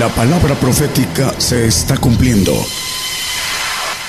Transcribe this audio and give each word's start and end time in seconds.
La 0.00 0.08
palabra 0.08 0.54
profética 0.54 1.38
se 1.38 1.66
está 1.66 1.94
cumpliendo. 1.98 2.54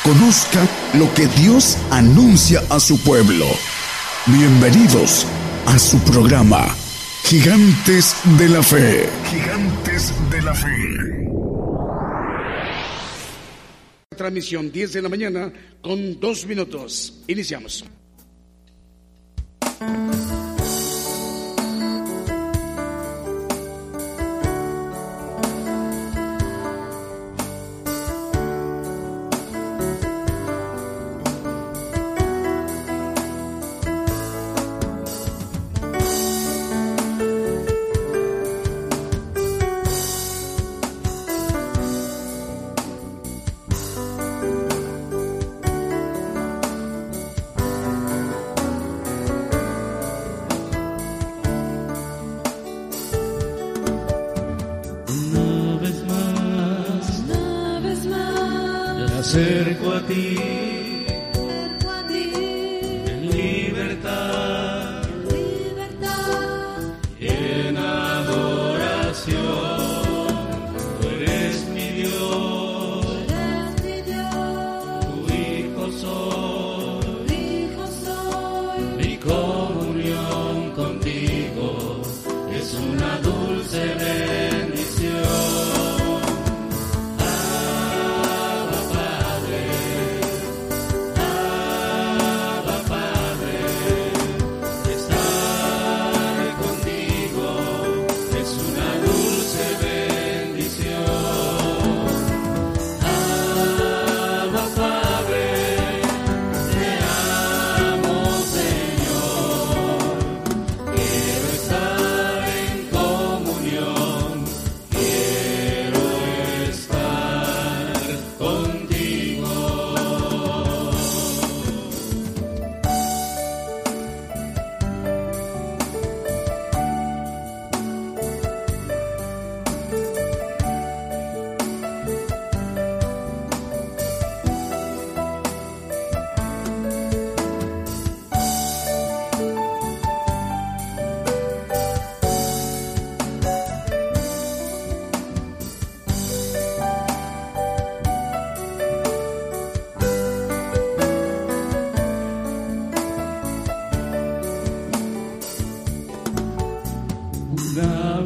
Conozca 0.05 0.65
lo 0.93 1.13
que 1.13 1.27
Dios 1.27 1.77
anuncia 1.89 2.63
a 2.69 2.79
su 2.79 2.97
pueblo. 3.01 3.45
Bienvenidos 4.25 5.27
a 5.65 5.77
su 5.77 5.99
programa, 5.99 6.73
Gigantes 7.25 8.15
de 8.39 8.47
la 8.47 8.63
Fe. 8.63 9.09
Gigantes 9.29 10.13
de 10.29 10.41
la 10.41 10.53
Fe. 10.53 11.27
Transmisión 14.15 14.71
10 14.71 14.93
de 14.93 15.01
la 15.01 15.09
mañana 15.09 15.51
con 15.81 16.21
dos 16.21 16.45
minutos. 16.45 17.21
Iniciamos. 17.27 17.83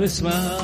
Más, 0.05 0.54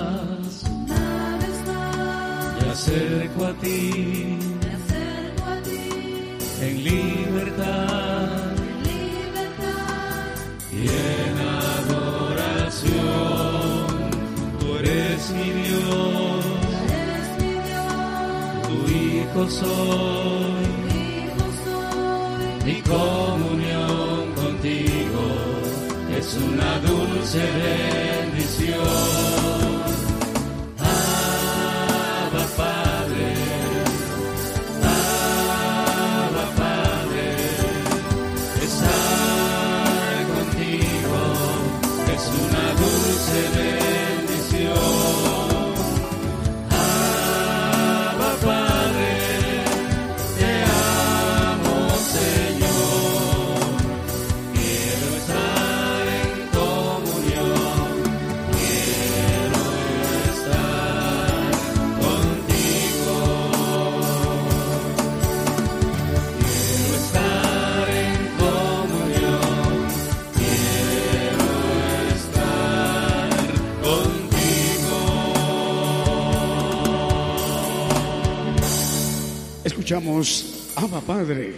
Abba 80.75 80.99
Padre. 80.99 81.53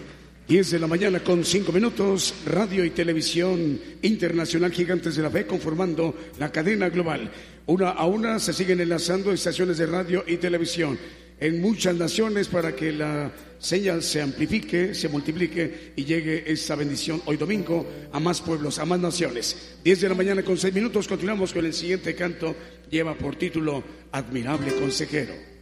10 0.47 0.71
de 0.71 0.79
la 0.79 0.85
mañana 0.85 1.23
con 1.23 1.43
5 1.43 1.71
minutos, 1.71 2.35
radio 2.45 2.85
y 2.85 2.91
televisión 2.91 3.79
internacional 4.03 4.71
Gigantes 4.71 5.15
de 5.15 5.23
la 5.23 5.31
Fe 5.31 5.47
conformando 5.47 6.13
la 6.37 6.51
cadena 6.51 6.89
global. 6.89 7.31
Una 7.65 7.89
a 7.89 8.05
una 8.05 8.37
se 8.37 8.53
siguen 8.53 8.79
enlazando 8.79 9.31
estaciones 9.31 9.79
de 9.79 9.87
radio 9.87 10.23
y 10.27 10.37
televisión 10.37 10.99
en 11.39 11.61
muchas 11.61 11.95
naciones 11.95 12.47
para 12.47 12.75
que 12.75 12.91
la 12.91 13.31
señal 13.57 14.03
se 14.03 14.21
amplifique, 14.21 14.93
se 14.93 15.09
multiplique 15.09 15.93
y 15.95 16.05
llegue 16.05 16.43
esta 16.45 16.75
bendición 16.75 17.23
hoy 17.25 17.37
domingo 17.37 17.87
a 18.11 18.19
más 18.19 18.39
pueblos, 18.39 18.77
a 18.77 18.85
más 18.85 18.99
naciones. 18.99 19.77
10 19.83 20.01
de 20.01 20.09
la 20.09 20.15
mañana 20.15 20.43
con 20.43 20.59
6 20.59 20.71
minutos, 20.75 21.07
continuamos 21.07 21.53
con 21.53 21.65
el 21.65 21.73
siguiente 21.73 22.13
canto, 22.13 22.55
lleva 22.91 23.15
por 23.15 23.35
título 23.35 23.83
Admirable 24.11 24.75
Consejero. 24.75 25.52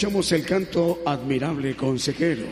Escuchamos 0.00 0.32
el 0.32 0.46
canto 0.46 1.02
admirable 1.04 1.76
consejero. 1.76 2.46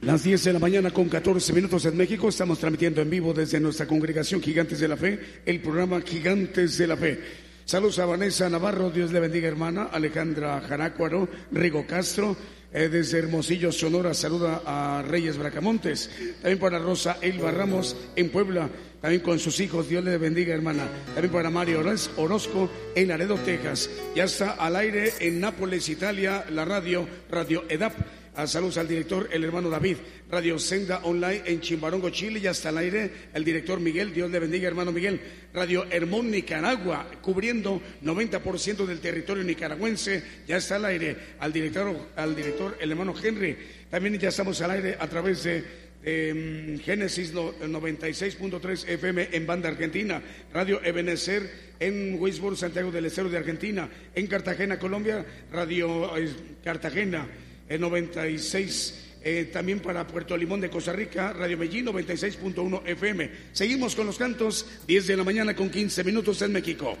Las 0.00 0.24
10 0.24 0.42
de 0.42 0.52
la 0.54 0.58
mañana 0.58 0.90
con 0.90 1.08
14 1.08 1.52
minutos 1.52 1.84
en 1.84 1.96
México 1.96 2.28
estamos 2.28 2.58
transmitiendo 2.58 3.00
en 3.00 3.08
vivo 3.08 3.32
desde 3.32 3.60
nuestra 3.60 3.86
congregación 3.86 4.42
Gigantes 4.42 4.80
de 4.80 4.88
la 4.88 4.96
Fe, 4.96 5.20
el 5.46 5.60
programa 5.60 6.00
Gigantes 6.00 6.76
de 6.76 6.86
la 6.88 6.96
Fe. 6.96 7.20
Saludos 7.64 8.00
a 8.00 8.06
Vanessa 8.06 8.50
Navarro, 8.50 8.90
Dios 8.90 9.12
le 9.12 9.20
bendiga 9.20 9.46
hermana, 9.46 9.84
Alejandra 9.84 10.60
Jarácuaro, 10.62 11.28
Rigo 11.52 11.86
Castro, 11.86 12.36
eh, 12.72 12.88
desde 12.88 13.18
Hermosillo, 13.18 13.72
Sonora, 13.72 14.12
saluda 14.14 14.62
a 14.66 15.02
Reyes 15.02 15.38
Bracamontes, 15.38 16.10
también 16.42 16.58
para 16.58 16.78
Rosa 16.78 17.16
Elba 17.22 17.50
Ramos 17.50 17.96
en 18.16 18.30
Puebla, 18.30 18.68
también 19.00 19.22
con 19.22 19.38
sus 19.38 19.58
hijos, 19.60 19.88
Dios 19.88 20.04
le 20.04 20.18
bendiga 20.18 20.54
hermana, 20.54 20.86
también 21.14 21.32
para 21.32 21.50
Mario 21.50 21.80
Oroz- 21.82 22.10
Orozco 22.16 22.68
en 22.94 23.08
Laredo, 23.08 23.36
Texas, 23.36 23.88
ya 24.14 24.24
está 24.24 24.50
al 24.52 24.76
aire 24.76 25.12
en 25.20 25.40
Nápoles, 25.40 25.88
Italia, 25.88 26.44
la 26.50 26.64
radio, 26.64 27.06
Radio 27.30 27.64
EDAP. 27.68 27.92
A 28.38 28.46
saludos 28.46 28.78
al 28.78 28.86
director, 28.86 29.28
el 29.32 29.42
hermano 29.42 29.68
David. 29.68 29.96
Radio 30.30 30.60
Senda 30.60 30.98
Online 31.02 31.42
en 31.44 31.60
Chimbarongo, 31.60 32.08
Chile. 32.10 32.40
Ya 32.40 32.52
está 32.52 32.68
al 32.68 32.78
aire 32.78 33.10
el 33.34 33.42
director 33.44 33.80
Miguel. 33.80 34.14
Dios 34.14 34.30
le 34.30 34.38
bendiga, 34.38 34.68
hermano 34.68 34.92
Miguel. 34.92 35.20
Radio 35.52 35.84
Hermón, 35.90 36.30
Nicaragua, 36.30 37.10
cubriendo 37.20 37.82
90% 38.00 38.86
del 38.86 39.00
territorio 39.00 39.42
nicaragüense. 39.42 40.22
Ya 40.46 40.58
está 40.58 40.76
al 40.76 40.84
aire 40.84 41.16
al 41.40 41.52
director, 41.52 42.10
al 42.14 42.36
director, 42.36 42.78
el 42.80 42.92
hermano 42.92 43.12
Henry. 43.20 43.56
También 43.90 44.16
ya 44.20 44.28
estamos 44.28 44.60
al 44.62 44.70
aire 44.70 44.96
a 45.00 45.08
través 45.08 45.42
de 45.42 45.64
eh, 46.04 46.78
Génesis 46.84 47.32
no- 47.32 47.52
96.3 47.54 48.88
FM 48.88 49.30
en 49.32 49.46
banda 49.48 49.68
argentina, 49.68 50.22
Radio 50.54 50.80
Ebenezer 50.84 51.74
en 51.80 52.16
Wisborne, 52.20 52.56
Santiago 52.56 52.92
del 52.92 53.06
Estero 53.06 53.28
de 53.30 53.36
Argentina, 53.38 53.88
en 54.14 54.28
Cartagena, 54.28 54.78
Colombia, 54.78 55.26
Radio 55.50 56.16
eh, 56.16 56.30
Cartagena 56.62 57.26
en 57.68 57.80
96. 57.80 59.04
eh, 59.22 59.50
también 59.52 59.80
para 59.80 60.06
Puerto 60.06 60.36
Limón 60.36 60.60
de 60.60 60.70
Costa 60.70 60.92
Rica, 60.92 61.32
Radio 61.32 61.58
Medellín 61.58 61.86
96.1 61.86 62.82
FM. 62.86 63.30
Seguimos 63.52 63.94
con 63.94 64.06
los 64.06 64.16
cantos, 64.16 64.66
10 64.86 65.06
de 65.06 65.16
la 65.16 65.24
mañana 65.24 65.54
con 65.54 65.70
15 65.70 66.04
minutos 66.04 66.40
en 66.42 66.52
México. 66.52 66.96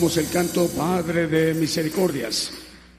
El 0.00 0.30
canto 0.30 0.66
Padre 0.68 1.26
de 1.26 1.52
Misericordias. 1.52 2.50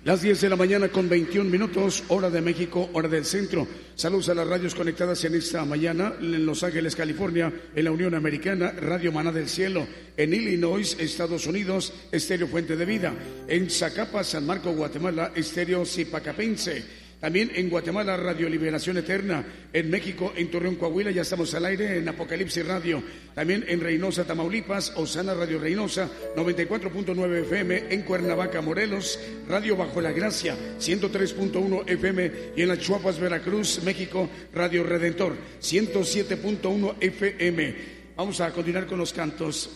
Las 0.03 0.21
10 0.21 0.39
de 0.39 0.49
la 0.49 0.55
mañana 0.55 0.89
con 0.89 1.09
21 1.09 1.49
minutos, 1.49 2.03
hora 2.09 2.29
de 2.29 2.41
México, 2.41 2.91
hora 2.93 3.09
del 3.09 3.25
centro. 3.25 3.67
Saludos 3.95 4.29
a 4.29 4.35
las 4.35 4.47
radios 4.47 4.75
conectadas 4.75 5.25
en 5.25 5.33
esta 5.33 5.65
mañana 5.65 6.13
en 6.21 6.45
Los 6.45 6.61
Ángeles, 6.61 6.95
California, 6.95 7.51
en 7.75 7.83
la 7.83 7.91
Unión 7.91 8.13
Americana, 8.13 8.71
Radio 8.73 9.11
Maná 9.11 9.31
del 9.31 9.49
Cielo, 9.49 9.87
en 10.15 10.31
Illinois, 10.31 10.95
Estados 10.99 11.47
Unidos, 11.47 11.91
Estéreo 12.11 12.47
Fuente 12.47 12.75
de 12.75 12.85
Vida, 12.85 13.15
en 13.47 13.71
Zacapa, 13.71 14.23
San 14.23 14.45
Marco, 14.45 14.71
Guatemala, 14.71 15.31
Estéreo 15.35 15.83
Zipacapense. 15.83 17.01
También 17.21 17.51
en 17.53 17.69
Guatemala, 17.69 18.17
Radio 18.17 18.49
Liberación 18.49 18.97
Eterna. 18.97 19.45
En 19.71 19.91
México, 19.91 20.33
en 20.35 20.49
Torreón, 20.49 20.75
Coahuila, 20.75 21.11
ya 21.11 21.21
estamos 21.21 21.53
al 21.53 21.65
aire 21.65 21.99
en 21.99 22.09
Apocalipsis 22.09 22.65
Radio. 22.65 23.03
También 23.35 23.63
en 23.67 23.79
Reynosa, 23.79 24.25
Tamaulipas, 24.25 24.91
Osana 24.95 25.35
Radio 25.35 25.59
Reynosa, 25.59 26.09
94.9 26.35 27.41
FM. 27.43 27.83
En 27.91 28.01
Cuernavaca, 28.01 28.61
Morelos, 28.61 29.19
Radio 29.47 29.77
Bajo 29.77 30.01
la 30.01 30.11
Gracia, 30.11 30.57
103.1 30.79 31.83
FM. 31.87 32.31
Y 32.55 32.63
en 32.63 32.67
las 32.67 32.79
Chuapas, 32.79 33.19
Veracruz, 33.19 33.81
México, 33.83 34.27
Radio 34.51 34.83
Redentor, 34.83 35.35
107.1 35.61 36.95
FM. 36.99 37.75
Vamos 38.17 38.41
a 38.41 38.51
continuar 38.51 38.87
con 38.87 38.97
los 38.97 39.13
cantos. 39.13 39.69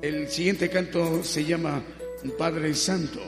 El 0.00 0.28
siguiente 0.28 0.70
canto 0.70 1.22
se 1.22 1.44
llama 1.44 1.82
Padre 2.38 2.74
Santo. 2.74 3.20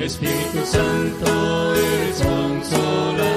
Espíritu 0.00 0.66
Santo, 0.66 1.74
eres 1.74 2.20
consolador. 2.20 3.31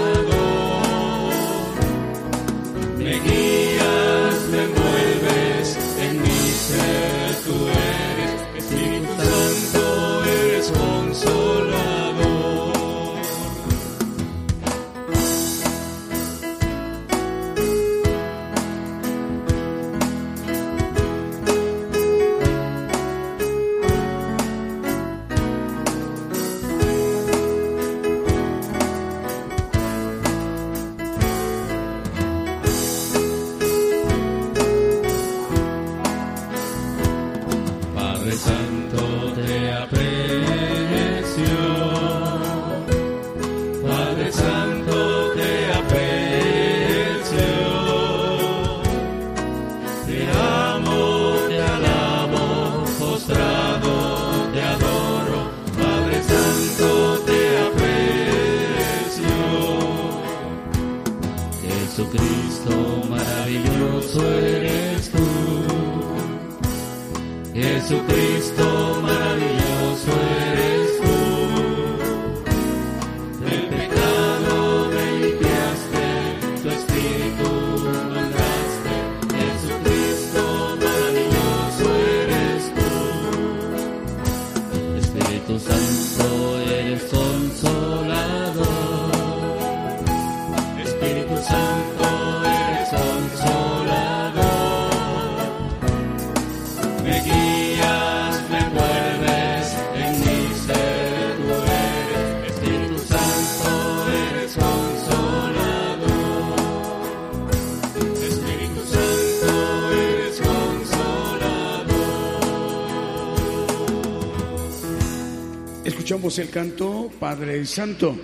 El 116.39 116.49
canto 116.49 117.11
Padre 117.19 117.65
Santo. 117.65 118.17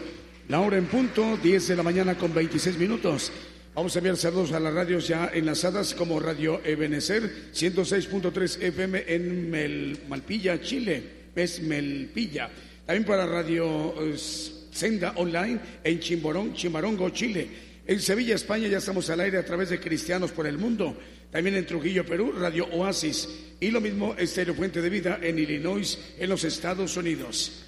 La 0.49 0.59
hora 0.59 0.77
en 0.77 0.85
punto, 0.85 1.37
10 1.41 1.67
de 1.69 1.75
la 1.75 1.83
mañana 1.83 2.17
con 2.17 2.33
26 2.33 2.77
minutos. 2.77 3.31
Vamos 3.75 3.95
a 3.95 3.99
enviar 3.99 4.17
saludos 4.17 4.51
a 4.51 4.59
las 4.59 4.73
radios 4.73 5.07
ya 5.07 5.29
enlazadas 5.33 5.93
como 5.93 6.19
Radio 6.19 6.59
Ebenecer 6.65 7.51
106.3 7.53 8.61
FM 8.61 9.03
en 9.07 9.49
Mel- 9.51 9.99
Malpilla, 10.09 10.59
Chile. 10.61 11.03
Es 11.35 11.61
Melpilla. 11.61 12.49
También 12.85 13.05
para 13.05 13.25
Radio 13.25 13.93
eh, 14.01 14.17
Senda 14.17 15.13
Online 15.15 15.59
en 15.83 15.99
Chimborón, 15.99 16.53
Chimarongo, 16.53 17.09
Chile. 17.11 17.47
En 17.87 17.99
Sevilla, 18.01 18.35
España, 18.35 18.67
ya 18.67 18.79
estamos 18.79 19.09
al 19.09 19.21
aire 19.21 19.37
a 19.37 19.45
través 19.45 19.69
de 19.69 19.79
Cristianos 19.79 20.31
por 20.31 20.47
el 20.47 20.57
Mundo. 20.57 20.97
También 21.31 21.55
en 21.55 21.65
Trujillo, 21.65 22.05
Perú, 22.05 22.33
Radio 22.37 22.65
Oasis. 22.73 23.29
Y 23.61 23.69
lo 23.71 23.79
mismo, 23.79 24.15
Estéreo 24.17 24.53
Fuente 24.55 24.81
de 24.81 24.89
Vida 24.89 25.19
en 25.21 25.39
Illinois, 25.39 25.97
en 26.19 26.29
los 26.29 26.43
Estados 26.43 26.97
Unidos. 26.97 27.63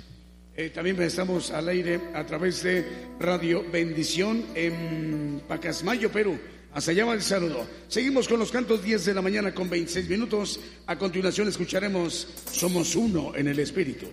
Eh, 0.56 0.70
también 0.70 1.02
estamos 1.02 1.50
al 1.50 1.68
aire 1.68 2.00
a 2.14 2.24
través 2.26 2.62
de 2.62 2.86
Radio 3.20 3.66
Bendición 3.72 4.46
en 4.54 5.42
Pacasmayo, 5.48 6.12
Perú. 6.12 6.38
Hasta 6.74 6.92
allá 6.92 7.06
va 7.06 7.16
el 7.16 7.24
saludo. 7.24 7.66
Seguimos 7.88 8.28
con 8.28 8.40
los 8.40 8.52
cantos 8.52 8.84
10 8.84 9.06
de 9.06 9.14
la 9.16 9.24
mañana 9.24 9.54
con 9.54 9.68
26 9.68 10.08
minutos. 10.10 10.60
A 10.86 10.96
continuación 10.96 11.48
escucharemos 11.48 12.28
Somos 12.52 12.96
uno 12.96 13.36
en 13.36 13.48
el 13.48 13.60
Espíritu. 13.60 14.06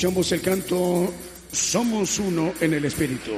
Escuchamos 0.00 0.32
el 0.32 0.40
canto 0.40 1.12
Somos 1.52 2.18
uno 2.20 2.54
en 2.58 2.72
el 2.72 2.86
Espíritu. 2.86 3.32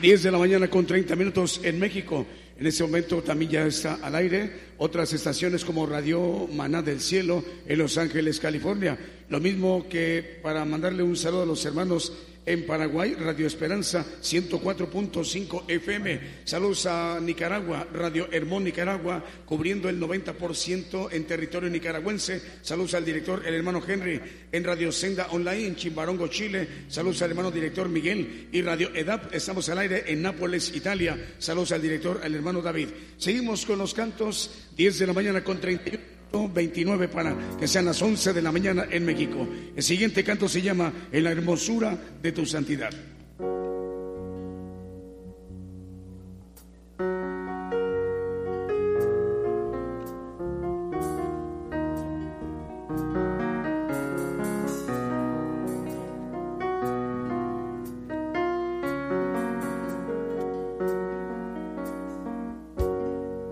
10 0.00 0.22
de 0.22 0.30
la 0.30 0.38
mañana 0.38 0.70
con 0.70 0.86
30 0.86 1.16
minutos 1.16 1.60
en 1.64 1.76
México. 1.76 2.24
En 2.56 2.68
este 2.68 2.84
momento 2.84 3.20
también 3.20 3.50
ya 3.50 3.66
está 3.66 3.98
al 4.00 4.14
aire 4.14 4.52
otras 4.78 5.12
estaciones 5.12 5.64
como 5.64 5.86
Radio 5.86 6.46
Maná 6.52 6.82
del 6.82 7.00
Cielo 7.00 7.42
en 7.66 7.78
Los 7.78 7.98
Ángeles, 7.98 8.38
California. 8.38 8.96
Lo 9.28 9.40
mismo 9.40 9.88
que 9.88 10.38
para 10.40 10.64
mandarle 10.64 11.02
un 11.02 11.16
saludo 11.16 11.42
a 11.42 11.46
los 11.46 11.64
hermanos 11.64 12.12
en 12.48 12.64
Paraguay, 12.64 13.14
Radio 13.14 13.46
Esperanza 13.46 14.06
104.5 14.22 15.64
FM. 15.68 16.20
Saludos 16.44 16.86
a 16.86 17.20
Nicaragua, 17.20 17.86
Radio 17.92 18.26
Hermón 18.32 18.64
Nicaragua, 18.64 19.22
cubriendo 19.44 19.90
el 19.90 20.00
90% 20.00 21.12
en 21.12 21.26
territorio 21.26 21.68
nicaragüense. 21.68 22.40
Saludos 22.62 22.94
al 22.94 23.04
director, 23.04 23.42
el 23.46 23.52
hermano 23.52 23.82
Henry, 23.86 24.18
en 24.50 24.64
Radio 24.64 24.90
Senda 24.90 25.28
Online 25.32 25.66
en 25.66 25.76
Chimbarongo, 25.76 26.28
Chile. 26.28 26.66
Saludos 26.88 27.20
al 27.20 27.30
hermano 27.30 27.50
director 27.50 27.86
Miguel 27.86 28.48
y 28.50 28.62
Radio 28.62 28.94
EDAP. 28.94 29.34
Estamos 29.34 29.68
al 29.68 29.78
aire 29.80 30.04
en 30.06 30.22
Nápoles, 30.22 30.74
Italia. 30.74 31.34
Saludos 31.38 31.72
al 31.72 31.82
director, 31.82 32.22
al 32.24 32.34
hermano 32.34 32.62
David. 32.62 32.88
Seguimos 33.18 33.66
con 33.66 33.76
los 33.76 33.92
cantos, 33.92 34.68
10 34.74 34.98
de 35.00 35.06
la 35.06 35.12
mañana 35.12 35.44
con 35.44 35.60
31. 35.60 36.17
29 36.32 37.08
para 37.08 37.36
que 37.58 37.66
sean 37.66 37.86
las 37.86 38.00
11 38.00 38.32
de 38.32 38.42
la 38.42 38.52
mañana 38.52 38.86
en 38.90 39.04
México. 39.04 39.46
El 39.74 39.82
siguiente 39.82 40.24
canto 40.24 40.48
se 40.48 40.62
llama 40.62 40.92
En 41.12 41.24
la 41.24 41.30
hermosura 41.30 41.96
de 42.22 42.32
tu 42.32 42.46
santidad. 42.46 42.90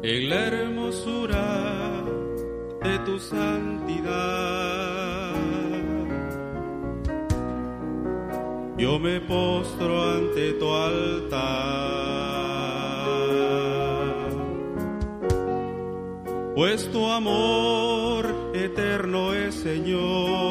En 0.09 0.29
la 0.29 0.47
hermosura 0.47 1.56
tu 3.07 3.19
santidad. 3.21 4.97
Yo 8.77 8.99
me 8.99 9.21
postro 9.21 10.13
ante 10.17 10.53
tu 10.55 10.75
altar, 10.75 11.39
pues 16.57 16.91
tu 16.91 17.07
amor 17.09 18.27
eterno 18.53 19.33
es 19.33 19.55
Señor. 19.55 20.46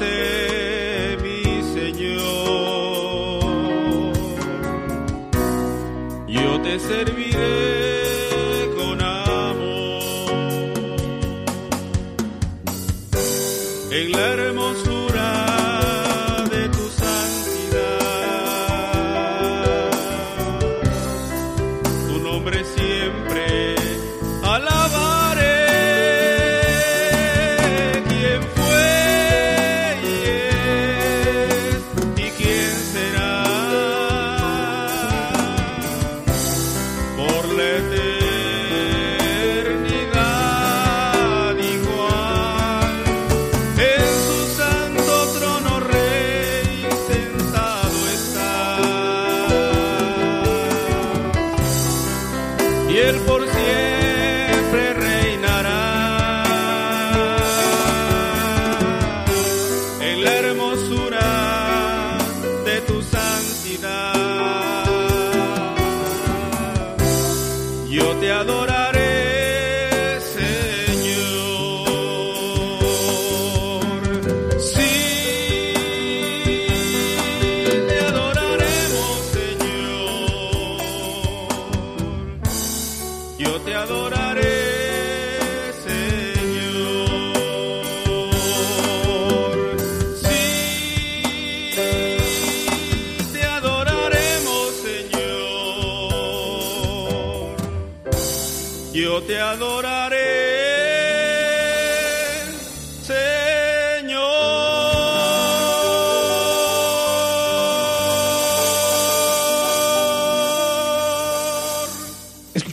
te 0.00 0.39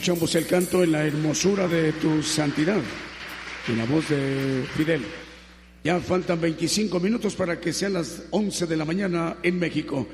Escuchamos 0.08 0.34
el 0.36 0.46
canto 0.46 0.82
en 0.82 0.92
la 0.92 1.06
hermosura 1.06 1.68
de 1.68 1.92
tu 1.92 2.22
santidad, 2.22 2.80
en 3.68 3.76
la 3.76 3.84
voz 3.84 4.08
de 4.08 4.64
Fidel. 4.74 5.02
Ya 5.84 6.00
faltan 6.00 6.40
25 6.40 6.98
minutos 6.98 7.34
para 7.34 7.60
que 7.60 7.74
sean 7.74 7.92
las 7.92 8.22
11 8.30 8.66
de 8.66 8.76
la 8.78 8.86
mañana 8.86 9.36
en 9.42 9.58
México. 9.58 10.08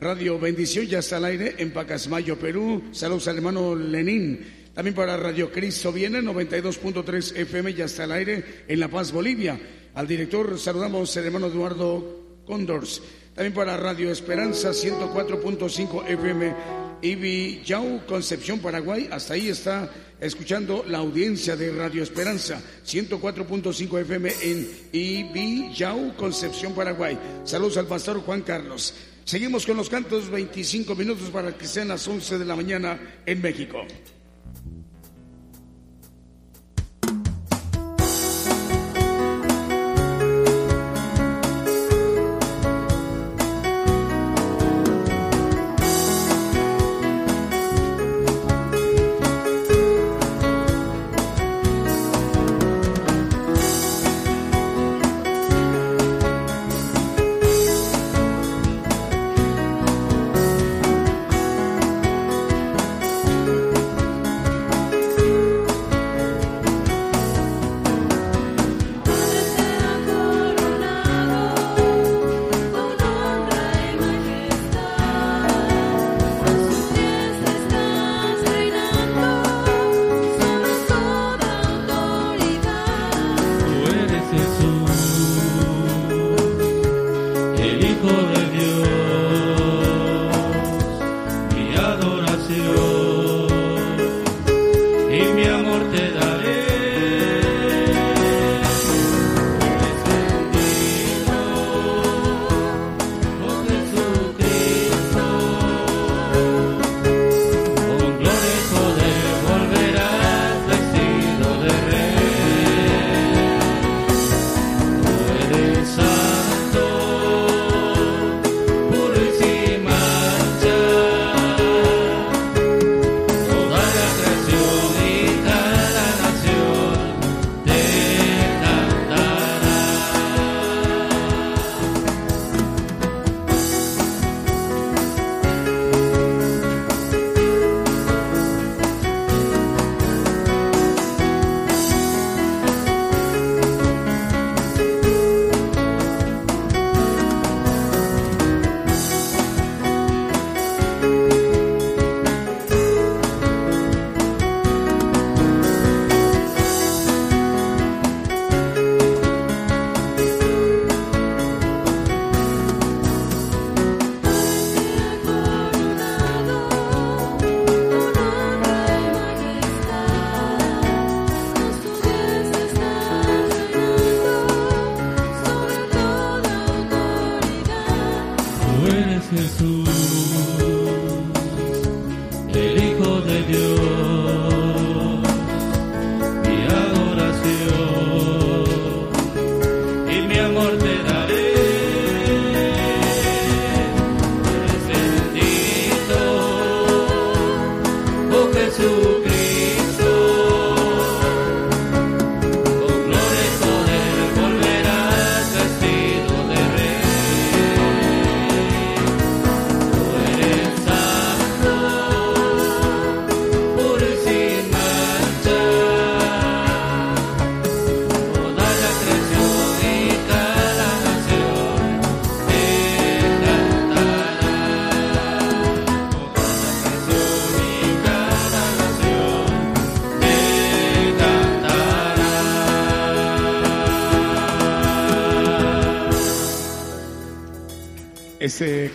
Radio 0.00 0.38
Bendición 0.38 0.86
ya 0.86 1.00
está 1.00 1.16
al 1.16 1.24
aire 1.24 1.56
en 1.58 1.72
Pacasmayo, 1.72 2.38
Perú. 2.38 2.90
Saludos 2.92 3.26
al 3.26 3.38
hermano 3.38 3.74
Lenín. 3.74 4.38
También 4.72 4.94
para 4.94 5.16
Radio 5.16 5.50
Cristo 5.50 5.92
viene 5.92 6.20
92.3 6.20 7.38
FM 7.38 7.74
ya 7.74 7.86
está 7.86 8.04
al 8.04 8.12
aire 8.12 8.44
en 8.68 8.78
La 8.78 8.86
Paz, 8.86 9.10
Bolivia. 9.10 9.58
Al 9.94 10.06
director 10.06 10.60
saludamos 10.60 11.16
al 11.16 11.24
hermano 11.24 11.48
Eduardo 11.48 12.44
Condors. 12.46 13.02
También 13.40 13.54
para 13.54 13.74
Radio 13.78 14.12
Esperanza 14.12 14.68
104.5 14.68 16.06
FM 16.08 16.54
Ibi 17.00 17.62
Yau, 17.64 18.04
Concepción, 18.04 18.58
Paraguay. 18.58 19.08
Hasta 19.10 19.32
ahí 19.32 19.48
está 19.48 19.90
escuchando 20.20 20.84
la 20.86 20.98
audiencia 20.98 21.56
de 21.56 21.72
Radio 21.72 22.02
Esperanza 22.02 22.60
104.5 22.84 23.98
FM 24.02 24.30
en 24.42 24.70
Ibi 24.92 25.72
Yau, 25.72 26.14
Concepción, 26.16 26.74
Paraguay. 26.74 27.18
Saludos 27.44 27.78
al 27.78 27.86
pastor 27.86 28.20
Juan 28.20 28.42
Carlos. 28.42 28.92
Seguimos 29.24 29.64
con 29.64 29.78
los 29.78 29.88
cantos 29.88 30.28
25 30.28 30.94
minutos 30.94 31.30
para 31.30 31.56
que 31.56 31.66
sean 31.66 31.88
las 31.88 32.06
11 32.06 32.36
de 32.36 32.44
la 32.44 32.56
mañana 32.56 33.00
en 33.24 33.40
México. 33.40 33.86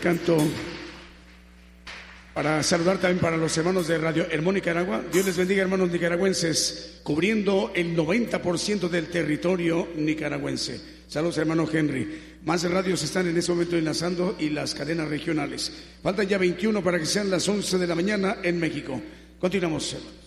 canto 0.05 0.37
para 2.35 2.61
saludar 2.61 2.99
también 2.99 3.17
para 3.17 3.37
los 3.37 3.57
hermanos 3.57 3.87
de 3.87 3.97
Radio 3.97 4.27
Hermón 4.29 4.53
Nicaragua. 4.53 5.03
Dios 5.11 5.25
les 5.25 5.35
bendiga, 5.35 5.63
hermanos 5.63 5.89
nicaragüenses, 5.89 6.99
cubriendo 7.01 7.71
el 7.73 7.97
90% 7.97 8.87
del 8.87 9.07
territorio 9.07 9.87
nicaragüense. 9.95 10.79
Saludos, 11.07 11.39
hermano 11.39 11.67
Henry. 11.73 12.37
Más 12.43 12.69
radios 12.69 13.01
están 13.01 13.27
en 13.27 13.35
este 13.35 13.51
momento 13.51 13.77
enlazando 13.77 14.35
y 14.37 14.51
las 14.51 14.75
cadenas 14.75 15.09
regionales. 15.09 15.71
Faltan 16.03 16.27
ya 16.27 16.37
21 16.37 16.83
para 16.83 16.99
que 16.99 17.07
sean 17.07 17.31
las 17.31 17.49
11 17.49 17.79
de 17.79 17.87
la 17.87 17.95
mañana 17.95 18.37
en 18.43 18.59
México. 18.59 19.01
Continuamos, 19.39 19.91
hermanos. 19.91 20.24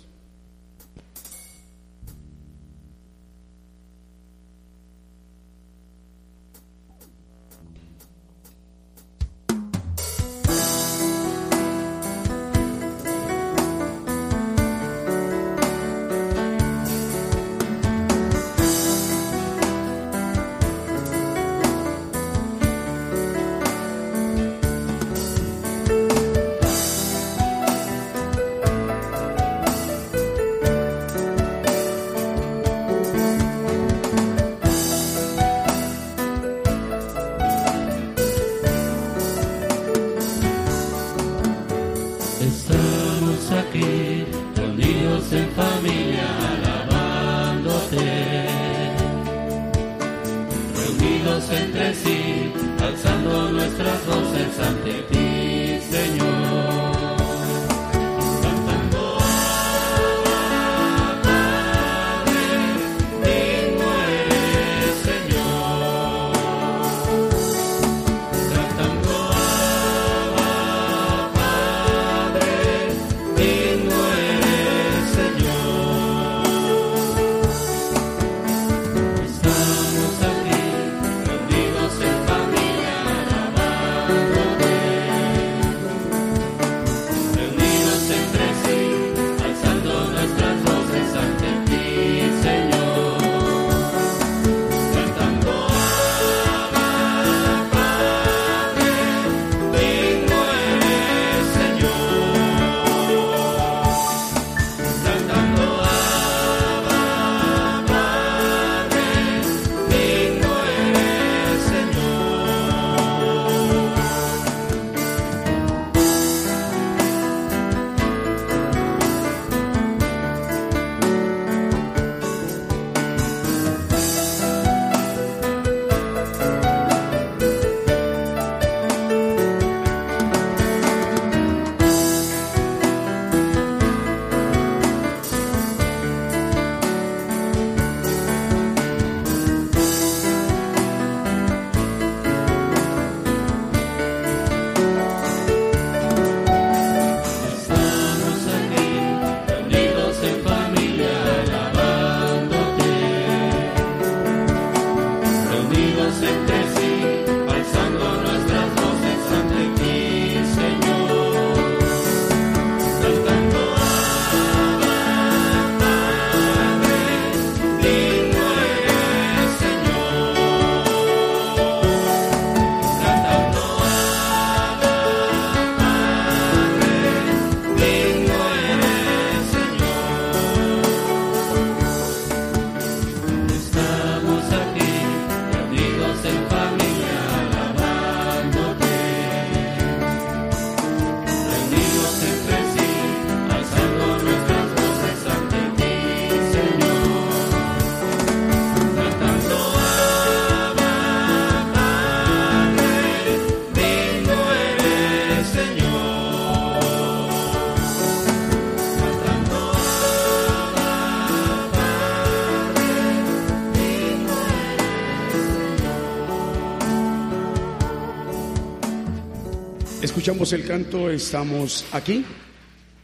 El 220.29 220.67
canto, 220.67 221.11
estamos 221.11 221.87
aquí. 221.91 222.23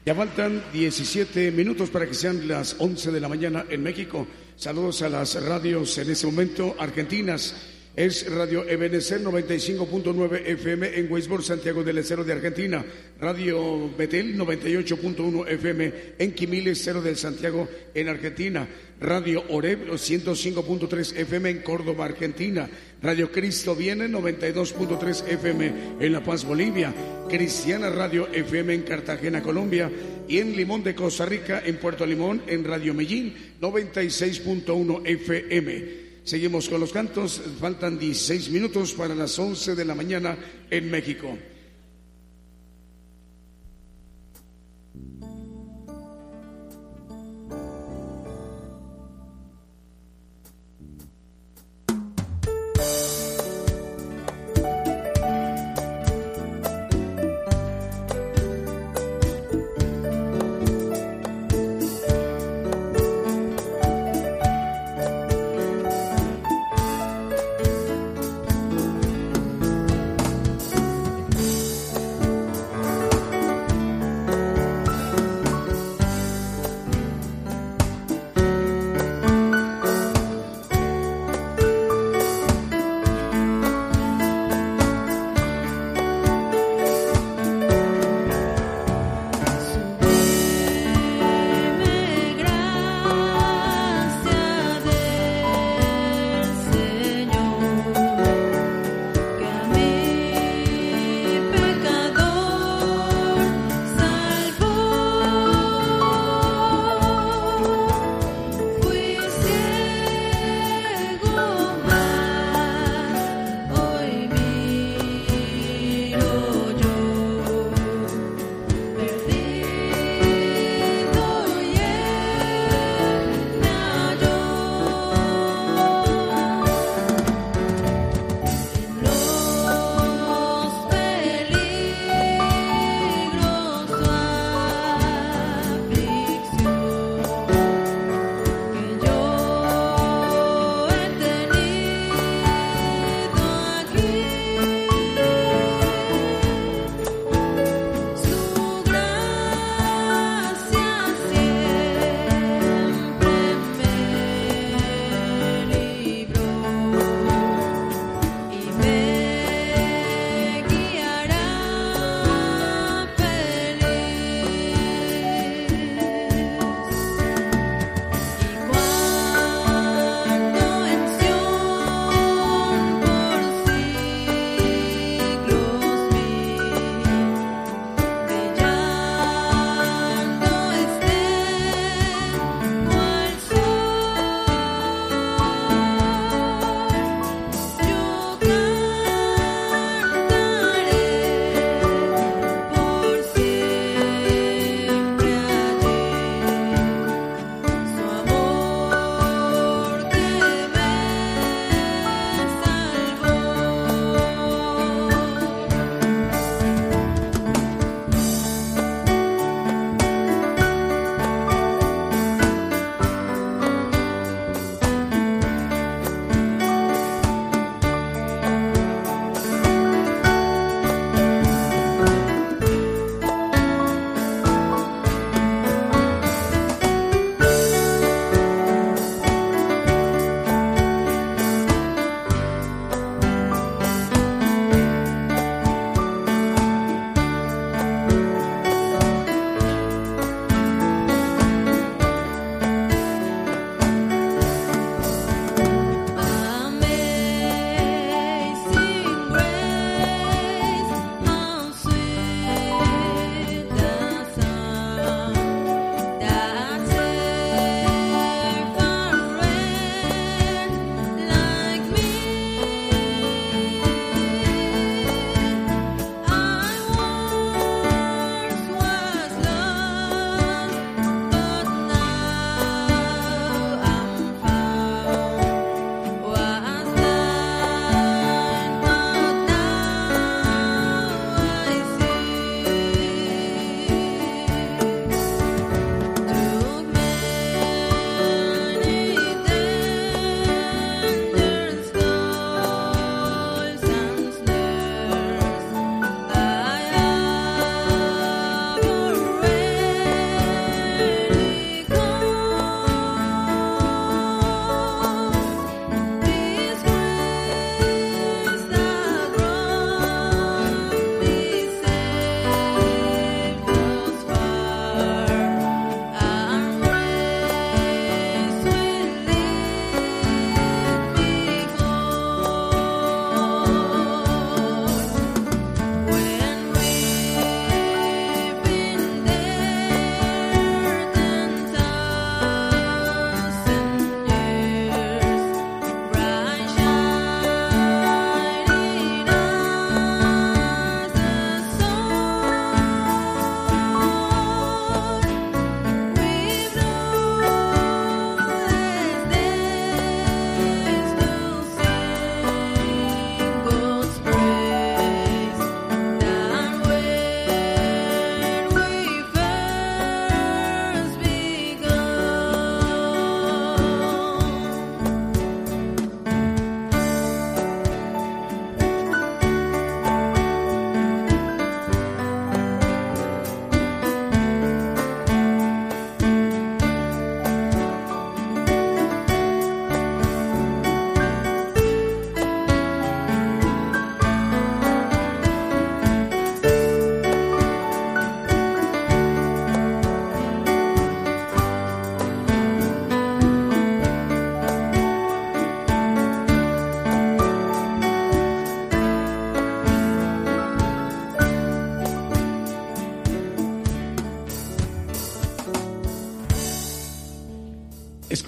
Ya 0.04 0.14
faltan 0.14 0.62
17 0.74 1.52
minutos 1.52 1.88
para 1.88 2.06
que 2.06 2.12
sean 2.12 2.46
las 2.46 2.76
11 2.78 3.12
de 3.12 3.18
la 3.18 3.30
mañana 3.30 3.64
en 3.70 3.82
México. 3.82 4.26
Saludos 4.56 5.00
a 5.00 5.08
las 5.08 5.42
radios 5.42 5.96
en 5.96 6.10
ese 6.10 6.26
momento 6.26 6.76
argentinas. 6.78 7.73
Es 7.97 8.28
Radio 8.28 8.68
Ebenecer 8.68 9.22
95.9 9.22 10.42
FM 10.47 10.99
en 10.99 11.12
Weisborg, 11.12 11.45
Santiago 11.45 11.84
del 11.84 11.99
Estero 11.99 12.24
de 12.24 12.32
Argentina. 12.32 12.84
Radio 13.20 13.88
Betel 13.97 14.36
98.1 14.36 15.49
FM 15.49 15.92
en 16.18 16.32
Quimiles, 16.32 16.82
Cero 16.82 17.01
del 17.01 17.16
Santiago 17.16 17.68
en 17.95 18.09
Argentina. 18.09 18.66
Radio 18.99 19.45
Oreb 19.49 19.92
105.3 19.92 21.18
FM 21.18 21.51
en 21.51 21.59
Córdoba, 21.61 22.07
Argentina. 22.07 22.68
Radio 23.01 23.30
Cristo 23.30 23.76
Viene 23.76 24.09
92.3 24.09 25.28
FM 25.28 25.72
en 26.01 26.12
La 26.12 26.24
Paz, 26.24 26.45
Bolivia. 26.45 26.92
Cristiana 27.28 27.90
Radio 27.90 28.26
FM 28.26 28.74
en 28.74 28.82
Cartagena, 28.82 29.40
Colombia. 29.40 29.88
Y 30.26 30.38
en 30.38 30.57
Limón 30.57 30.82
de 30.82 30.97
Costa 30.97 31.26
Rica, 31.26 31.62
en 31.64 31.76
Puerto 31.76 32.05
Limón, 32.05 32.42
en 32.49 32.64
Radio 32.64 32.92
Medellín 32.92 33.36
96.1 33.61 35.03
FM. 35.05 36.03
Seguimos 36.24 36.70
con 36.70 36.80
los 36.80 36.90
cantos. 36.90 37.40
Faltan 37.60 37.98
16 37.98 38.50
minutos 38.50 38.94
para 38.94 39.14
las 39.14 39.38
11 39.38 39.74
de 39.74 39.84
la 39.84 39.94
mañana 39.94 40.36
en 40.70 40.90
México. 40.90 41.36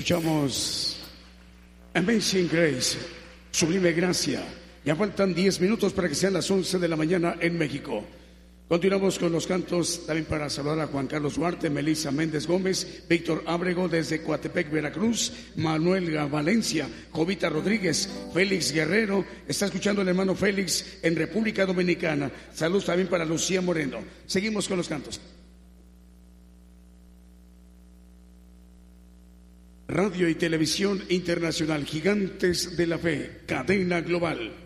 Escuchamos 0.06 0.98
Amazing 1.92 2.48
Grace, 2.48 2.96
Sublime 3.50 3.90
Gracia. 3.90 4.40
Ya 4.84 4.94
faltan 4.94 5.34
10 5.34 5.60
minutos 5.60 5.92
para 5.92 6.08
que 6.08 6.14
sean 6.14 6.34
las 6.34 6.48
11 6.48 6.78
de 6.78 6.86
la 6.86 6.94
mañana 6.94 7.34
en 7.40 7.58
México. 7.58 8.04
Continuamos 8.68 9.18
con 9.18 9.32
los 9.32 9.48
cantos 9.48 10.06
también 10.06 10.26
para 10.26 10.48
saludar 10.48 10.78
a 10.78 10.86
Juan 10.86 11.08
Carlos 11.08 11.34
Duarte, 11.34 11.70
Melissa 11.70 12.12
Méndez 12.12 12.46
Gómez, 12.46 13.02
Víctor 13.08 13.42
Ábrego 13.48 13.88
desde 13.88 14.22
Coatepec, 14.22 14.70
Veracruz, 14.70 15.32
Manuel 15.56 16.16
Valencia, 16.28 16.88
Jovita 17.10 17.48
Rodríguez, 17.48 18.08
Félix 18.32 18.72
Guerrero, 18.72 19.24
está 19.48 19.66
escuchando 19.66 20.02
el 20.02 20.08
hermano 20.08 20.36
Félix 20.36 20.98
en 21.02 21.16
República 21.16 21.66
Dominicana. 21.66 22.30
Saludos 22.54 22.84
también 22.84 23.08
para 23.08 23.24
Lucía 23.24 23.60
Moreno. 23.60 23.98
Seguimos 24.24 24.68
con 24.68 24.76
los 24.76 24.86
cantos. 24.86 25.20
Radio 29.88 30.28
y 30.28 30.34
Televisión 30.34 31.02
Internacional, 31.08 31.84
Gigantes 31.84 32.76
de 32.76 32.86
la 32.88 32.98
Fe, 32.98 33.42
cadena 33.46 34.00
global. 34.00 34.65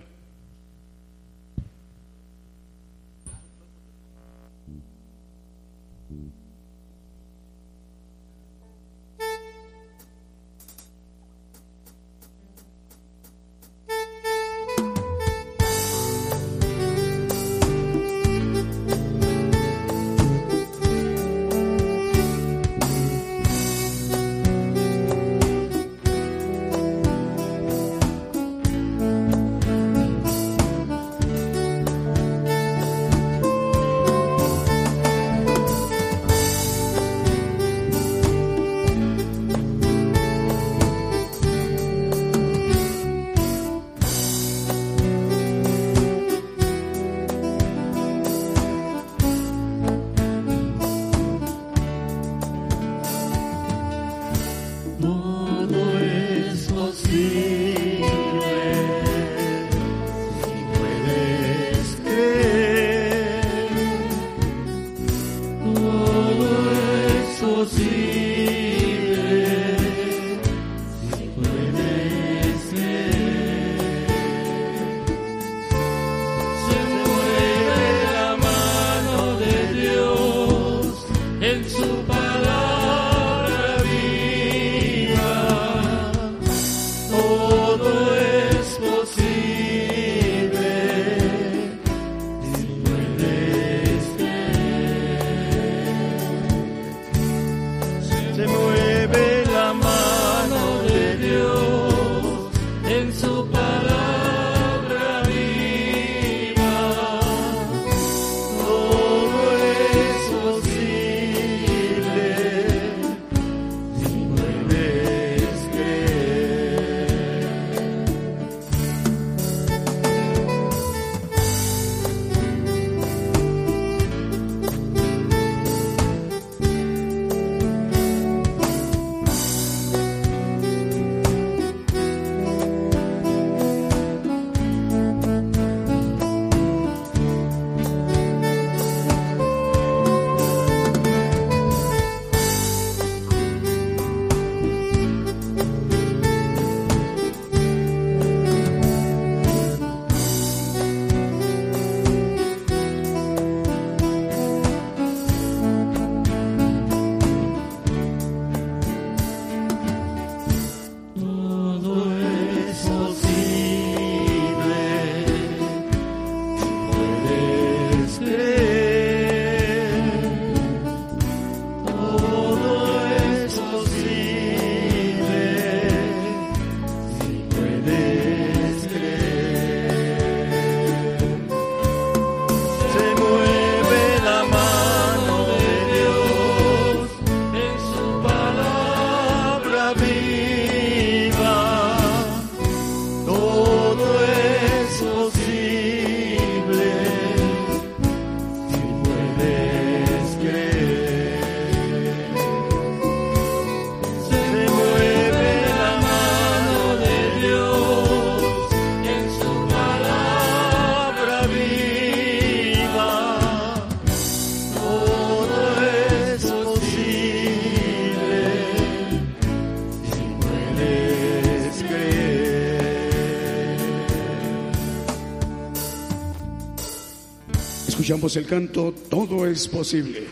El 228.22 228.46
canto 228.46 228.92
Todo 228.92 229.46
es 229.46 229.66
posible. 229.66 230.24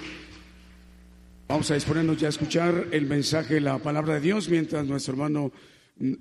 Vamos 1.49 1.70
a 1.70 1.74
disponernos 1.74 2.18
ya 2.18 2.26
a 2.26 2.28
escuchar 2.28 2.89
el 2.91 3.07
mensaje, 3.07 3.62
la 3.62 3.78
palabra 3.78 4.14
de 4.14 4.20
Dios, 4.20 4.51
mientras 4.51 4.86
nuestro 4.86 5.14
hermano, 5.14 5.51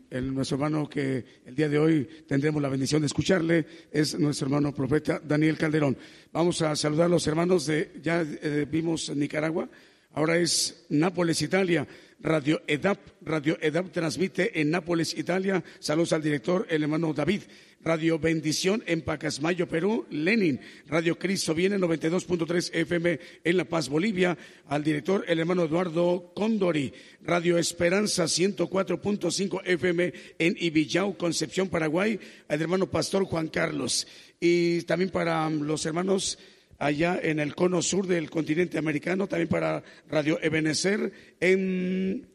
el, 0.09 0.34
nuestro 0.34 0.55
hermano 0.55 0.89
que 0.89 1.26
el 1.45 1.53
día 1.53 1.68
de 1.68 1.78
hoy 1.78 2.09
tendremos 2.26 2.61
la 2.61 2.70
bendición 2.70 3.01
de 3.01 3.07
escucharle, 3.07 3.65
es 3.91 4.18
nuestro 4.18 4.47
hermano 4.47 4.74
profeta 4.74 5.22
Daniel 5.22 5.57
Calderón. 5.57 5.97
Vamos 6.32 6.61
a 6.61 6.74
saludar 6.74 7.07
a 7.07 7.09
los 7.09 7.28
hermanos 7.28 7.65
de, 7.65 7.91
ya 8.01 8.22
eh, 8.22 8.65
vimos 8.72 9.13
Nicaragua, 9.13 9.70
Ahora 10.13 10.37
es 10.37 10.85
Nápoles, 10.89 11.41
Italia. 11.41 11.87
Radio 12.19 12.63
EDAP, 12.65 12.97
Radio 13.21 13.57
EDAP 13.61 13.91
transmite 13.91 14.59
en 14.59 14.71
Nápoles, 14.71 15.13
Italia. 15.15 15.63
Saludos 15.79 16.13
al 16.13 16.23
director, 16.23 16.65
el 16.69 16.81
hermano 16.81 17.13
David. 17.13 17.43
Radio 17.83 18.17
Bendición 18.17 18.83
en 18.87 19.01
Pacasmayo, 19.01 19.67
Perú, 19.67 20.07
Lenin. 20.09 20.59
Radio 20.87 21.19
Cristo 21.19 21.53
viene 21.53 21.77
92.3 21.77 22.71
FM 22.73 23.19
en 23.43 23.57
La 23.57 23.65
Paz, 23.65 23.87
Bolivia. 23.87 24.35
Al 24.65 24.83
director, 24.83 25.23
el 25.27 25.39
hermano 25.39 25.65
Eduardo 25.65 26.31
Condori. 26.35 26.91
Radio 27.21 27.59
Esperanza 27.59 28.23
104.5 28.23 29.61
FM 29.63 30.13
en 30.39 30.57
Ibillau, 30.59 31.15
Concepción, 31.17 31.69
Paraguay. 31.69 32.19
Al 32.47 32.61
hermano 32.61 32.89
Pastor 32.89 33.25
Juan 33.25 33.47
Carlos. 33.47 34.07
Y 34.39 34.81
también 34.81 35.11
para 35.11 35.47
los 35.51 35.85
hermanos 35.85 36.39
allá 36.80 37.19
en 37.21 37.39
el 37.39 37.55
cono 37.55 37.82
sur 37.82 38.07
del 38.07 38.30
continente 38.30 38.78
americano, 38.78 39.28
también 39.28 39.49
para 39.49 39.84
Radio 40.09 40.39
Ebenezer 40.41 41.11
en, 41.39 42.28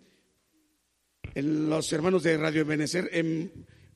los 1.34 1.92
hermanos 1.92 2.22
de 2.22 2.36
Radio 2.36 2.62
Ebenezer 2.62 3.08
en 3.12 3.52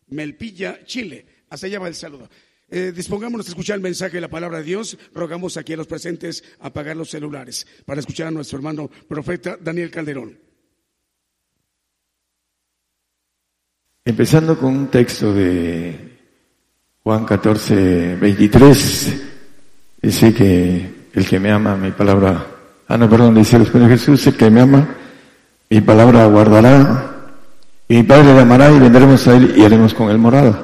Melpilla, 0.08 0.84
Chile. 0.84 1.26
Hasta 1.48 1.66
allá 1.66 1.78
va 1.78 1.88
el 1.88 1.94
saludo. 1.94 2.28
Eh, 2.68 2.92
dispongámonos 2.94 3.46
a 3.46 3.50
escuchar 3.50 3.76
el 3.76 3.82
mensaje 3.82 4.14
de 4.14 4.20
la 4.20 4.28
palabra 4.28 4.58
de 4.58 4.64
Dios. 4.64 4.98
Rogamos 5.14 5.56
aquí 5.56 5.74
a 5.74 5.76
los 5.76 5.86
presentes 5.86 6.42
apagar 6.58 6.96
los 6.96 7.10
celulares 7.10 7.66
para 7.84 8.00
escuchar 8.00 8.28
a 8.28 8.30
nuestro 8.32 8.58
hermano 8.58 8.90
profeta 9.08 9.56
Daniel 9.60 9.90
Calderón. 9.90 10.38
Empezando 14.04 14.58
con 14.58 14.76
un 14.76 14.88
texto 14.88 15.32
de 15.32 16.16
Juan 17.02 17.24
14, 17.24 18.16
23, 18.16 19.35
dice 20.00 20.32
que 20.32 21.08
el 21.12 21.26
que 21.26 21.40
me 21.40 21.50
ama, 21.50 21.76
mi 21.76 21.90
palabra, 21.90 22.46
ah 22.88 22.96
no, 22.96 23.08
perdón, 23.08 23.34
dice 23.34 23.56
el 23.56 23.70
Señor 23.70 23.88
Jesús, 23.90 24.26
el 24.26 24.36
que 24.36 24.50
me 24.50 24.60
ama, 24.60 24.86
mi 25.68 25.80
palabra 25.80 26.26
guardará, 26.26 27.16
y 27.88 27.96
mi 27.96 28.02
Padre 28.02 28.34
le 28.34 28.40
amará 28.40 28.70
y 28.70 28.78
vendremos 28.78 29.26
a 29.28 29.36
él 29.36 29.54
y 29.56 29.64
haremos 29.64 29.94
con 29.94 30.10
él 30.10 30.18
morada. 30.18 30.62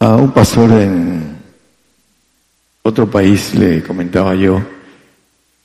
A 0.00 0.16
un 0.16 0.32
pastor 0.32 0.70
en 0.72 1.36
otro 2.82 3.08
país 3.08 3.54
le 3.54 3.82
comentaba 3.82 4.34
yo 4.34 4.60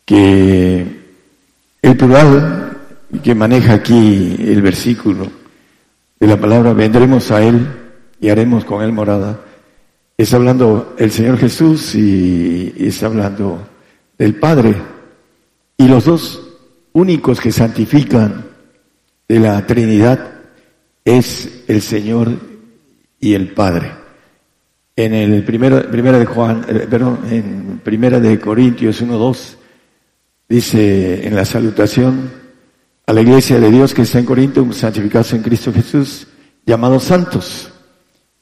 que 0.06 0.86
el 1.82 1.98
plural 1.98 2.78
que 3.24 3.34
maneja 3.34 3.74
aquí 3.74 4.36
el 4.40 4.62
versículo 4.62 5.32
de 6.20 6.28
la 6.28 6.38
palabra 6.38 6.74
vendremos 6.74 7.32
a 7.32 7.42
él 7.42 7.66
y 8.20 8.30
haremos 8.30 8.66
con 8.66 8.84
él 8.84 8.92
morada 8.92 9.40
es 10.18 10.34
hablando 10.34 10.96
el 10.98 11.12
Señor 11.12 11.38
Jesús 11.38 11.96
y, 11.96 12.74
y 12.78 12.88
está 12.88 13.08
hablando 13.08 13.68
del 14.18 14.36
Padre 14.36 14.76
y 15.78 15.88
los 15.88 16.06
dos 16.06 16.42
únicos 16.94 17.42
que 17.42 17.52
santifican 17.52 18.46
de 19.28 19.40
la 19.40 19.66
Trinidad 19.66 20.36
es 21.04 21.64
el 21.68 21.82
Señor 21.82 22.32
y 23.20 23.34
el 23.34 23.50
Padre. 23.50 23.92
En 24.96 25.14
el 25.14 25.44
primero, 25.44 25.90
primera 25.92 26.18
de 26.18 26.26
Juan, 26.26 26.66
eh, 26.70 26.88
perdón, 26.90 27.20
en 27.30 27.82
primera 27.84 28.20
de 28.20 28.40
Corintios 28.40 29.02
1.2 29.02 29.56
dice 30.48 31.28
en 31.28 31.36
la 31.36 31.44
salutación 31.44 32.32
a 33.06 33.12
la 33.12 33.22
iglesia 33.22 33.60
de 33.60 33.72
Dios 33.72 33.94
que 33.94 34.04
está 34.04 34.20
en 34.20 34.26
Corinto, 34.26 34.72
santificados 34.72 35.34
en 35.34 35.44
Cristo 35.44 35.74
Jesús, 35.74 36.28
llamados 36.66 37.04
santos. 37.04 37.74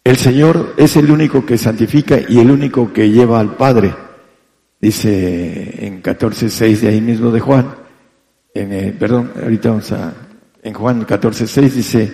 El 0.04 0.18
Señor 0.18 0.74
es 0.76 0.98
el 0.98 1.10
único 1.10 1.46
que 1.46 1.58
santifica 1.58 2.20
y 2.28 2.40
el 2.40 2.52
único 2.52 2.92
que 2.92 3.10
lleva 3.10 3.40
al 3.40 3.56
Padre. 3.56 3.96
Dice 4.82 5.86
en 5.86 6.04
14.6 6.04 6.80
de 6.80 6.88
ahí 6.90 7.00
mismo 7.00 7.32
de 7.32 7.40
Juan, 7.40 7.74
en, 8.54 8.74
eh, 8.74 8.96
perdón, 9.00 9.32
ahorita 9.42 9.70
vamos 9.70 9.92
a, 9.94 10.14
en 10.62 10.74
Juan 10.74 11.08
14.6 11.08 11.70
dice, 11.70 12.14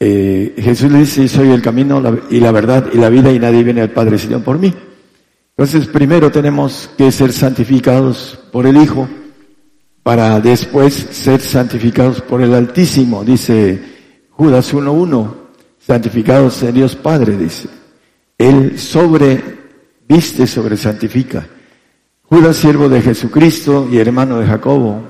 eh, 0.00 0.54
Jesús 0.58 0.90
le 0.90 0.98
dice, 0.98 1.28
soy 1.28 1.50
el 1.50 1.62
camino 1.62 2.02
y 2.30 2.40
la 2.40 2.50
verdad 2.50 2.88
y 2.92 2.98
la 2.98 3.10
vida 3.10 3.30
y 3.30 3.38
nadie 3.38 3.62
viene 3.62 3.82
al 3.82 3.90
Padre 3.90 4.18
sino 4.18 4.42
por 4.42 4.58
mí. 4.58 4.74
Entonces, 5.56 5.86
primero 5.86 6.32
tenemos 6.32 6.90
que 6.98 7.12
ser 7.12 7.32
santificados 7.32 8.40
por 8.50 8.66
el 8.66 8.76
Hijo 8.76 9.08
para 10.02 10.40
después 10.40 10.92
ser 10.94 11.40
santificados 11.40 12.20
por 12.22 12.42
el 12.42 12.54
Altísimo, 12.54 13.24
dice 13.24 13.80
Judas 14.30 14.74
1.1, 14.74 15.43
santificados 15.86 16.62
en 16.62 16.74
Dios 16.74 16.96
Padre, 16.96 17.36
dice. 17.36 17.68
Él 18.38 18.78
sobre, 18.78 19.42
viste 20.08 20.46
sobre 20.46 20.76
santifica. 20.76 21.46
Judas, 22.22 22.56
siervo 22.56 22.88
de 22.88 23.02
Jesucristo 23.02 23.88
y 23.90 23.98
hermano 23.98 24.38
de 24.40 24.46
Jacobo, 24.46 25.02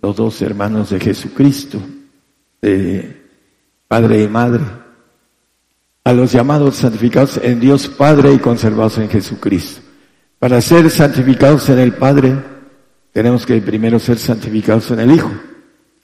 los 0.00 0.16
dos 0.16 0.40
hermanos 0.42 0.90
de 0.90 1.00
Jesucristo, 1.00 1.80
de 2.60 3.22
padre 3.88 4.22
y 4.22 4.28
madre, 4.28 4.64
a 6.04 6.12
los 6.12 6.30
llamados 6.30 6.76
santificados 6.76 7.40
en 7.42 7.58
Dios 7.58 7.88
Padre 7.88 8.32
y 8.32 8.38
conservados 8.38 8.98
en 8.98 9.08
Jesucristo. 9.08 9.80
Para 10.38 10.60
ser 10.60 10.90
santificados 10.90 11.68
en 11.70 11.78
el 11.78 11.94
Padre, 11.94 12.36
tenemos 13.12 13.46
que 13.46 13.60
primero 13.60 13.98
ser 13.98 14.18
santificados 14.18 14.90
en 14.90 15.00
el 15.00 15.10
Hijo. 15.12 15.30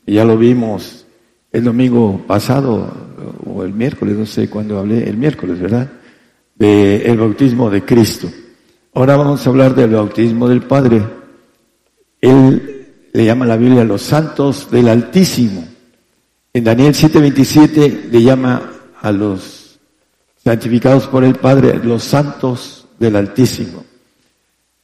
Y 0.07 0.14
ya 0.14 0.24
lo 0.24 0.36
vimos 0.36 1.07
el 1.53 1.64
domingo 1.64 2.24
pasado, 2.26 3.12
o 3.47 3.62
el 3.64 3.73
miércoles, 3.73 4.16
no 4.16 4.27
sé 4.27 4.49
cuándo 4.49 4.79
hablé, 4.79 5.09
el 5.09 5.16
miércoles, 5.16 5.61
¿verdad? 5.61 5.91
De 6.55 7.03
el 7.07 7.16
bautismo 7.18 7.70
de 7.70 7.85
Cristo. 7.85 8.29
Ahora 8.95 9.16
vamos 9.16 9.47
a 9.47 9.51
hablar 9.51 9.75
del 9.75 9.91
bautismo 9.91 10.49
del 10.49 10.62
Padre. 10.62 11.03
Él 12.20 12.87
le 13.12 13.25
llama 13.25 13.45
a 13.45 13.49
la 13.49 13.57
Biblia 13.57 13.85
los 13.85 14.03
santos 14.03 14.70
del 14.70 14.89
Altísimo. 14.89 15.64
En 16.53 16.64
Daniel 16.64 16.95
7:27 16.95 18.11
le 18.11 18.23
llama 18.23 18.70
a 19.01 19.11
los 19.12 19.79
santificados 20.45 21.07
por 21.07 21.25
el 21.25 21.35
Padre 21.37 21.79
los 21.83 22.03
santos 22.05 22.87
del 22.99 23.16
Altísimo. 23.16 23.85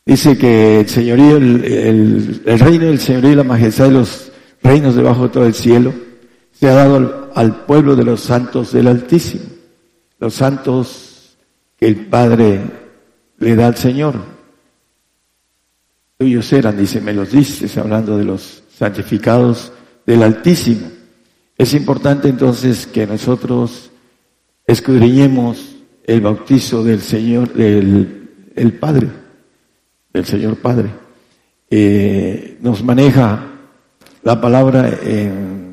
Dice 0.07 0.39
que 0.39 0.81
el 0.81 0.89
señorío, 0.89 1.37
el, 1.37 1.65
el- 2.47 2.59
reino 2.59 2.87
del 2.87 2.99
señorío 2.99 3.33
y 3.33 3.37
la 3.37 3.45
majestad 3.45 3.87
de 3.87 3.91
los 3.93 4.33
reinos 4.63 4.95
debajo 4.95 5.25
de 5.25 5.29
todo 5.29 5.47
el 5.47 5.53
cielo 5.55 5.93
se 6.59 6.67
ha 6.67 6.73
dado 6.75 7.28
al, 7.39 7.65
pueblo 7.65 7.95
de 7.95 8.05
los 8.05 8.21
santos 8.21 8.73
del 8.73 8.89
Altísimo. 8.89 9.45
Los 10.19 10.35
santos 10.35 11.37
que 11.77 11.87
el 11.87 12.07
Padre 12.07 12.61
le 13.39 13.55
da 13.55 13.69
al 13.69 13.77
Señor. 13.77 14.17
Tuyos 16.17 16.53
eran, 16.53 16.77
dice, 16.77 17.01
me 17.01 17.13
los 17.13 17.31
diste, 17.31 17.69
hablando 17.79 18.19
de 18.19 18.25
los 18.25 18.65
santificados 18.77 19.73
del 20.05 20.25
Altísimo. 20.25 20.89
Es 21.57 21.75
importante 21.75 22.29
entonces 22.29 22.87
que 22.87 23.07
nosotros 23.07 23.91
escudriñemos 24.67 25.77
el 26.05 26.21
bautizo 26.21 26.83
del 26.83 27.01
Señor, 27.01 27.53
del 27.53 28.31
el 28.57 28.73
Padre, 28.73 29.09
del 30.13 30.25
Señor 30.25 30.57
Padre. 30.57 30.91
Eh, 31.71 32.59
nos 32.61 32.83
maneja 32.83 33.47
la 34.23 34.41
palabra 34.41 34.89
en, 35.03 35.68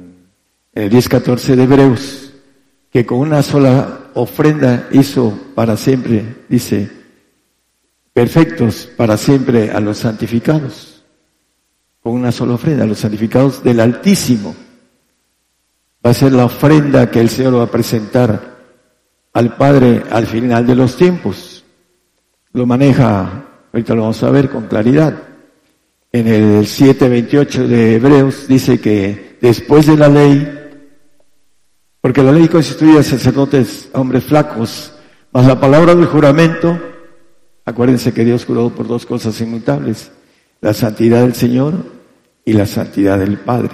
en 0.76 0.84
el 0.84 0.92
10.14 0.92 1.56
de 1.56 1.64
Hebreos, 1.64 2.34
que 2.92 3.06
con 3.06 3.20
una 3.20 3.42
sola 3.42 4.12
ofrenda 4.14 4.88
hizo 4.92 5.38
para 5.56 5.78
siempre, 5.78 6.44
dice, 6.50 6.92
perfectos 8.14 8.90
para 8.96 9.18
siempre 9.18 9.72
a 9.72 9.80
los 9.80 9.98
santificados. 9.98 11.04
Con 12.02 12.14
una 12.14 12.32
sola 12.32 12.54
ofrenda, 12.54 12.84
a 12.84 12.88
los 12.88 13.00
santificados 13.00 13.64
del 13.64 13.80
Altísimo. 13.80 14.56
Va 16.06 16.12
a 16.12 16.14
ser 16.14 16.34
la 16.34 16.46
ofrenda 16.46 17.10
que 17.10 17.20
el 17.20 17.30
Señor 17.30 17.58
va 17.58 17.64
a 17.64 17.72
presentar 17.72 18.56
al 19.34 19.58
Padre 19.58 20.04
al 20.12 20.28
final 20.28 20.68
de 20.68 20.76
los 20.76 20.96
tiempos. 20.96 21.66
Lo 22.54 22.66
maneja, 22.66 23.46
ahorita 23.74 23.96
lo 23.96 24.04
vamos 24.04 24.24
a 24.24 24.30
ver 24.30 24.50
con 24.50 24.68
claridad. 24.68 25.24
En 26.12 26.28
el 26.28 26.66
7.28 26.66 27.66
de 27.66 27.96
Hebreos 27.96 28.48
dice 28.48 28.80
que 28.80 29.38
después 29.42 29.88
de 29.88 29.98
la 29.98 30.08
ley, 30.08 30.65
porque 32.06 32.22
la 32.22 32.32
ley 32.32 32.48
constituye 32.48 33.00
a 33.00 33.02
sacerdotes, 33.02 33.90
hombres 33.94 34.26
flacos, 34.26 34.94
mas 35.32 35.48
la 35.48 35.60
palabra 35.60 35.96
del 35.96 36.06
juramento, 36.06 36.80
acuérdense 37.66 38.14
que 38.14 38.24
Dios 38.24 38.46
juró 38.46 38.70
por 38.70 38.88
dos 38.88 39.08
cosas 39.08 39.42
inmutables, 39.42 40.12
la 40.62 40.76
santidad 40.76 41.22
del 41.22 41.34
Señor 41.34 41.74
y 42.46 42.54
la 42.54 42.68
santidad 42.68 43.18
del 43.18 43.40
Padre. 43.40 43.72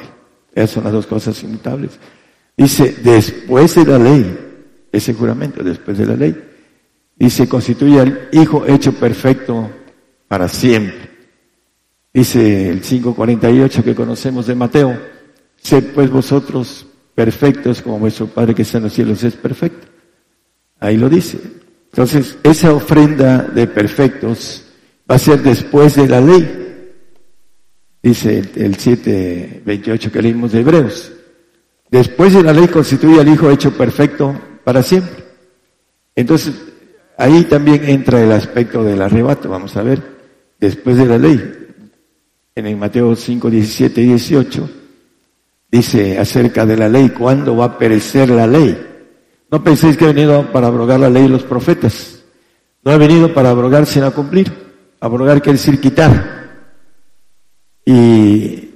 Esas 0.56 0.70
son 0.70 0.86
las 0.86 0.94
dos 0.94 1.08
cosas 1.08 1.44
inmutables. 1.44 1.92
Dice, 2.56 2.96
después 3.04 3.76
de 3.76 3.86
la 3.86 4.00
ley, 4.00 4.40
ese 4.94 5.14
juramento, 5.14 5.62
después 5.62 5.98
de 5.98 6.06
la 6.06 6.16
ley, 6.16 6.42
dice, 7.18 7.50
constituye 7.50 8.00
al 8.00 8.30
Hijo 8.32 8.66
hecho 8.66 8.94
perfecto 8.94 9.70
para 10.30 10.48
siempre. 10.48 11.10
Dice 12.14 12.70
el 12.70 12.82
5.48 12.82 13.84
que 13.84 13.94
conocemos 13.94 14.48
de 14.48 14.56
Mateo, 14.56 14.98
sed 15.58 15.92
pues 15.94 16.10
vosotros 16.10 16.88
perfectos 17.16 17.82
como 17.82 18.00
vuestro 18.00 18.28
Padre 18.28 18.56
que 18.56 18.62
está 18.62 18.78
en 18.78 18.86
los 18.86 18.94
cielos 18.94 19.24
es 19.24 19.36
perfecto. 19.36 19.88
Ahí 20.80 20.98
lo 20.98 21.10
dice. 21.10 21.40
Entonces, 21.92 22.38
esa 22.44 22.74
ofrenda 22.74 23.44
de 23.44 23.68
perfectos 23.68 24.64
va 25.10 25.16
a 25.16 25.20
ser 25.20 25.42
después 25.42 25.96
de 25.96 26.08
la 26.08 26.22
ley. 26.22 26.58
dice 28.02 28.40
el, 28.40 28.52
el 28.56 28.78
7.28 28.78 30.12
que 30.12 30.22
leímos 30.22 30.54
de 30.54 30.62
Hebreos. 30.62 31.12
Después 31.90 32.34
de 32.34 32.44
la 32.44 32.54
ley 32.54 32.68
constituye 32.68 33.20
al 33.20 33.28
Hijo 33.28 33.52
hecho 33.52 33.76
perfecto 33.78 34.40
para 34.64 34.82
siempre. 34.82 35.26
Entonces, 36.16 36.56
ahí 37.18 37.44
también 37.44 37.88
entra 37.88 38.22
el 38.24 38.32
aspecto 38.32 38.84
del 38.84 39.02
arrebato, 39.02 39.50
vamos 39.50 39.76
a 39.76 39.84
ver, 39.84 40.02
después 40.60 40.98
de 40.98 41.06
la 41.06 41.18
ley. 41.18 41.58
En 42.56 42.68
el 42.68 42.78
Mateo 42.78 43.16
5, 43.16 43.50
17 43.50 44.02
y 44.02 44.06
18 44.08 44.81
dice 45.72 46.20
acerca 46.20 46.66
de 46.66 46.78
la 46.78 46.90
ley, 46.90 47.10
¿cuándo 47.10 47.56
va 47.56 47.66
a 47.66 47.78
perecer 47.78 48.30
la 48.30 48.46
ley? 48.46 48.90
No 49.50 49.64
penséis 49.64 49.98
que 49.98 50.06
he 50.06 50.14
venido 50.14 50.52
para 50.52 50.68
abrogar 50.68 51.00
la 51.00 51.10
ley 51.10 51.24
de 51.24 51.30
los 51.30 51.44
profetas. 51.44 52.24
No 52.84 52.92
he 52.92 52.98
venido 52.98 53.34
para 53.34 53.50
abrogar 53.50 53.86
sino 53.86 54.14
cumplir. 54.14 54.52
Abrogar 55.00 55.42
quiere 55.42 55.58
decir 55.58 55.80
quitar. 55.80 56.42
Y 57.86 58.70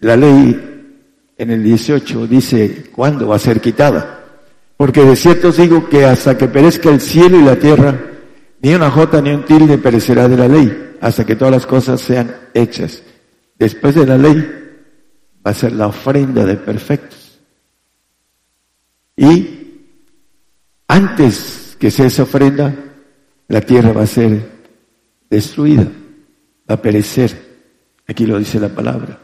la 0.00 0.16
ley 0.16 1.34
en 1.36 1.50
el 1.50 1.62
18 1.62 2.26
dice, 2.26 2.90
¿cuándo 2.94 3.28
va 3.28 3.36
a 3.36 3.40
ser 3.40 3.60
quitada? 3.60 4.20
Porque 4.76 5.04
de 5.04 5.16
cierto 5.16 5.48
os 5.48 5.56
digo 5.56 5.88
que 5.88 6.04
hasta 6.04 6.38
que 6.38 6.48
perezca 6.48 6.90
el 6.90 7.00
cielo 7.00 7.38
y 7.38 7.44
la 7.44 7.56
tierra, 7.56 7.98
ni 8.62 8.74
una 8.74 8.90
jota 8.90 9.20
ni 9.20 9.30
un 9.30 9.44
tilde 9.44 9.78
perecerá 9.78 10.28
de 10.28 10.36
la 10.36 10.48
ley, 10.48 10.96
hasta 11.00 11.24
que 11.24 11.36
todas 11.36 11.52
las 11.52 11.66
cosas 11.66 12.00
sean 12.00 12.34
hechas. 12.54 13.02
Después 13.58 13.94
de 13.94 14.06
la 14.06 14.16
ley 14.16 14.59
va 15.46 15.50
a 15.50 15.54
ser 15.54 15.72
la 15.72 15.86
ofrenda 15.86 16.44
de 16.44 16.56
perfectos. 16.56 17.40
Y 19.16 19.60
antes 20.88 21.76
que 21.78 21.90
sea 21.90 22.06
esa 22.06 22.24
ofrenda, 22.24 22.74
la 23.48 23.60
tierra 23.60 23.92
va 23.92 24.02
a 24.02 24.06
ser 24.06 24.48
destruida, 25.28 25.86
va 26.68 26.74
a 26.74 26.82
perecer. 26.82 27.50
Aquí 28.06 28.26
lo 28.26 28.38
dice 28.38 28.58
la 28.58 28.68
palabra. 28.68 29.18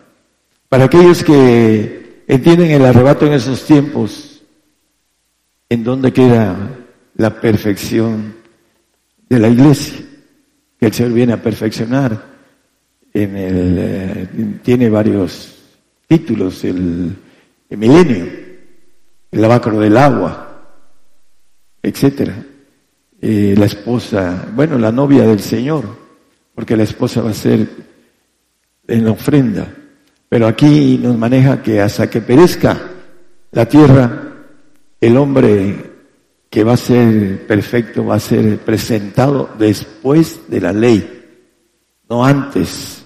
Para 0.68 0.84
aquellos 0.84 1.22
que 1.22 2.22
entienden 2.26 2.70
el 2.70 2.84
arrebato 2.84 3.26
en 3.26 3.34
esos 3.34 3.64
tiempos, 3.64 4.42
en 5.68 5.84
donde 5.84 6.12
queda 6.12 6.56
la 7.16 7.40
perfección 7.40 8.34
de 9.28 9.38
la 9.38 9.48
iglesia, 9.48 10.04
que 10.78 10.86
el 10.86 10.92
Señor 10.92 11.12
viene 11.12 11.32
a 11.32 11.42
perfeccionar. 11.42 12.36
En 13.12 13.36
el, 13.36 13.76
eh, 13.78 14.28
tiene 14.62 14.90
varios 14.90 15.55
títulos, 16.07 16.64
el, 16.64 17.16
el 17.68 17.78
milenio, 17.78 18.26
el 19.30 19.40
lavacro 19.40 19.78
del 19.78 19.96
agua, 19.96 20.46
etcétera. 21.82 22.34
Eh, 23.20 23.54
la 23.57 23.66
esposa, 23.66 24.48
bueno, 24.54 24.78
la 24.78 24.92
novia 24.92 25.26
del 25.26 25.40
Señor, 25.40 25.84
porque 26.54 26.76
la 26.76 26.82
esposa 26.82 27.22
va 27.22 27.30
a 27.30 27.34
ser 27.34 27.68
en 28.86 29.04
la 29.04 29.11
ofrenda. 29.11 29.72
Pero 30.28 30.46
aquí 30.46 30.98
nos 31.02 31.16
maneja 31.16 31.62
que 31.62 31.80
hasta 31.80 32.11
que 32.11 32.20
perezca 32.20 32.78
la 33.52 33.66
tierra, 33.66 34.34
el 35.00 35.16
hombre 35.16 35.92
que 36.50 36.64
va 36.64 36.74
a 36.74 36.78
ser 36.78 37.46
perfecto 37.46 38.04
va 38.04 38.16
a 38.16 38.20
ser 38.20 38.59
presentado 38.59 39.50
después 39.59 40.40
de 40.48 40.61
la 40.61 40.72
ley, 40.72 41.24
no 42.09 42.24
antes. 42.24 43.04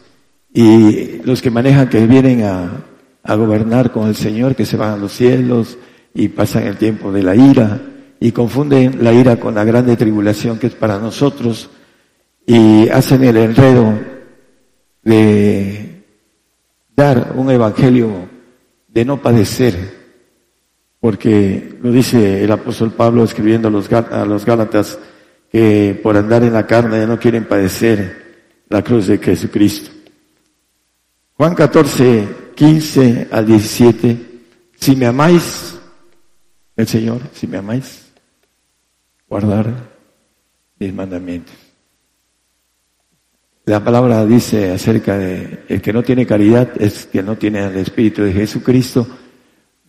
Y 0.52 1.22
los 1.22 1.40
que 1.40 1.50
manejan 1.50 1.88
que 1.88 2.06
vienen 2.06 2.42
a, 2.44 2.84
a 3.22 3.34
gobernar 3.34 3.92
con 3.92 4.08
el 4.08 4.14
Señor, 4.14 4.54
que 4.56 4.66
se 4.66 4.76
van 4.76 4.92
a 4.92 4.96
los 4.96 5.12
cielos 5.12 5.78
y 6.14 6.28
pasan 6.28 6.64
el 6.64 6.76
tiempo 6.76 7.12
de 7.12 7.22
la 7.22 7.36
ira 7.36 7.80
y 8.18 8.32
confunden 8.32 9.02
la 9.02 9.12
ira 9.12 9.36
con 9.36 9.54
la 9.54 9.64
grande 9.64 9.96
tribulación 9.96 10.58
que 10.58 10.66
es 10.66 10.74
para 10.74 10.98
nosotros 10.98 11.70
y 12.46 12.88
hacen 12.88 13.24
el 13.24 13.36
enredo 13.36 13.98
de 15.02 16.04
dar 16.94 17.32
un 17.36 17.50
evangelio 17.50 18.28
de 18.88 19.04
no 19.04 19.22
padecer, 19.22 19.74
porque 21.00 21.78
lo 21.80 21.92
dice 21.92 22.44
el 22.44 22.52
apóstol 22.52 22.92
Pablo 22.92 23.24
escribiendo 23.24 23.68
a 23.68 23.70
los, 23.70 23.90
a 23.92 24.24
los 24.24 24.44
Gálatas 24.44 24.98
que 25.50 25.98
por 26.02 26.16
andar 26.16 26.42
en 26.42 26.52
la 26.52 26.66
carne 26.66 27.06
no 27.06 27.18
quieren 27.18 27.46
padecer 27.46 28.20
la 28.68 28.82
cruz 28.82 29.06
de 29.06 29.18
Jesucristo. 29.18 29.90
Juan 31.34 31.54
14, 31.54 32.28
15 32.60 33.28
al 33.30 33.46
17, 33.46 34.18
si 34.78 34.94
me 34.94 35.06
amáis, 35.06 35.78
el 36.76 36.86
Señor, 36.86 37.22
si 37.32 37.46
me 37.46 37.56
amáis, 37.56 38.12
guardar 39.26 39.72
mis 40.78 40.92
mandamientos. 40.92 41.54
La 43.64 43.82
palabra 43.82 44.26
dice 44.26 44.72
acerca 44.72 45.16
de 45.16 45.64
el 45.70 45.80
que 45.80 45.94
no 45.94 46.02
tiene 46.02 46.26
caridad 46.26 46.70
es 46.78 47.06
que 47.06 47.22
no 47.22 47.38
tiene 47.38 47.64
el 47.64 47.78
Espíritu 47.78 48.24
de 48.24 48.34
Jesucristo, 48.34 49.06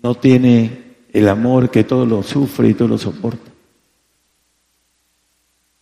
no 0.01 0.15
tiene 0.15 0.95
el 1.11 1.27
amor 1.27 1.69
que 1.69 1.83
todo 1.83 2.05
lo 2.05 2.23
sufre 2.23 2.69
y 2.69 2.73
todo 2.73 2.87
lo 2.87 2.97
soporta. 2.97 3.51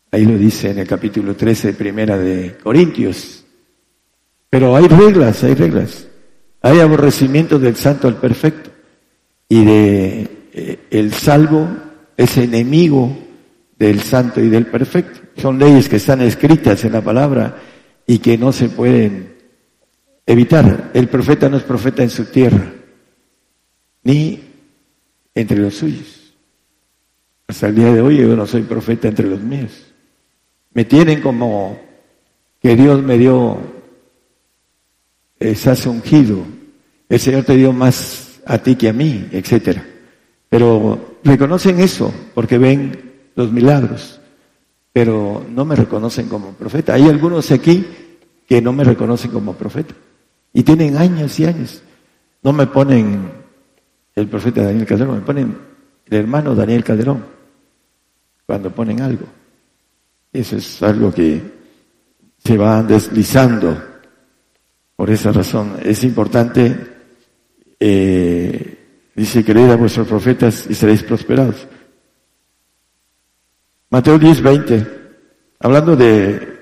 Ahí 0.09 0.25
lo 0.25 0.39
dice 0.39 0.71
en 0.71 0.79
el 0.79 0.87
capítulo 0.87 1.35
13, 1.35 1.73
primera 1.73 2.17
de 2.17 2.57
Corintios. 2.57 3.45
Pero 4.49 4.75
hay 4.75 4.87
reglas, 4.87 5.43
hay 5.43 5.53
reglas. 5.53 6.09
Hay 6.62 6.80
aborrecimiento 6.80 7.60
del 7.60 7.76
santo 7.76 8.07
al 8.07 8.18
perfecto. 8.18 8.70
Y 9.47 9.66
de 9.66 10.22
eh, 10.53 10.80
el 10.91 11.14
salvo 11.14 11.68
es 12.18 12.38
enemigo 12.38 13.18
del 13.78 14.01
santo 14.01 14.41
y 14.41 14.49
del 14.49 14.68
perfecto. 14.68 15.20
Son 15.38 15.57
leyes 15.57 15.88
que 15.88 15.95
están 15.95 16.22
escritas 16.22 16.84
en 16.84 16.93
la 16.93 17.01
palabra 17.01 17.57
y 18.05 18.20
que 18.20 18.38
no 18.38 18.51
se 18.51 18.70
pueden 18.70 19.36
evitar. 20.26 20.91
El 20.93 21.07
profeta 21.07 21.49
no 21.49 21.57
es 21.57 21.64
profeta 21.64 22.03
en 22.03 22.10
su 22.10 22.26
tierra, 22.26 22.74
ni 24.03 24.43
entre 25.34 25.57
los 25.57 25.76
suyos. 25.76 26.34
Hasta 27.47 27.68
el 27.68 27.76
día 27.76 27.93
de 27.93 28.01
hoy 28.01 28.18
yo 28.18 28.36
no 28.36 28.45
soy 28.45 28.62
profeta 28.64 29.07
entre 29.07 29.28
los 29.28 29.41
míos. 29.41 29.93
Me 30.74 30.86
tienen 30.86 31.22
como 31.22 31.80
que 32.62 32.76
Dios 32.76 33.01
me 33.01 33.18
dio, 33.18 33.57
has 35.39 35.85
ungido, 35.85 36.43
el 37.07 37.19
Señor 37.19 37.43
te 37.43 37.55
dio 37.55 37.71
más 37.73 38.39
a 38.45 38.57
ti 38.57 38.75
que 38.75 38.89
a 38.89 38.93
mí, 38.93 39.27
etcétera. 39.31 39.85
Pero 40.49 41.17
reconocen 41.23 41.79
eso 41.79 42.13
porque 42.33 42.57
ven 42.57 43.29
los 43.35 43.51
milagros, 43.51 44.19
pero 44.91 45.45
no 45.49 45.65
me 45.65 45.75
reconocen 45.75 46.27
como 46.27 46.53
profeta. 46.53 46.95
Hay 46.95 47.07
algunos 47.07 47.51
aquí 47.51 47.85
que 48.47 48.61
no 48.61 48.73
me 48.73 48.83
reconocen 48.83 49.31
como 49.31 49.53
profeta 49.53 49.93
y 50.53 50.63
tienen 50.63 50.97
años 50.97 51.39
y 51.39 51.45
años. 51.45 51.81
No 52.41 52.53
me 52.53 52.67
ponen 52.67 53.31
el 54.15 54.27
profeta 54.27 54.63
Daniel 54.63 54.85
Calderón, 54.85 55.15
me 55.15 55.21
ponen 55.21 55.57
el 56.05 56.17
hermano 56.17 56.55
Daniel 56.55 56.83
Calderón 56.83 57.23
cuando 58.45 58.71
ponen 58.71 59.01
algo. 59.01 59.25
Eso 60.33 60.57
es 60.57 60.81
algo 60.81 61.11
que 61.13 61.41
se 62.37 62.57
va 62.57 62.81
deslizando. 62.83 63.79
Por 64.99 65.09
esa 65.11 65.31
razón 65.31 65.77
es 65.81 66.03
importante, 66.03 66.75
eh, 67.79 68.77
dice, 69.15 69.45
creed 69.45 69.69
a 69.69 69.77
vuestros 69.77 70.05
profetas 70.05 70.67
y 70.69 70.73
seréis 70.73 71.03
prosperados. 71.03 71.65
Mateo 73.91 74.19
10, 74.19 74.41
20, 74.41 74.87
hablando 75.61 75.95
de 75.95 76.59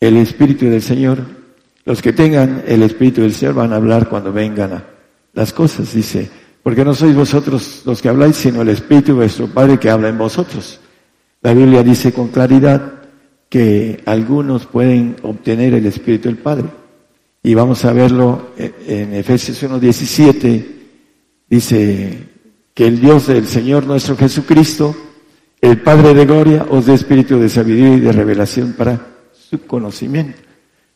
el 0.00 0.16
Espíritu 0.16 0.64
del 0.70 0.80
Señor, 0.80 1.18
los 1.84 2.00
que 2.00 2.14
tengan 2.14 2.64
el 2.66 2.82
Espíritu 2.82 3.20
del 3.20 3.34
Señor 3.34 3.56
van 3.56 3.74
a 3.74 3.76
hablar 3.76 4.08
cuando 4.08 4.32
vengan 4.32 4.72
a 4.72 4.86
las 5.34 5.52
cosas, 5.52 5.92
dice, 5.92 6.30
porque 6.62 6.82
no 6.82 6.94
sois 6.94 7.14
vosotros 7.14 7.82
los 7.84 8.00
que 8.00 8.08
habláis, 8.08 8.36
sino 8.36 8.62
el 8.62 8.70
Espíritu 8.70 9.08
de 9.08 9.18
vuestro 9.18 9.48
Padre 9.48 9.78
que 9.78 9.90
habla 9.90 10.08
en 10.08 10.16
vosotros. 10.16 10.80
La 11.42 11.52
Biblia 11.52 11.82
dice 11.82 12.10
con 12.14 12.28
claridad 12.28 13.02
que 13.50 14.00
algunos 14.06 14.64
pueden 14.64 15.16
obtener 15.20 15.74
el 15.74 15.84
Espíritu 15.84 16.30
del 16.30 16.38
Padre. 16.38 16.80
Y 17.44 17.54
vamos 17.54 17.84
a 17.84 17.92
verlo 17.92 18.52
en 18.56 19.14
Efesios 19.14 19.60
1.17, 19.64 20.64
dice 21.50 22.28
que 22.72 22.86
el 22.86 23.00
Dios 23.00 23.26
del 23.26 23.48
Señor 23.48 23.84
nuestro 23.84 24.16
Jesucristo, 24.16 24.94
el 25.60 25.80
Padre 25.80 26.14
de 26.14 26.24
gloria, 26.24 26.66
os 26.70 26.86
dé 26.86 26.94
espíritu 26.94 27.40
de 27.40 27.48
sabiduría 27.48 27.96
y 27.96 28.00
de 28.00 28.12
revelación 28.12 28.74
para 28.74 29.08
su 29.32 29.66
conocimiento. 29.66 30.40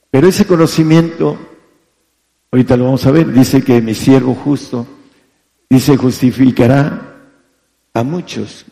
Pero 0.08 0.28
ese 0.28 0.46
conocimiento, 0.46 1.36
ahorita 2.52 2.76
lo 2.76 2.84
vamos 2.84 3.04
a 3.06 3.10
ver, 3.10 3.32
dice 3.32 3.62
que 3.62 3.82
mi 3.82 3.94
siervo 3.94 4.36
justo, 4.36 4.86
dice, 5.68 5.96
justificará 5.96 7.24
a 7.92 8.02
muchos 8.04 8.66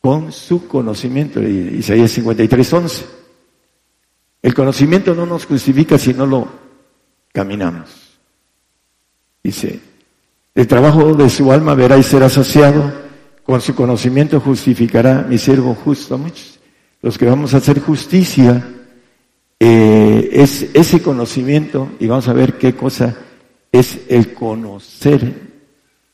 con 0.00 0.30
su 0.30 0.68
conocimiento. 0.68 1.42
Isaías 1.42 2.12
53, 2.12 2.72
11. 2.72 3.06
El 4.42 4.54
conocimiento 4.54 5.12
no 5.12 5.26
nos 5.26 5.44
justifica 5.44 5.98
si 5.98 6.14
no 6.14 6.24
lo 6.24 6.63
caminamos. 7.34 7.90
Dice, 9.42 9.80
el 10.54 10.66
trabajo 10.68 11.14
de 11.14 11.28
su 11.28 11.50
alma 11.52 11.74
verá 11.74 11.98
y 11.98 12.02
será 12.04 12.30
saciado, 12.30 13.02
con 13.42 13.60
su 13.60 13.74
conocimiento 13.74 14.40
justificará 14.40 15.26
mi 15.28 15.36
siervo 15.36 15.74
justo 15.74 16.16
muchos. 16.16 16.60
Los 17.02 17.18
que 17.18 17.26
vamos 17.26 17.52
a 17.52 17.58
hacer 17.58 17.80
justicia 17.80 18.66
eh, 19.58 20.30
es 20.32 20.68
ese 20.72 21.02
conocimiento, 21.02 21.90
y 21.98 22.06
vamos 22.06 22.28
a 22.28 22.32
ver 22.32 22.56
qué 22.56 22.74
cosa 22.74 23.16
es 23.72 23.98
el 24.08 24.32
conocer 24.32 25.34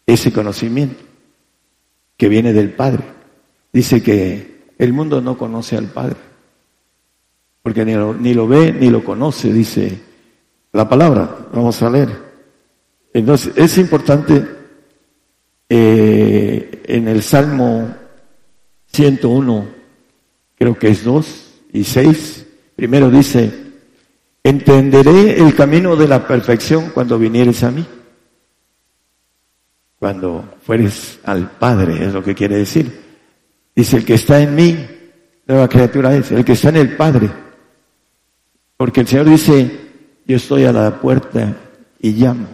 ese 0.07 0.33
conocimiento 0.33 1.05
que 2.17 2.29
viene 2.29 2.55
del 2.55 2.73
Padre. 2.73 3.05
Dice 3.73 4.03
que 4.03 4.65
el 4.79 4.93
mundo 4.95 5.21
no 5.21 5.37
conoce 5.37 5.77
al 5.77 5.87
Padre, 5.87 6.17
porque 7.63 7.85
ni 7.85 7.93
lo, 7.93 8.15
ni 8.15 8.33
lo 8.33 8.49
ve 8.49 8.73
ni 8.73 8.89
lo 8.89 9.05
conoce, 9.05 9.53
dice 9.53 10.10
la 10.73 10.89
palabra. 10.89 11.49
Vamos 11.53 11.83
a 11.83 11.91
leer. 11.91 12.09
Entonces, 13.13 13.53
es 13.57 13.79
importante 13.79 14.47
eh, 15.69 16.83
en 16.85 17.09
el 17.09 17.23
Salmo 17.23 17.95
101, 18.93 19.69
creo 20.57 20.79
que 20.79 20.89
es 20.89 21.05
2 21.05 21.53
y 21.73 21.85
6, 21.85 22.47
primero 22.77 23.11
dice, 23.11 23.53
entenderé 24.43 25.39
el 25.39 25.55
camino 25.55 25.97
de 25.97 26.09
la 26.09 26.27
perfección 26.27 26.91
cuando 26.93 27.19
vinieres 27.19 27.63
a 27.63 27.71
mí. 27.71 27.87
Cuando 29.99 30.57
fueres 30.63 31.21
al 31.25 31.51
Padre, 31.51 32.07
es 32.07 32.15
lo 32.15 32.23
que 32.23 32.35
quiere 32.35 32.57
decir. 32.57 33.01
Dice, 33.77 33.99
el 33.99 34.05
que 34.05 34.15
está 34.15 34.41
en 34.41 34.55
mí, 34.55 34.77
nueva 35.47 35.69
criatura 35.69 36.17
es, 36.17 36.33
el 36.33 36.45
que 36.45 36.53
está 36.53 36.71
en 36.71 36.77
el 36.77 36.97
Padre. 36.97 37.31
Porque 38.77 39.03
el 39.03 39.07
Señor 39.07 39.29
dice, 39.29 39.90
yo 40.31 40.37
estoy 40.37 40.65
a 40.65 40.73
la 40.73 41.01
puerta 41.01 41.57
y 42.01 42.13
llamo. 42.13 42.47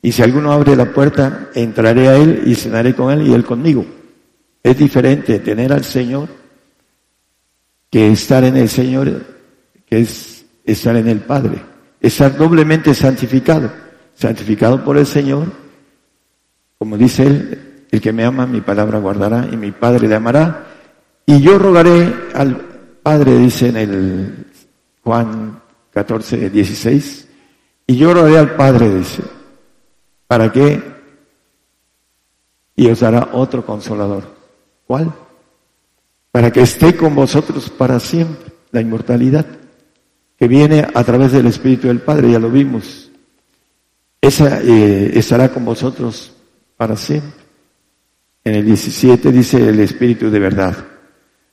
Y 0.00 0.12
si 0.12 0.22
alguno 0.22 0.52
abre 0.52 0.76
la 0.76 0.92
puerta, 0.92 1.50
entraré 1.56 2.06
a 2.06 2.16
él 2.16 2.44
y 2.46 2.54
cenaré 2.54 2.94
con 2.94 3.12
él 3.12 3.26
y 3.26 3.34
él 3.34 3.44
conmigo. 3.44 3.84
Es 4.62 4.78
diferente 4.78 5.40
tener 5.40 5.72
al 5.72 5.82
Señor 5.82 6.28
que 7.90 8.12
estar 8.12 8.44
en 8.44 8.56
el 8.56 8.68
Señor, 8.68 9.24
que 9.86 9.98
es 9.98 10.46
estar 10.64 10.94
en 10.94 11.08
el 11.08 11.18
Padre. 11.18 11.60
Estar 12.00 12.36
doblemente 12.36 12.94
santificado. 12.94 13.72
Santificado 14.14 14.84
por 14.84 14.96
el 14.96 15.06
Señor. 15.06 15.46
Como 16.78 16.96
dice 16.96 17.26
él, 17.26 17.86
el 17.90 18.00
que 18.00 18.12
me 18.12 18.24
ama, 18.24 18.46
mi 18.46 18.60
palabra 18.60 19.00
guardará 19.00 19.48
y 19.50 19.56
mi 19.56 19.72
Padre 19.72 20.06
le 20.06 20.14
amará. 20.14 20.64
Y 21.26 21.40
yo 21.40 21.58
rogaré 21.58 22.14
al 22.34 22.56
Padre, 23.02 23.36
dice 23.36 23.70
en 23.70 23.76
el 23.76 24.46
Juan 25.02 25.65
14, 25.96 26.50
16. 26.50 27.26
Y 27.86 27.96
yo 27.96 28.10
al 28.10 28.54
Padre, 28.54 28.96
dice, 28.96 29.22
¿para 30.26 30.52
qué? 30.52 30.82
Y 32.74 32.86
os 32.88 33.00
dará 33.00 33.30
otro 33.32 33.64
consolador. 33.64 34.24
¿Cuál? 34.86 35.10
Para 36.30 36.52
que 36.52 36.60
esté 36.60 36.94
con 36.94 37.14
vosotros 37.14 37.70
para 37.70 37.98
siempre, 37.98 38.52
la 38.72 38.82
inmortalidad, 38.82 39.46
que 40.38 40.46
viene 40.46 40.86
a 40.92 41.02
través 41.02 41.32
del 41.32 41.46
Espíritu 41.46 41.88
del 41.88 42.02
Padre, 42.02 42.30
ya 42.30 42.38
lo 42.38 42.50
vimos. 42.50 43.10
Esa 44.20 44.60
eh, 44.60 45.18
estará 45.18 45.48
con 45.48 45.64
vosotros 45.64 46.30
para 46.76 46.94
siempre. 46.96 47.40
En 48.44 48.54
el 48.54 48.66
17 48.66 49.32
dice 49.32 49.66
el 49.66 49.80
Espíritu 49.80 50.30
de 50.30 50.40
verdad, 50.40 50.76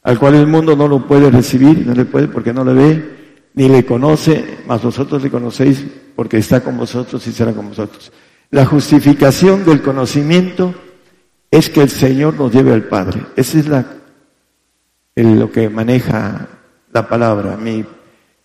al 0.01 0.19
cual 0.19 0.35
el 0.35 0.47
mundo 0.47 0.75
no 0.75 0.89
lo 0.89 1.07
puede 1.07 1.31
recibir, 1.31 1.87
no 1.87 1.93
le 1.93 2.03
puede 2.03 2.27
porque 2.27 2.51
no 2.51 2.65
le 2.65 2.73
ve, 2.73 3.22
ni 3.53 3.69
le 3.69 3.85
conoce, 3.85 4.59
mas 4.67 4.81
vosotros 4.81 5.21
le 5.21 5.29
conocéis 5.29 5.85
porque 6.15 6.37
está 6.37 6.61
con 6.61 6.77
vosotros 6.77 7.25
y 7.27 7.31
será 7.31 7.53
con 7.53 7.69
vosotros. 7.69 8.11
La 8.49 8.65
justificación 8.65 9.65
del 9.65 9.81
conocimiento 9.81 10.73
es 11.49 11.69
que 11.69 11.81
el 11.81 11.89
Señor 11.89 12.35
nos 12.35 12.51
lleve 12.51 12.73
al 12.73 12.83
Padre. 12.83 13.21
Esa 13.35 13.59
es 13.59 13.67
lo 15.15 15.51
que 15.51 15.69
maneja 15.69 16.47
la 16.91 17.07
palabra. 17.07 17.57
Mi 17.57 17.85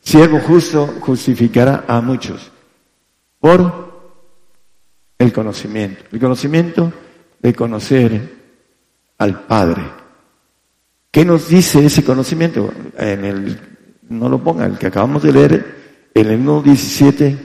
siervo 0.00 0.40
justo 0.40 0.86
justificará 1.00 1.84
a 1.86 2.00
muchos 2.00 2.50
por 3.40 3.88
el 5.18 5.32
conocimiento. 5.32 6.04
El 6.12 6.20
conocimiento 6.20 6.92
de 7.40 7.54
conocer 7.54 8.36
al 9.18 9.40
Padre. 9.44 9.82
¿Qué 11.10 11.24
nos 11.24 11.48
dice 11.48 11.84
ese 11.84 12.04
conocimiento? 12.04 12.72
En 12.96 13.24
el, 13.24 13.67
no 14.08 14.28
lo 14.28 14.42
ponga, 14.42 14.66
el 14.66 14.78
que 14.78 14.86
acabamos 14.86 15.22
de 15.22 15.32
leer, 15.32 15.76
en 16.14 16.26
el 16.26 16.40
1.17, 16.40 17.36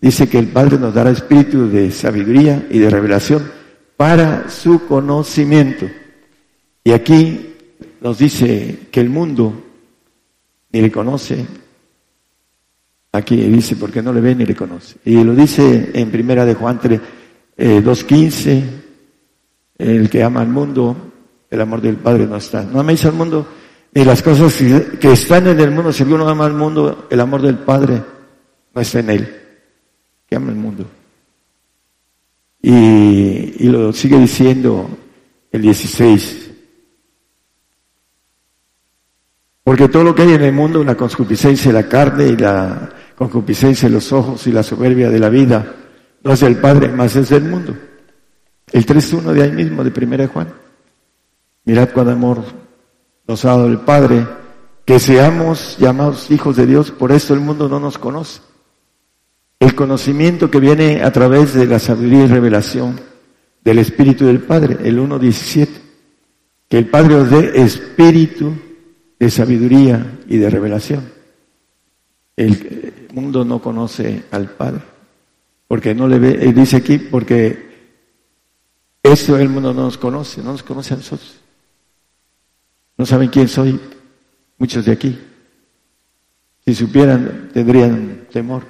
dice 0.00 0.28
que 0.28 0.38
el 0.38 0.48
Padre 0.48 0.78
nos 0.78 0.94
dará 0.94 1.10
espíritu 1.10 1.68
de 1.68 1.90
sabiduría 1.90 2.66
y 2.70 2.78
de 2.78 2.90
revelación 2.90 3.42
para 3.96 4.48
su 4.48 4.86
conocimiento. 4.86 5.86
Y 6.84 6.92
aquí 6.92 7.54
nos 8.00 8.18
dice 8.18 8.88
que 8.90 9.00
el 9.00 9.10
mundo 9.10 9.62
ni 10.72 10.80
le 10.80 10.90
conoce, 10.90 11.46
aquí 13.12 13.36
dice 13.36 13.76
porque 13.76 14.02
no 14.02 14.12
le 14.12 14.20
ve 14.20 14.34
ni 14.34 14.46
le 14.46 14.56
conoce. 14.56 14.96
Y 15.04 15.22
lo 15.22 15.34
dice 15.34 15.90
en 15.94 16.10
primera 16.10 16.44
de 16.44 16.54
Juan 16.54 16.80
3, 16.80 17.00
eh, 17.56 17.82
2.15, 17.84 18.62
el 19.78 20.08
que 20.08 20.22
ama 20.22 20.40
al 20.40 20.48
mundo, 20.48 20.96
el 21.50 21.60
amor 21.60 21.80
del 21.80 21.96
Padre 21.96 22.26
no 22.26 22.36
está. 22.36 22.64
No 22.64 22.80
améis 22.80 23.04
al 23.04 23.12
mundo 23.12 23.46
ni 23.92 24.04
las 24.04 24.22
cosas 24.22 24.54
que 24.98 25.12
están 25.12 25.46
en 25.46 25.60
el 25.60 25.70
mundo. 25.70 25.92
Si 25.92 26.02
alguno 26.02 26.28
ama 26.28 26.46
al 26.46 26.54
mundo, 26.54 27.06
el 27.10 27.20
amor 27.20 27.42
del 27.42 27.58
Padre 27.58 28.02
no 28.74 28.80
está 28.80 29.00
en 29.00 29.10
él. 29.10 29.40
Que 30.26 30.36
ama 30.36 30.50
el 30.50 30.56
mundo. 30.56 30.86
Y, 32.62 33.64
y 33.64 33.68
lo 33.68 33.92
sigue 33.92 34.18
diciendo 34.18 34.88
el 35.50 35.62
16. 35.62 36.50
Porque 39.62 39.88
todo 39.88 40.04
lo 40.04 40.14
que 40.14 40.22
hay 40.22 40.32
en 40.32 40.42
el 40.42 40.52
mundo, 40.52 40.82
la 40.82 40.96
concupiscencia 40.96 41.70
de 41.70 41.82
la 41.82 41.88
carne 41.88 42.28
y 42.28 42.36
la 42.36 42.88
concupiscencia 43.16 43.88
de 43.88 43.94
los 43.94 44.10
ojos 44.12 44.46
y 44.46 44.52
la 44.52 44.62
soberbia 44.62 45.10
de 45.10 45.18
la 45.18 45.28
vida, 45.28 45.74
no 46.22 46.32
es 46.32 46.40
del 46.40 46.56
Padre, 46.56 46.88
más 46.88 47.14
es 47.14 47.28
del 47.28 47.44
mundo. 47.44 47.76
El 48.72 48.86
3.1 48.86 49.32
de 49.32 49.42
ahí 49.42 49.52
mismo, 49.52 49.84
de 49.84 49.92
1 50.06 50.28
Juan. 50.28 50.48
Mirad 51.64 51.90
cuán 51.90 52.08
amor 52.08 52.61
nos 53.26 53.44
ha 53.44 53.48
dado 53.48 53.66
el 53.66 53.78
Padre, 53.78 54.26
que 54.84 54.98
seamos 54.98 55.76
llamados 55.78 56.30
hijos 56.30 56.56
de 56.56 56.66
Dios, 56.66 56.90
por 56.90 57.12
eso 57.12 57.34
el 57.34 57.40
mundo 57.40 57.68
no 57.68 57.78
nos 57.78 57.98
conoce. 57.98 58.40
El 59.60 59.74
conocimiento 59.74 60.50
que 60.50 60.58
viene 60.58 61.02
a 61.02 61.12
través 61.12 61.54
de 61.54 61.66
la 61.66 61.78
sabiduría 61.78 62.24
y 62.24 62.28
revelación 62.28 63.00
del 63.62 63.78
Espíritu 63.78 64.26
del 64.26 64.40
Padre, 64.40 64.78
el 64.82 64.98
1.17. 64.98 65.68
Que 66.68 66.78
el 66.78 66.88
Padre 66.88 67.14
os 67.14 67.30
dé 67.30 67.62
espíritu 67.62 68.54
de 69.18 69.30
sabiduría 69.30 70.18
y 70.26 70.38
de 70.38 70.50
revelación. 70.50 71.12
El 72.34 73.08
mundo 73.12 73.44
no 73.44 73.60
conoce 73.60 74.24
al 74.30 74.50
Padre, 74.50 74.80
porque 75.68 75.94
no 75.94 76.08
le 76.08 76.18
ve, 76.18 76.38
él 76.40 76.54
dice 76.54 76.78
aquí, 76.78 76.98
porque 76.98 77.70
eso 79.02 79.36
el 79.36 79.48
mundo 79.48 79.74
no 79.74 79.82
nos 79.82 79.98
conoce, 79.98 80.42
no 80.42 80.52
nos 80.52 80.62
conoce 80.62 80.94
a 80.94 80.96
nosotros. 80.96 81.41
No 83.02 83.06
saben 83.06 83.30
quién 83.30 83.48
soy 83.48 83.80
muchos 84.58 84.84
de 84.84 84.92
aquí. 84.92 85.18
Si 86.64 86.72
supieran, 86.72 87.50
tendrían 87.52 88.28
temor. 88.30 88.62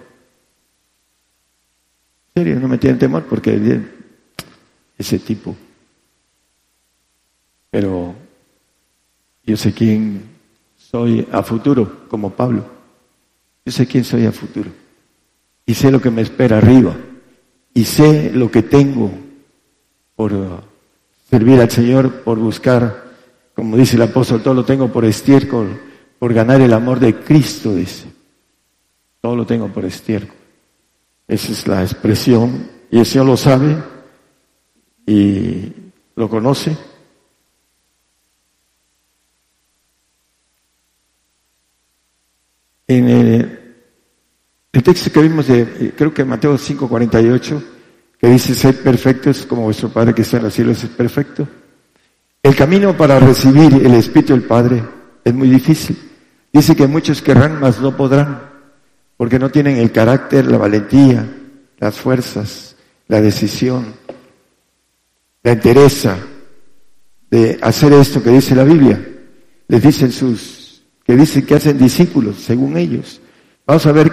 Serio, 2.34 2.58
no 2.58 2.66
me 2.66 2.78
tienen 2.78 2.98
temor 2.98 3.24
porque 3.24 3.82
ese 4.96 5.18
tipo. 5.18 5.54
Pero 7.70 8.14
yo 9.44 9.54
sé 9.54 9.74
quién 9.74 10.22
soy 10.78 11.28
a 11.30 11.42
futuro, 11.42 12.08
como 12.08 12.30
Pablo. 12.30 12.64
Yo 13.66 13.70
sé 13.70 13.86
quién 13.86 14.02
soy 14.02 14.24
a 14.24 14.32
futuro. 14.32 14.70
Y 15.66 15.74
sé 15.74 15.90
lo 15.90 16.00
que 16.00 16.10
me 16.10 16.22
espera 16.22 16.56
arriba. 16.56 16.96
Y 17.74 17.84
sé 17.84 18.32
lo 18.32 18.50
que 18.50 18.62
tengo 18.62 19.10
por 20.16 20.32
servir 21.28 21.60
al 21.60 21.70
Señor, 21.70 22.22
por 22.22 22.38
buscar, 22.38 23.01
como 23.54 23.76
dice 23.76 23.96
el 23.96 24.02
apóstol, 24.02 24.42
todo 24.42 24.54
lo 24.54 24.64
tengo 24.64 24.90
por 24.90 25.04
estiércol, 25.04 25.80
por 26.18 26.32
ganar 26.32 26.60
el 26.60 26.72
amor 26.72 27.00
de 27.00 27.16
Cristo, 27.16 27.74
dice. 27.74 28.06
Todo 29.20 29.36
lo 29.36 29.46
tengo 29.46 29.68
por 29.68 29.84
estiércol. 29.84 30.36
Esa 31.28 31.52
es 31.52 31.66
la 31.66 31.82
expresión. 31.82 32.68
Y 32.90 32.98
el 32.98 33.06
Señor 33.06 33.26
lo 33.26 33.36
sabe 33.36 33.76
y 35.06 35.72
lo 36.16 36.28
conoce. 36.28 36.76
En 42.86 43.08
el, 43.08 43.58
texto 44.82 45.10
que 45.12 45.22
vimos 45.22 45.46
de, 45.46 45.62
eh, 45.62 45.94
creo 45.96 46.12
que 46.12 46.24
Mateo 46.24 46.58
5:48, 46.58 47.62
que 48.18 48.28
dice, 48.28 48.54
sed 48.54 48.82
perfectos 48.82 49.46
como 49.46 49.62
vuestro 49.62 49.88
Padre 49.88 50.14
que 50.14 50.22
está 50.22 50.38
en 50.38 50.42
los 50.44 50.54
cielos 50.54 50.82
es 50.84 50.90
perfecto. 50.90 51.48
El 52.42 52.56
camino 52.56 52.96
para 52.96 53.20
recibir 53.20 53.72
el 53.72 53.94
Espíritu 53.94 54.32
del 54.32 54.42
Padre 54.42 54.82
es 55.24 55.32
muy 55.32 55.48
difícil. 55.48 55.96
Dice 56.52 56.74
que 56.74 56.88
muchos 56.88 57.22
querrán, 57.22 57.60
mas 57.60 57.80
no 57.80 57.96
podrán, 57.96 58.42
porque 59.16 59.38
no 59.38 59.48
tienen 59.50 59.76
el 59.76 59.92
carácter, 59.92 60.46
la 60.46 60.58
valentía, 60.58 61.24
las 61.78 61.94
fuerzas, 61.94 62.74
la 63.06 63.20
decisión, 63.20 63.94
la 65.44 65.52
entereza 65.52 66.16
de 67.30 67.58
hacer 67.62 67.92
esto 67.92 68.20
que 68.20 68.30
dice 68.30 68.56
la 68.56 68.64
Biblia. 68.64 69.00
Les 69.68 69.80
dicen 69.80 70.10
sus, 70.10 70.82
que 71.04 71.14
dicen 71.14 71.46
que 71.46 71.54
hacen 71.54 71.78
discípulos, 71.78 72.38
según 72.38 72.76
ellos. 72.76 73.20
Vamos 73.64 73.86
a 73.86 73.92
ver 73.92 74.10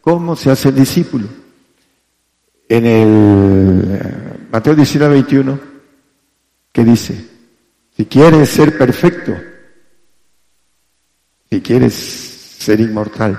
cómo 0.00 0.34
se 0.34 0.50
hace 0.50 0.70
el 0.70 0.74
discípulo. 0.74 1.28
En 2.68 2.84
el 2.84 3.84
eh, 3.92 4.46
Mateo 4.50 4.74
19, 4.74 5.14
21, 5.14 5.60
que 6.72 6.84
dice, 6.84 7.29
si 8.00 8.06
quieres 8.06 8.48
ser 8.48 8.78
perfecto, 8.78 9.36
si 11.50 11.60
quieres 11.60 11.92
ser 11.92 12.80
inmortal, 12.80 13.38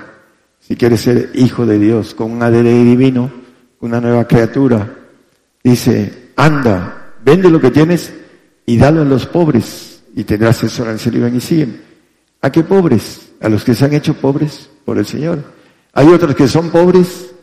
si 0.59 0.75
quieres 0.75 1.01
ser 1.01 1.31
hijo 1.33 1.65
de 1.65 1.79
Dios, 1.79 2.13
con 2.13 2.31
un 2.31 2.43
ADN 2.43 2.85
divino, 2.85 3.31
una 3.79 3.99
nueva 3.99 4.27
criatura, 4.27 4.87
dice, 5.63 6.33
anda, 6.35 7.15
vende 7.25 7.49
lo 7.49 7.59
que 7.59 7.71
tienes 7.71 8.13
y 8.67 8.77
dalo 8.77 9.01
a 9.01 9.05
los 9.05 9.25
pobres 9.25 10.03
y 10.13 10.25
tendrás 10.25 10.59
tesoro 10.59 10.91
en 10.91 10.99
el 11.03 11.35
y 11.35 11.41
siguen. 11.41 11.81
¿A 12.41 12.51
qué 12.51 12.61
pobres? 12.61 13.31
A 13.41 13.49
los 13.49 13.63
que 13.63 13.73
se 13.73 13.85
han 13.85 13.93
hecho 13.93 14.13
pobres 14.13 14.69
por 14.85 14.99
el 14.99 15.07
Señor. 15.07 15.43
Hay 15.93 16.05
otros 16.05 16.35
que 16.35 16.47
son 16.47 16.69
pobres, 16.69 17.33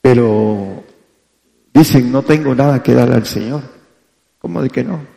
pero 0.00 0.82
dicen, 1.74 2.10
no 2.10 2.22
tengo 2.22 2.54
nada 2.54 2.82
que 2.82 2.94
dar 2.94 3.12
al 3.12 3.26
Señor. 3.26 3.60
¿Cómo 4.38 4.62
de 4.62 4.70
que 4.70 4.82
no? 4.82 5.11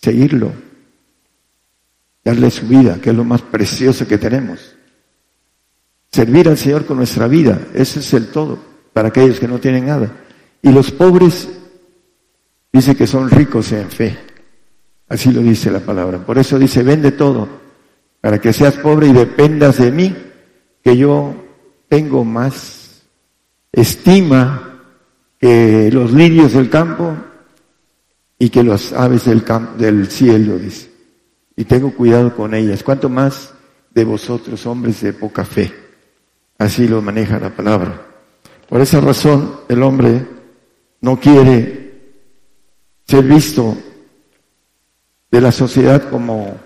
Seguirlo. 0.00 0.52
Darle 2.24 2.50
su 2.50 2.66
vida, 2.66 3.00
que 3.00 3.10
es 3.10 3.16
lo 3.16 3.24
más 3.24 3.42
precioso 3.42 4.06
que 4.06 4.18
tenemos. 4.18 4.76
Servir 6.10 6.48
al 6.48 6.56
Señor 6.56 6.86
con 6.86 6.96
nuestra 6.96 7.28
vida, 7.28 7.60
ese 7.74 8.00
es 8.00 8.14
el 8.14 8.28
todo, 8.28 8.58
para 8.92 9.08
aquellos 9.08 9.38
que 9.38 9.48
no 9.48 9.58
tienen 9.58 9.86
nada. 9.86 10.10
Y 10.62 10.70
los 10.72 10.90
pobres 10.90 11.48
dice 12.72 12.96
que 12.96 13.06
son 13.06 13.30
ricos 13.30 13.72
en 13.72 13.90
fe. 13.90 14.18
Así 15.08 15.32
lo 15.32 15.40
dice 15.40 15.70
la 15.70 15.80
palabra. 15.80 16.18
Por 16.18 16.38
eso 16.38 16.58
dice, 16.58 16.82
vende 16.82 17.12
todo, 17.12 17.48
para 18.20 18.40
que 18.40 18.52
seas 18.52 18.74
pobre 18.74 19.08
y 19.08 19.12
dependas 19.12 19.78
de 19.78 19.90
mí, 19.90 20.14
que 20.82 20.96
yo 20.96 21.34
tengo 21.88 22.24
más 22.24 23.02
estima 23.72 24.82
que 25.38 25.90
los 25.92 26.12
lirios 26.12 26.52
del 26.52 26.68
campo 26.68 27.16
y 28.38 28.50
que 28.50 28.62
las 28.62 28.92
aves 28.92 29.24
del, 29.24 29.44
del 29.76 30.10
cielo, 30.10 30.58
dice. 30.58 30.90
Y 31.56 31.64
tengo 31.64 31.92
cuidado 31.92 32.34
con 32.36 32.54
ellas. 32.54 32.82
¿Cuánto 32.82 33.08
más 33.08 33.52
de 33.90 34.04
vosotros, 34.04 34.64
hombres 34.66 35.00
de 35.00 35.12
poca 35.12 35.44
fe? 35.44 35.72
Así 36.56 36.86
lo 36.86 37.02
maneja 37.02 37.38
la 37.38 37.50
palabra. 37.50 38.00
Por 38.68 38.80
esa 38.80 39.00
razón, 39.00 39.60
el 39.68 39.82
hombre 39.82 40.26
no 41.00 41.18
quiere 41.18 41.88
ser 43.06 43.24
visto 43.24 43.76
de 45.30 45.40
la 45.40 45.50
sociedad 45.52 46.08
como 46.10 46.56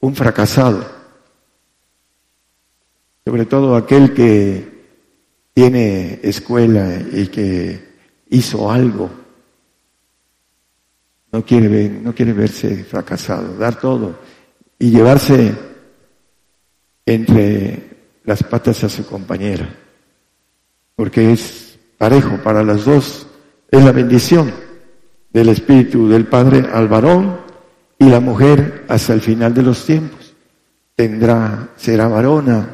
un 0.00 0.14
fracasado. 0.14 0.86
Sobre 3.24 3.46
todo 3.46 3.76
aquel 3.76 4.14
que 4.14 4.80
tiene 5.54 6.20
escuela 6.22 7.00
y 7.12 7.26
que 7.26 7.88
hizo 8.28 8.70
algo. 8.70 9.19
No 11.32 11.44
quiere, 11.44 11.68
ver- 11.68 11.92
no 12.02 12.14
quiere 12.14 12.32
verse 12.32 12.84
fracasado, 12.84 13.56
dar 13.56 13.78
todo 13.78 14.18
y 14.78 14.90
llevarse 14.90 15.54
entre 17.06 17.88
las 18.24 18.42
patas 18.42 18.82
a 18.84 18.88
su 18.88 19.06
compañera, 19.06 19.68
porque 20.96 21.32
es 21.32 21.78
parejo 21.98 22.38
para 22.42 22.62
las 22.62 22.84
dos, 22.84 23.26
es 23.70 23.84
la 23.84 23.92
bendición 23.92 24.52
del 25.32 25.48
Espíritu 25.50 26.08
del 26.08 26.26
Padre 26.26 26.68
al 26.72 26.88
varón 26.88 27.40
y 27.98 28.08
la 28.08 28.20
mujer 28.20 28.84
hasta 28.88 29.12
el 29.12 29.20
final 29.20 29.54
de 29.54 29.62
los 29.62 29.84
tiempos. 29.86 30.34
Tendrá, 30.96 31.68
será 31.76 32.08
varona 32.08 32.68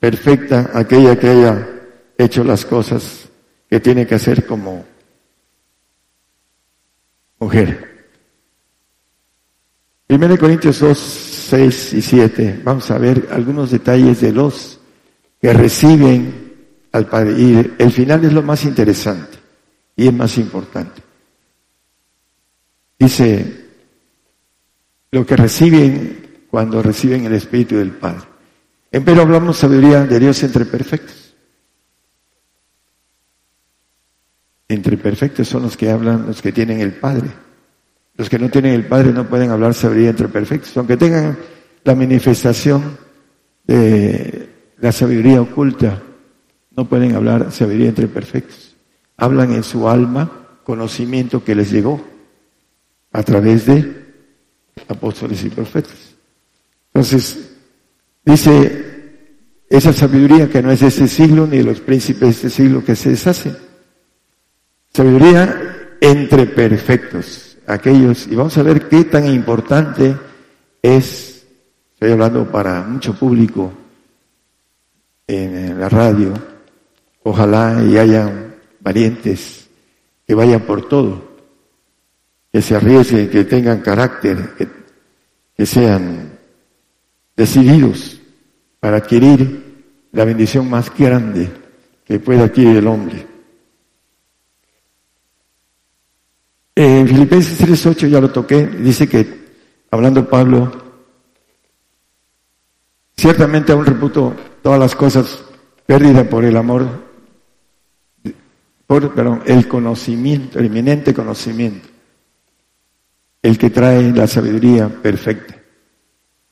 perfecta 0.00 0.70
aquella 0.74 1.18
que 1.18 1.28
haya 1.28 1.68
hecho 2.16 2.42
las 2.44 2.64
cosas 2.64 3.28
que 3.68 3.80
tiene 3.80 4.06
que 4.06 4.14
hacer 4.14 4.46
como 4.46 4.84
mujer. 7.38 7.87
1 10.08 10.38
Corintios 10.38 10.80
2, 10.80 10.98
6 10.98 11.92
y 11.92 12.02
7. 12.02 12.60
Vamos 12.64 12.90
a 12.90 12.98
ver 12.98 13.28
algunos 13.30 13.70
detalles 13.70 14.20
de 14.22 14.32
los 14.32 14.80
que 15.40 15.52
reciben 15.52 16.54
al 16.92 17.06
Padre. 17.06 17.34
Y 17.38 17.74
el 17.78 17.92
final 17.92 18.24
es 18.24 18.32
lo 18.32 18.42
más 18.42 18.64
interesante 18.64 19.38
y 19.96 20.08
es 20.08 20.14
más 20.14 20.38
importante. 20.38 21.02
Dice, 22.98 23.66
lo 25.10 25.26
que 25.26 25.36
reciben 25.36 26.46
cuando 26.50 26.82
reciben 26.82 27.26
el 27.26 27.34
Espíritu 27.34 27.76
del 27.76 27.92
Padre. 27.92 28.26
Empero 28.90 29.20
hablamos 29.20 29.58
sabiduría 29.58 30.04
de 30.04 30.18
Dios 30.18 30.42
entre 30.42 30.64
perfectos. 30.64 31.34
Entre 34.68 34.96
perfectos 34.96 35.48
son 35.48 35.62
los 35.62 35.76
que 35.76 35.90
hablan, 35.90 36.26
los 36.26 36.40
que 36.40 36.52
tienen 36.52 36.80
el 36.80 36.94
Padre. 36.94 37.28
Los 38.18 38.28
que 38.28 38.38
no 38.38 38.50
tienen 38.50 38.74
el 38.74 38.86
Padre 38.86 39.12
no 39.12 39.28
pueden 39.28 39.50
hablar 39.50 39.74
sabiduría 39.74 40.10
entre 40.10 40.28
perfectos, 40.28 40.76
aunque 40.76 40.96
tengan 40.96 41.38
la 41.84 41.94
manifestación 41.94 42.98
de 43.64 44.48
la 44.78 44.90
sabiduría 44.92 45.40
oculta, 45.40 46.02
no 46.76 46.88
pueden 46.88 47.14
hablar 47.14 47.52
sabiduría 47.52 47.88
entre 47.88 48.08
perfectos. 48.08 48.76
Hablan 49.16 49.52
en 49.52 49.62
su 49.62 49.88
alma 49.88 50.58
conocimiento 50.64 51.44
que 51.44 51.54
les 51.54 51.70
llegó 51.70 52.04
a 53.12 53.22
través 53.22 53.66
de 53.66 54.04
apóstoles 54.88 55.44
y 55.44 55.50
profetas. 55.50 56.16
Entonces, 56.92 57.52
dice 58.24 58.84
esa 59.70 59.92
sabiduría 59.92 60.50
que 60.50 60.60
no 60.60 60.72
es 60.72 60.80
de 60.80 60.88
este 60.88 61.06
siglo 61.06 61.46
ni 61.46 61.58
de 61.58 61.64
los 61.64 61.80
príncipes 61.80 62.20
de 62.20 62.30
este 62.30 62.50
siglo 62.50 62.84
que 62.84 62.96
se 62.96 63.10
deshacen. 63.10 63.56
Sabiduría 64.92 65.96
entre 66.00 66.46
perfectos, 66.46 67.47
aquellos, 67.68 68.26
y 68.26 68.34
vamos 68.34 68.56
a 68.56 68.62
ver 68.62 68.88
qué 68.88 69.04
tan 69.04 69.26
importante 69.26 70.16
es, 70.82 71.46
estoy 71.92 72.12
hablando 72.12 72.50
para 72.50 72.82
mucho 72.82 73.14
público 73.14 73.72
en 75.26 75.78
la 75.78 75.88
radio, 75.88 76.32
ojalá 77.22 77.84
y 77.84 77.98
hayan 77.98 78.54
valientes 78.80 79.68
que 80.26 80.34
vayan 80.34 80.62
por 80.62 80.88
todo, 80.88 81.22
que 82.50 82.62
se 82.62 82.74
arriesguen, 82.74 83.28
que 83.28 83.44
tengan 83.44 83.80
carácter, 83.80 84.54
que, 84.56 85.66
sean 85.66 86.38
decididos 87.36 88.20
para 88.78 88.98
adquirir 88.98 90.06
la 90.12 90.24
bendición 90.24 90.70
más 90.70 90.90
grande 90.96 91.50
que 92.04 92.20
puede 92.20 92.42
adquirir 92.42 92.76
el 92.76 92.86
hombre. 92.86 93.26
En 96.80 97.08
Filipenses 97.08 97.60
3.8 97.60 98.08
ya 98.08 98.20
lo 98.20 98.30
toqué, 98.30 98.64
dice 98.64 99.08
que, 99.08 99.26
hablando 99.90 100.28
Pablo, 100.28 100.70
ciertamente 103.16 103.72
aún 103.72 103.84
reputo 103.84 104.32
todas 104.62 104.78
las 104.78 104.94
cosas 104.94 105.42
pérdidas 105.86 106.28
por 106.28 106.44
el 106.44 106.56
amor, 106.56 106.86
por, 108.86 109.12
perdón, 109.12 109.42
el 109.46 109.66
conocimiento, 109.66 110.60
el 110.60 110.66
eminente 110.66 111.12
conocimiento, 111.12 111.88
el 113.42 113.58
que 113.58 113.70
trae 113.70 114.12
la 114.12 114.28
sabiduría 114.28 114.88
perfecta 114.88 115.56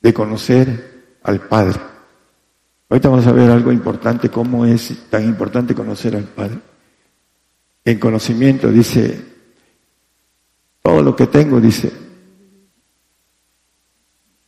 de 0.00 0.12
conocer 0.12 1.18
al 1.22 1.38
Padre. 1.42 1.78
Ahorita 2.88 3.10
vamos 3.10 3.28
a 3.28 3.32
ver 3.32 3.48
algo 3.48 3.70
importante, 3.70 4.28
cómo 4.28 4.66
es 4.66 4.92
tan 5.08 5.22
importante 5.22 5.72
conocer 5.72 6.16
al 6.16 6.24
Padre. 6.24 6.58
En 7.84 8.00
conocimiento 8.00 8.72
dice, 8.72 9.35
todo 10.86 11.02
lo 11.02 11.16
que 11.16 11.26
tengo, 11.26 11.60
dice, 11.60 11.90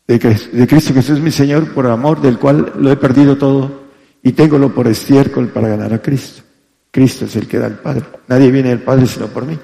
de, 0.06 0.18
de 0.52 0.66
Cristo 0.68 0.94
Jesús 0.94 1.18
mi 1.18 1.32
Señor, 1.32 1.74
por 1.74 1.84
amor 1.88 2.20
del 2.20 2.38
cual 2.38 2.74
lo 2.78 2.92
he 2.92 2.96
perdido 2.96 3.36
todo 3.36 3.88
y 4.22 4.30
téngolo 4.30 4.72
por 4.72 4.86
estiércol 4.86 5.48
para 5.48 5.66
ganar 5.66 5.92
a 5.92 6.00
Cristo. 6.00 6.44
Cristo 6.92 7.24
es 7.24 7.34
el 7.34 7.48
que 7.48 7.58
da 7.58 7.66
al 7.66 7.80
Padre. 7.80 8.04
Nadie 8.28 8.52
viene 8.52 8.68
del 8.68 8.82
Padre 8.82 9.08
sino 9.08 9.26
por 9.26 9.46
mí. 9.46 9.58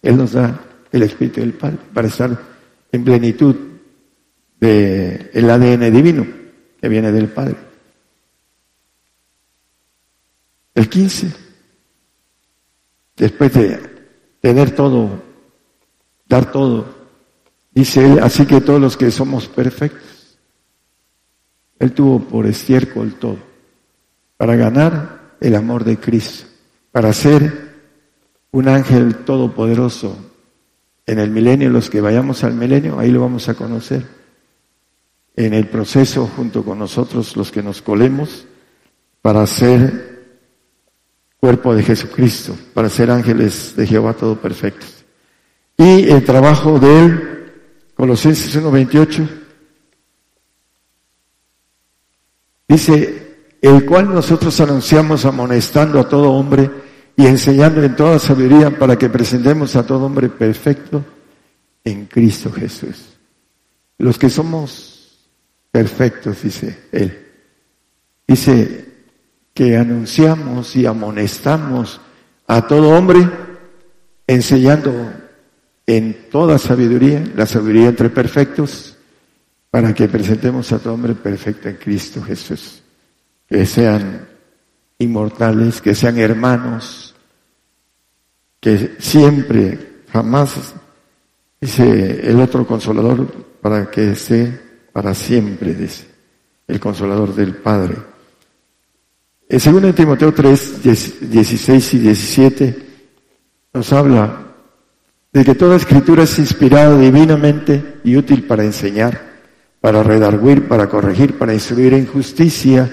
Él 0.00 0.16
nos 0.16 0.32
da 0.32 0.58
el 0.90 1.02
Espíritu 1.02 1.40
del 1.40 1.52
Padre 1.52 1.76
para 1.92 2.08
estar 2.08 2.40
en 2.90 3.04
plenitud 3.04 3.54
del 4.58 5.28
el 5.30 5.50
ADN 5.50 5.92
divino 5.92 6.26
que 6.80 6.88
viene 6.88 7.12
del 7.12 7.28
Padre. 7.28 7.56
El 10.74 10.88
15, 10.88 11.32
después 13.14 13.52
de 13.52 13.78
tener 14.40 14.70
todo, 14.70 15.33
dar 16.26 16.50
todo, 16.50 16.86
dice 17.72 18.04
él, 18.04 18.18
así 18.20 18.46
que 18.46 18.60
todos 18.60 18.80
los 18.80 18.96
que 18.96 19.10
somos 19.10 19.48
perfectos, 19.48 20.38
él 21.78 21.92
tuvo 21.92 22.20
por 22.20 22.46
estiércol 22.46 23.14
todo, 23.14 23.38
para 24.36 24.56
ganar 24.56 25.36
el 25.40 25.54
amor 25.54 25.84
de 25.84 25.98
Cristo, 25.98 26.46
para 26.90 27.12
ser 27.12 27.74
un 28.50 28.68
ángel 28.68 29.16
todopoderoso 29.24 30.16
en 31.06 31.18
el 31.18 31.30
milenio, 31.30 31.70
los 31.70 31.90
que 31.90 32.00
vayamos 32.00 32.44
al 32.44 32.54
milenio, 32.54 32.98
ahí 32.98 33.10
lo 33.10 33.20
vamos 33.20 33.48
a 33.48 33.54
conocer. 33.54 34.06
En 35.36 35.52
el 35.52 35.66
proceso, 35.66 36.30
junto 36.34 36.64
con 36.64 36.78
nosotros, 36.78 37.36
los 37.36 37.50
que 37.50 37.62
nos 37.62 37.82
colemos, 37.82 38.46
para 39.20 39.46
ser 39.46 40.14
cuerpo 41.38 41.74
de 41.74 41.82
Jesucristo, 41.82 42.56
para 42.72 42.88
ser 42.88 43.10
ángeles 43.10 43.74
de 43.76 43.86
Jehová 43.86 44.14
todo 44.14 44.40
perfectos. 44.40 45.03
Y 45.76 46.08
el 46.08 46.24
trabajo 46.24 46.78
de 46.78 47.04
él, 47.04 47.52
Colosenses 47.94 48.56
1.28, 48.56 49.28
dice, 52.68 53.24
el 53.60 53.84
cual 53.84 54.12
nosotros 54.12 54.60
anunciamos 54.60 55.24
amonestando 55.24 55.98
a 55.98 56.08
todo 56.08 56.32
hombre 56.32 56.70
y 57.16 57.26
enseñando 57.26 57.82
en 57.82 57.96
toda 57.96 58.18
sabiduría 58.18 58.78
para 58.78 58.96
que 58.96 59.08
presentemos 59.08 59.74
a 59.76 59.86
todo 59.86 60.04
hombre 60.06 60.28
perfecto 60.28 61.04
en 61.82 62.06
Cristo 62.06 62.52
Jesús. 62.52 63.16
Los 63.98 64.18
que 64.18 64.28
somos 64.28 65.18
perfectos, 65.70 66.42
dice 66.42 66.84
él. 66.92 67.26
Dice 68.26 68.92
que 69.52 69.76
anunciamos 69.76 70.74
y 70.76 70.86
amonestamos 70.86 72.00
a 72.46 72.66
todo 72.66 72.90
hombre 72.90 73.28
enseñando 74.26 75.12
en 75.86 76.28
toda 76.30 76.58
sabiduría, 76.58 77.22
la 77.36 77.46
sabiduría 77.46 77.88
entre 77.88 78.10
perfectos, 78.10 78.96
para 79.70 79.92
que 79.92 80.08
presentemos 80.08 80.72
a 80.72 80.78
todo 80.78 80.94
hombre 80.94 81.14
perfecto 81.14 81.68
en 81.68 81.76
Cristo 81.76 82.22
Jesús. 82.22 82.82
Que 83.46 83.66
sean 83.66 84.26
inmortales, 84.98 85.80
que 85.80 85.94
sean 85.94 86.18
hermanos, 86.18 87.14
que 88.60 88.96
siempre, 88.98 90.04
jamás, 90.12 90.74
dice 91.60 92.28
el 92.28 92.40
otro 92.40 92.66
consolador, 92.66 93.26
para 93.60 93.90
que 93.90 94.12
esté 94.12 94.60
para 94.92 95.12
siempre, 95.12 95.74
dice, 95.74 96.06
el 96.68 96.78
consolador 96.78 97.34
del 97.34 97.56
Padre. 97.56 97.96
En 99.48 99.82
2 99.82 99.94
Timoteo 99.94 100.32
3, 100.32 100.82
16 101.30 101.94
y 101.94 101.98
17 101.98 102.86
nos 103.74 103.92
habla 103.92 104.43
de 105.34 105.44
que 105.44 105.56
toda 105.56 105.74
escritura 105.74 106.22
es 106.22 106.38
inspirada 106.38 106.96
divinamente 106.96 107.98
y 108.04 108.16
útil 108.16 108.44
para 108.46 108.62
enseñar, 108.62 109.20
para 109.80 110.04
redarguir, 110.04 110.68
para 110.68 110.88
corregir, 110.88 111.36
para 111.36 111.52
instruir 111.52 111.92
en 111.92 112.06
justicia, 112.06 112.88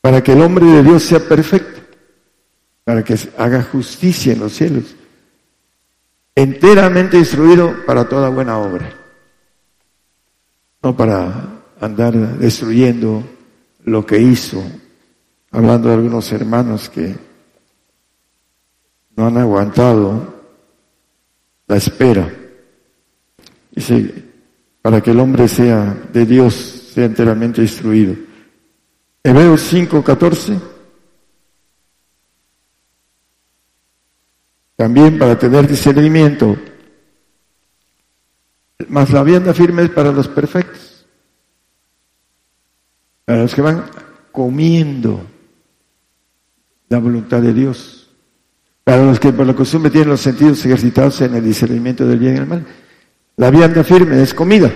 para 0.00 0.22
que 0.22 0.32
el 0.32 0.40
hombre 0.40 0.64
de 0.64 0.82
Dios 0.82 1.02
sea 1.02 1.20
perfecto, 1.20 1.82
para 2.82 3.04
que 3.04 3.14
haga 3.36 3.62
justicia 3.62 4.32
en 4.32 4.40
los 4.40 4.54
cielos, 4.54 4.96
enteramente 6.34 7.18
instruido 7.18 7.84
para 7.84 8.08
toda 8.08 8.30
buena 8.30 8.56
obra, 8.56 8.90
no 10.82 10.96
para 10.96 11.60
andar 11.78 12.14
destruyendo 12.38 13.22
lo 13.84 14.06
que 14.06 14.18
hizo, 14.18 14.64
hablando 15.50 15.90
de 15.90 15.94
algunos 15.94 16.32
hermanos 16.32 16.88
que 16.88 17.14
no 19.14 19.26
han 19.26 19.36
aguantado 19.36 20.35
la 21.66 21.76
espera. 21.76 22.32
Dice, 23.70 24.24
para 24.80 25.00
que 25.00 25.10
el 25.10 25.20
hombre 25.20 25.48
sea 25.48 25.96
de 26.12 26.24
Dios, 26.24 26.54
sea 26.54 27.04
enteramente 27.04 27.60
instruido. 27.60 28.14
Hebreos 29.22 29.60
5, 29.62 30.04
14. 30.04 30.60
También 34.76 35.18
para 35.18 35.38
tener 35.38 35.66
discernimiento. 35.66 36.56
Mas 38.88 39.10
la 39.10 39.22
vianda 39.22 39.52
firme 39.52 39.82
es 39.82 39.90
para 39.90 40.12
los 40.12 40.28
perfectos. 40.28 41.06
Para 43.24 43.42
los 43.42 43.54
que 43.54 43.62
van 43.62 43.84
comiendo 44.30 45.26
la 46.88 46.98
voluntad 46.98 47.42
de 47.42 47.52
Dios. 47.52 48.05
Para 48.86 49.02
los 49.02 49.18
que 49.18 49.32
por 49.32 49.44
la 49.44 49.52
costumbre 49.52 49.90
tienen 49.90 50.10
los 50.10 50.20
sentidos 50.20 50.64
ejercitados 50.64 51.20
en 51.20 51.34
el 51.34 51.42
discernimiento 51.42 52.06
del 52.06 52.20
bien 52.20 52.36
y 52.36 52.38
el 52.38 52.46
mal. 52.46 52.64
La 53.36 53.50
vianda 53.50 53.82
firme 53.82 54.22
es 54.22 54.32
comida. 54.32 54.72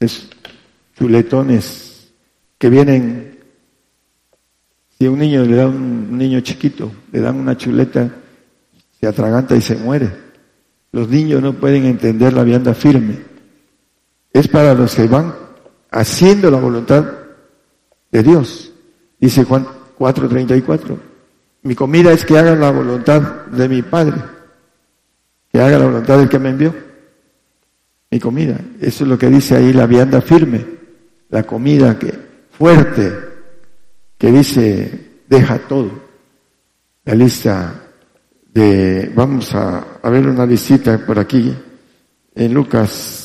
Es 0.00 0.30
chuletones 0.98 2.14
que 2.56 2.70
vienen. 2.70 3.38
Si 4.96 5.04
a 5.04 5.10
un 5.10 5.18
niño 5.18 5.44
le 5.44 5.54
da 5.54 5.68
un, 5.68 6.16
niño 6.16 6.40
chiquito, 6.40 6.90
le 7.12 7.20
dan 7.20 7.36
una 7.36 7.58
chuleta, 7.58 8.10
se 8.98 9.06
atraganta 9.06 9.54
y 9.54 9.60
se 9.60 9.76
muere. 9.76 10.10
Los 10.92 11.10
niños 11.10 11.42
no 11.42 11.52
pueden 11.52 11.84
entender 11.84 12.32
la 12.32 12.42
vianda 12.42 12.72
firme. 12.72 13.18
Es 14.32 14.48
para 14.48 14.72
los 14.72 14.94
que 14.94 15.06
van 15.08 15.34
haciendo 15.90 16.50
la 16.50 16.58
voluntad 16.58 17.04
de 18.10 18.22
Dios. 18.22 18.72
Dice 19.20 19.44
Juan 19.44 19.66
4:34. 19.98 21.11
Mi 21.62 21.74
comida 21.74 22.12
es 22.12 22.24
que 22.24 22.38
haga 22.38 22.56
la 22.56 22.70
voluntad 22.70 23.46
de 23.46 23.68
mi 23.68 23.82
Padre, 23.82 24.16
que 25.52 25.60
haga 25.60 25.78
la 25.78 25.86
voluntad 25.86 26.18
del 26.18 26.28
que 26.28 26.38
me 26.38 26.50
envió. 26.50 26.74
Mi 28.10 28.18
comida. 28.18 28.58
Eso 28.80 29.04
es 29.04 29.08
lo 29.08 29.16
que 29.16 29.28
dice 29.28 29.56
ahí 29.56 29.72
la 29.72 29.86
vianda 29.86 30.20
firme, 30.20 30.64
la 31.30 31.44
comida 31.44 31.98
que 31.98 32.12
fuerte, 32.50 33.12
que 34.18 34.30
dice 34.30 35.22
deja 35.28 35.58
todo. 35.58 35.90
La 37.04 37.14
lista 37.14 37.74
de, 38.52 39.10
vamos 39.14 39.54
a, 39.54 39.98
a 40.02 40.10
ver 40.10 40.26
una 40.26 40.44
listita 40.44 40.98
por 40.98 41.18
aquí, 41.18 41.56
en 42.34 42.54
Lucas 42.54 43.21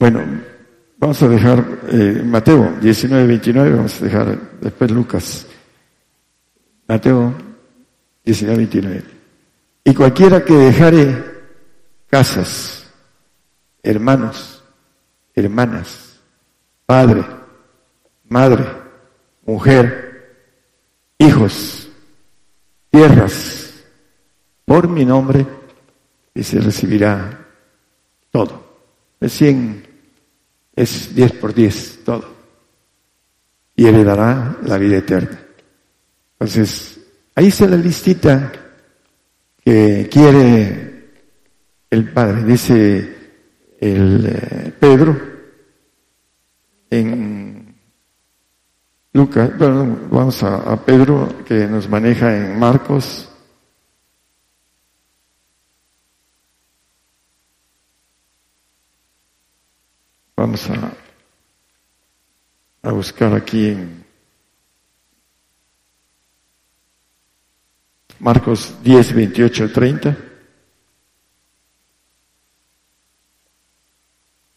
Bueno, 0.00 0.24
vamos 0.96 1.22
a 1.22 1.28
dejar 1.28 1.62
eh, 1.90 2.22
Mateo 2.24 2.74
19, 2.80 3.26
29, 3.26 3.70
vamos 3.70 4.00
a 4.00 4.04
dejar 4.06 4.38
después 4.58 4.90
Lucas. 4.90 5.46
Mateo 6.88 7.34
19, 8.24 8.56
29. 8.56 9.02
Y 9.84 9.92
cualquiera 9.92 10.42
que 10.42 10.54
dejare 10.54 11.22
casas, 12.08 12.90
hermanos, 13.82 14.64
hermanas, 15.34 16.18
padre, 16.86 17.22
madre, 18.26 18.64
mujer, 19.44 20.34
hijos, 21.18 21.90
tierras, 22.88 23.84
por 24.64 24.88
mi 24.88 25.04
nombre, 25.04 25.46
y 26.34 26.42
se 26.42 26.58
recibirá 26.58 27.46
todo. 28.30 28.64
Es 29.20 29.32
cien 29.32 29.89
es 30.80 31.14
10 31.14 31.32
por 31.32 31.54
10, 31.54 32.00
todo. 32.04 32.24
Y 33.76 33.86
heredará 33.86 34.56
la 34.64 34.78
vida 34.78 34.98
eterna. 34.98 35.38
Entonces, 36.32 36.98
ahí 37.34 37.48
está 37.48 37.66
la 37.66 37.76
listita 37.76 38.52
que 39.64 40.08
quiere 40.10 41.10
el 41.90 42.12
Padre. 42.12 42.44
Dice 42.44 43.16
el 43.78 44.26
eh, 44.26 44.72
Pedro 44.78 45.20
en 46.90 47.74
Lucas, 49.12 49.50
vamos 49.58 50.42
a 50.42 50.84
Pedro 50.84 51.44
que 51.44 51.66
nos 51.66 51.88
maneja 51.88 52.36
en 52.36 52.58
Marcos. 52.58 53.29
Vamos 60.40 60.70
a, 60.70 60.90
a 62.88 62.92
buscar 62.92 63.34
aquí 63.34 63.66
en 63.66 64.02
Marcos 68.20 68.74
10, 68.82 69.12
28, 69.12 69.70
30. 69.70 70.16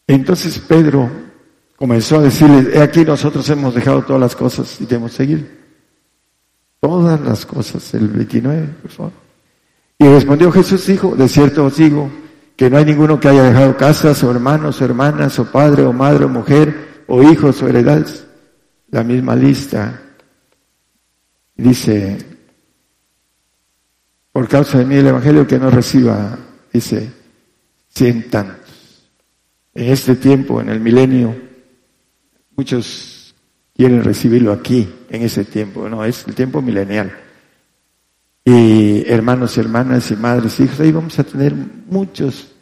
Entonces 0.06 0.58
Pedro 0.58 1.10
comenzó 1.76 2.16
a 2.16 2.22
decirle, 2.22 2.78
he 2.78 2.80
aquí 2.80 3.04
nosotros 3.04 3.46
hemos 3.50 3.74
dejado 3.74 4.06
todas 4.06 4.22
las 4.22 4.34
cosas 4.34 4.80
y 4.80 4.86
debemos 4.86 5.12
seguir. 5.12 5.66
Todas 6.80 7.20
las 7.20 7.44
cosas, 7.44 7.92
el 7.92 8.08
29, 8.08 8.68
por 8.80 8.90
favor. 8.90 9.12
Y 9.98 10.06
respondió 10.06 10.50
Jesús, 10.50 10.86
dijo, 10.86 11.14
de 11.14 11.28
cierto 11.28 11.66
os 11.66 11.76
digo, 11.76 12.10
que 12.56 12.70
no 12.70 12.78
hay 12.78 12.84
ninguno 12.84 13.18
que 13.18 13.28
haya 13.28 13.42
dejado 13.42 13.76
casas 13.76 14.22
o 14.22 14.30
hermanos 14.30 14.80
o 14.80 14.84
hermanas 14.84 15.38
o 15.38 15.50
padre 15.50 15.82
o 15.82 15.92
madre 15.92 16.24
o 16.24 16.28
mujer 16.28 17.04
o 17.06 17.22
hijos 17.22 17.62
o 17.62 17.68
heredades. 17.68 18.26
La 18.90 19.02
misma 19.02 19.34
lista 19.34 20.00
dice, 21.56 22.18
por 24.32 24.48
causa 24.48 24.78
de 24.78 24.84
mí 24.84 24.96
el 24.96 25.06
Evangelio 25.08 25.46
que 25.46 25.58
no 25.58 25.70
reciba, 25.70 26.38
dice, 26.72 27.10
cien 27.88 28.30
tantos. 28.30 29.10
En 29.74 29.90
este 29.90 30.14
tiempo, 30.14 30.60
en 30.60 30.68
el 30.68 30.78
milenio, 30.78 31.34
muchos 32.56 33.34
quieren 33.74 34.04
recibirlo 34.04 34.52
aquí, 34.52 34.88
en 35.08 35.22
ese 35.22 35.44
tiempo. 35.44 35.88
No, 35.88 36.04
es 36.04 36.24
el 36.28 36.34
tiempo 36.34 36.62
milenial. 36.62 37.12
Y 38.44 39.10
hermanos 39.10 39.56
hermanas 39.56 40.10
y 40.10 40.16
madres 40.16 40.60
hijos. 40.60 40.78
Ahí 40.80 40.92
vamos 40.92 41.18
a 41.18 41.24
tener 41.24 41.54
muchos 41.54 42.52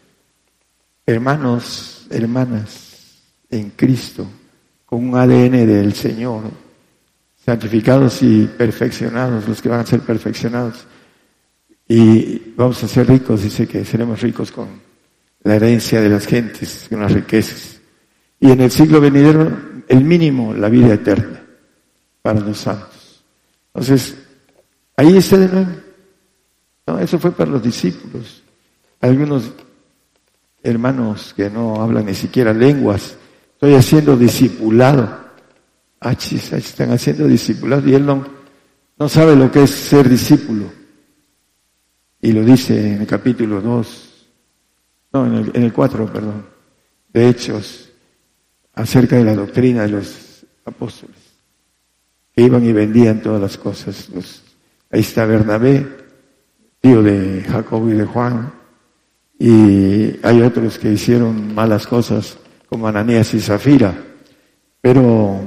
hermanos, 1.05 2.07
hermanas 2.11 3.21
en 3.51 3.71
Cristo, 3.71 4.27
con 4.87 5.09
un 5.09 5.17
ADN 5.17 5.67
del 5.67 5.93
Señor, 5.95 6.45
santificados 7.45 8.23
y 8.23 8.47
perfeccionados, 8.47 9.49
los 9.49 9.61
que 9.61 9.69
van 9.69 9.81
a 9.81 9.87
ser 9.87 10.01
perfeccionados. 10.01 10.87
Y 11.89 12.55
vamos 12.57 12.83
a 12.85 12.89
ser 12.89 13.09
ricos, 13.09 13.43
dice 13.43 13.67
que 13.67 13.85
seremos 13.85 14.21
ricos 14.21 14.53
con 14.53 14.69
la 15.43 15.57
herencia 15.57 16.01
de 16.01 16.09
las 16.09 16.27
gentes, 16.27 16.87
con 16.89 17.01
las 17.01 17.13
riquezas. 17.13 17.81
Y 18.39 18.51
en 18.51 18.61
el 18.61 18.71
siglo 18.71 19.01
venidero, 19.01 19.51
el 19.89 20.05
mínimo, 20.05 20.55
la 20.55 20.69
vida 20.69 20.95
eterna 20.95 21.43
para 22.23 22.41
los 22.41 22.59
santos. 22.59 23.25
Entonces, 23.75 24.17
ahí 24.97 25.17
está 25.17 25.39
de 25.39 25.49
nuevo. 25.49 25.71
No, 26.87 26.99
eso 26.99 27.19
fue 27.19 27.33
para 27.33 27.51
los 27.51 27.63
discípulos. 27.63 28.43
Algunos 29.01 29.51
hermanos 30.63 31.33
que 31.37 31.51
no 31.51 31.81
hablan 31.83 32.07
ni 32.07 32.15
siquiera 32.15 32.53
lenguas, 32.53 33.17
estoy 33.55 33.75
haciendo 33.75 34.17
discipulado. 34.17 35.21
Ah, 36.01 36.13
están 36.13 36.91
haciendo 36.91 37.29
discipulado 37.29 37.89
y 37.89 37.95
él 37.95 38.05
no, 38.05 38.27
no 38.99 39.09
sabe 39.09 39.37
lo 39.37 39.51
que 39.51 39.63
es 39.65 39.71
ser 39.71 40.09
discípulo. 40.09 40.65
Y 42.21 42.33
lo 42.33 42.45
dice 42.45 42.95
en 42.95 43.01
el 43.03 43.07
capítulo 43.07 43.61
2, 43.61 44.27
no, 45.13 45.27
en 45.27 45.35
el, 45.35 45.51
en 45.55 45.63
el 45.65 45.73
4, 45.73 46.13
perdón, 46.13 46.47
de 47.13 47.29
Hechos, 47.29 47.91
acerca 48.75 49.17
de 49.17 49.25
la 49.25 49.35
doctrina 49.35 49.83
de 49.83 49.89
los 49.89 50.45
apóstoles, 50.65 51.17
que 52.35 52.43
iban 52.43 52.65
y 52.65 52.73
vendían 52.73 53.21
todas 53.23 53.41
las 53.41 53.59
cosas. 53.59 54.09
Los- 54.11 54.42
ahí 54.93 55.01
está 55.01 55.25
Bernabé, 55.25 55.87
tío 56.81 57.03
de 57.03 57.43
Jacobo 57.43 57.89
y 57.89 57.95
de 57.95 58.05
Juan, 58.05 58.53
y 59.39 60.25
hay 60.25 60.43
otros 60.43 60.79
que 60.79 60.93
hicieron 60.93 61.55
malas 61.55 61.87
cosas, 61.87 62.39
como 62.69 62.87
Ananías 62.87 63.35
y 63.35 63.41
Zafira, 63.41 63.95
pero 64.81 65.41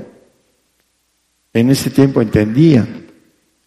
en 1.54 1.70
ese 1.70 1.90
tiempo 1.90 2.22
entendían 2.22 3.06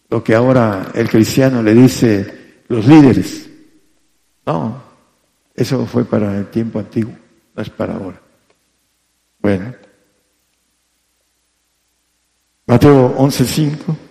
lo 0.09 0.23
que 0.23 0.35
ahora 0.35 0.91
el 0.93 1.09
cristiano 1.09 1.63
le 1.63 1.73
dice 1.73 2.61
los 2.67 2.85
líderes. 2.85 3.49
No, 4.45 4.81
eso 5.55 5.85
fue 5.85 6.05
para 6.05 6.37
el 6.37 6.47
tiempo 6.47 6.79
antiguo, 6.79 7.13
no 7.55 7.61
es 7.61 7.69
para 7.69 7.95
ahora. 7.95 8.21
Bueno. 9.41 9.73
Mateo 12.65 13.15
11:5. 13.17 14.08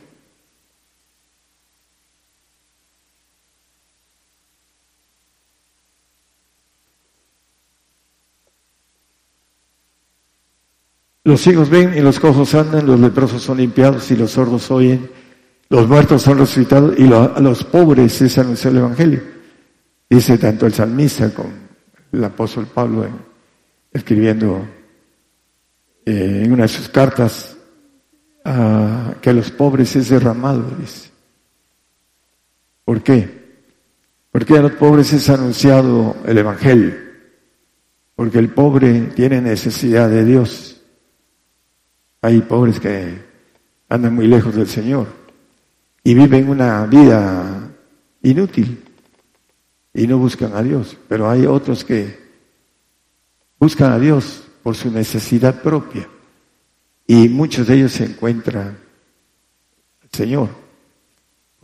Los 11.29 11.43
ciegos 11.43 11.69
ven 11.69 11.93
y 11.95 12.01
los 12.01 12.19
cojos 12.19 12.55
andan, 12.55 12.87
los 12.87 12.99
leprosos 12.99 13.43
son 13.43 13.59
limpiados 13.59 14.11
y 14.11 14.17
los 14.17 14.31
sordos 14.31 14.71
oyen, 14.71 15.11
los 15.69 15.87
muertos 15.87 16.23
son 16.23 16.39
resucitados 16.39 16.99
y 16.99 17.05
a 17.13 17.39
los 17.39 17.65
pobres 17.65 18.23
es 18.23 18.39
anunciado 18.39 18.79
el 18.79 18.83
Evangelio. 18.83 19.23
Dice 20.09 20.39
tanto 20.39 20.65
el 20.65 20.73
salmista 20.73 21.29
como 21.35 21.51
el 22.13 22.25
apóstol 22.25 22.67
Pablo 22.73 23.05
en- 23.05 23.19
escribiendo 23.93 24.65
eh, 26.07 26.45
en 26.47 26.51
una 26.51 26.63
de 26.63 26.69
sus 26.69 26.89
cartas 26.89 27.59
ah, 28.47 29.13
que 29.21 29.29
a 29.29 29.35
los 29.35 29.51
pobres 29.51 29.95
es 29.97 30.09
derramado, 30.09 30.65
dice. 30.81 31.11
¿Por 32.87 33.03
qué? 33.03 33.29
Porque 34.31 34.57
a 34.57 34.63
los 34.63 34.73
pobres 34.73 35.13
es 35.13 35.29
anunciado 35.29 36.17
el 36.25 36.39
Evangelio. 36.39 36.95
Porque 38.17 38.39
el 38.39 38.49
pobre 38.49 39.11
tiene 39.15 39.43
necesidad 39.43 40.09
de 40.09 40.25
Dios. 40.25 40.68
Hay 42.21 42.41
pobres 42.41 42.81
que 42.81 43.19
andan 43.89 44.15
muy 44.15 44.27
lejos 44.27 44.55
del 44.55 44.67
Señor 44.67 45.07
y 46.03 46.15
viven 46.15 46.49
una 46.49 46.85
vida 46.87 47.71
inútil 48.23 48.83
y 49.95 50.07
no 50.07 50.19
buscan 50.19 50.55
a 50.55 50.63
Dios. 50.63 50.97
Pero 51.09 51.31
hay 51.31 51.47
otros 51.47 51.85
que 51.85 52.19
buscan 53.59 53.93
a 53.93 53.99
Dios 53.99 54.45
por 54.63 54.75
su 54.75 54.91
necesidad 54.91 55.63
propia 55.63 56.09
y 57.07 57.29
muchos 57.29 57.67
de 57.67 57.75
ellos 57.75 57.93
se 57.93 58.05
encuentran 58.05 58.79
al 60.03 60.09
Señor. 60.13 60.49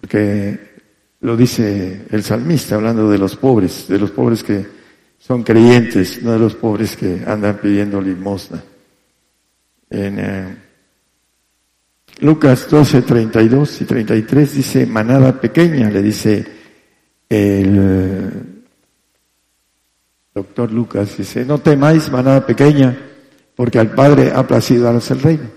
Porque 0.01 0.75
lo 1.21 1.37
dice 1.37 2.07
el 2.11 2.23
salmista 2.23 2.77
hablando 2.77 3.11
de 3.11 3.19
los 3.19 3.37
pobres, 3.37 3.89
de 3.89 3.99
los 3.99 4.11
pobres 4.11 4.43
que 4.43 4.67
son 5.19 5.43
creyentes, 5.43 6.23
no 6.23 6.33
de 6.33 6.39
los 6.39 6.55
pobres 6.55 6.97
que 6.97 7.23
andan 7.27 7.59
pidiendo 7.59 8.01
limosna. 8.01 8.63
En 9.95 10.19
eh, 10.19 10.57
Lucas 12.19 12.69
12, 12.69 13.03
32 13.03 13.81
y 13.83 13.85
33 13.85 14.55
dice, 14.57 14.87
manada 14.87 15.41
pequeña, 15.41 15.89
le 15.89 16.03
dice 16.03 16.45
el 17.29 18.31
doctor 20.35 20.73
Lucas, 20.73 21.17
dice, 21.17 21.45
no 21.45 21.59
temáis, 21.59 22.11
manada 22.11 22.45
pequeña, 22.45 22.99
porque 23.55 23.79
al 23.79 23.93
Padre 23.93 24.33
ha 24.35 24.45
placido 24.45 24.83
daros 24.83 25.09
el 25.13 25.23
reino. 25.23 25.49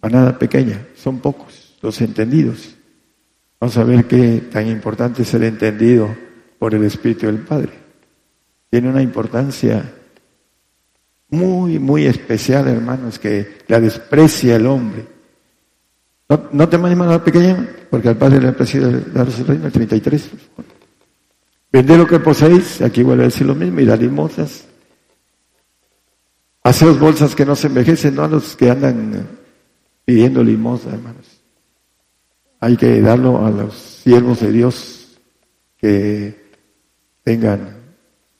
Manada 0.00 0.38
pequeña, 0.38 0.86
son 0.94 1.18
pocos 1.18 1.76
los 1.82 2.00
entendidos. 2.00 2.76
Vamos 3.60 3.76
a 3.76 3.84
ver 3.84 4.06
qué 4.06 4.42
tan 4.50 4.68
importante 4.68 5.20
es 5.20 5.34
el 5.34 5.44
entendido 5.44 6.16
por 6.58 6.74
el 6.74 6.84
Espíritu 6.84 7.26
del 7.26 7.40
Padre. 7.40 7.72
Tiene 8.70 8.88
una 8.88 9.02
importancia 9.02 9.84
muy, 11.28 11.78
muy 11.78 12.06
especial, 12.06 12.68
hermanos, 12.68 13.18
que 13.18 13.58
la 13.68 13.80
desprecia 13.80 14.56
el 14.56 14.66
hombre. 14.66 15.06
No, 16.28 16.48
no 16.52 16.68
te 16.68 16.78
mandes 16.78 16.98
manada 16.98 17.24
pequeña, 17.24 17.68
porque 17.90 18.08
al 18.08 18.16
Padre 18.16 18.40
le 18.40 18.48
ha 18.48 18.56
placido 18.56 18.90
daros 18.90 19.38
el 19.38 19.46
reino, 19.46 19.66
el 19.66 19.72
33. 19.72 20.22
por 20.22 20.40
favor. 20.40 20.64
Vended 21.72 21.98
lo 21.98 22.06
que 22.06 22.20
poseéis, 22.20 22.80
aquí 22.80 23.02
vuelve 23.02 23.24
a 23.24 23.26
decir 23.26 23.46
lo 23.46 23.54
mismo, 23.54 23.80
y 23.80 23.84
da 23.84 23.96
limosnas. 23.96 24.64
Haceos 26.62 26.98
bolsas 26.98 27.34
que 27.34 27.44
no 27.44 27.54
se 27.54 27.68
envejecen, 27.68 28.14
no 28.14 28.24
a 28.24 28.28
los 28.28 28.56
que 28.56 28.70
andan 28.70 29.28
pidiendo 30.04 30.42
limosna, 30.42 30.94
hermanos. 30.94 31.42
Hay 32.60 32.76
que 32.76 33.00
darlo 33.00 33.44
a 33.44 33.50
los 33.50 33.74
siervos 33.74 34.40
de 34.40 34.52
Dios 34.52 35.18
que 35.76 36.50
tengan 37.22 37.76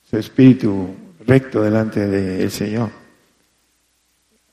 su 0.03 0.17
espíritu 0.17 0.95
recto 1.27 1.63
delante 1.63 2.07
del 2.07 2.51
Señor. 2.51 2.91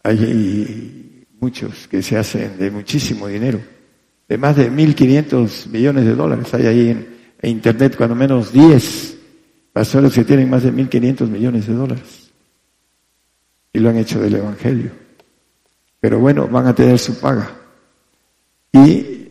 Hay 0.04 1.26
muchos 1.40 1.88
que 1.88 2.02
se 2.02 2.18
hacen 2.18 2.58
de 2.58 2.72
muchísimo 2.72 3.28
dinero, 3.28 3.62
de 4.28 4.38
más 4.38 4.56
de 4.56 4.72
1.500 4.72 5.68
millones 5.68 6.06
de 6.06 6.16
dólares. 6.16 6.54
Hay 6.54 6.66
ahí 6.66 6.90
en, 6.90 7.14
Internet 7.46 7.98
cuando 7.98 8.16
menos 8.16 8.54
10 8.54 9.18
pastores 9.74 10.14
que 10.14 10.24
tienen 10.24 10.50
más 10.50 10.64
de 10.64 10.72
1.500 10.72 11.28
millones 11.28 11.68
de 11.68 11.74
dólares. 11.74 12.32
Y 13.74 13.80
lo 13.80 13.90
han 13.90 13.98
hecho 13.98 14.22
del 14.22 14.36
Evangelio. 14.36 14.92
Pero 16.00 16.20
bueno, 16.20 16.48
van 16.48 16.68
a 16.68 16.74
tener 16.74 16.98
su 16.98 17.20
paga. 17.20 17.52
Y 18.72 19.30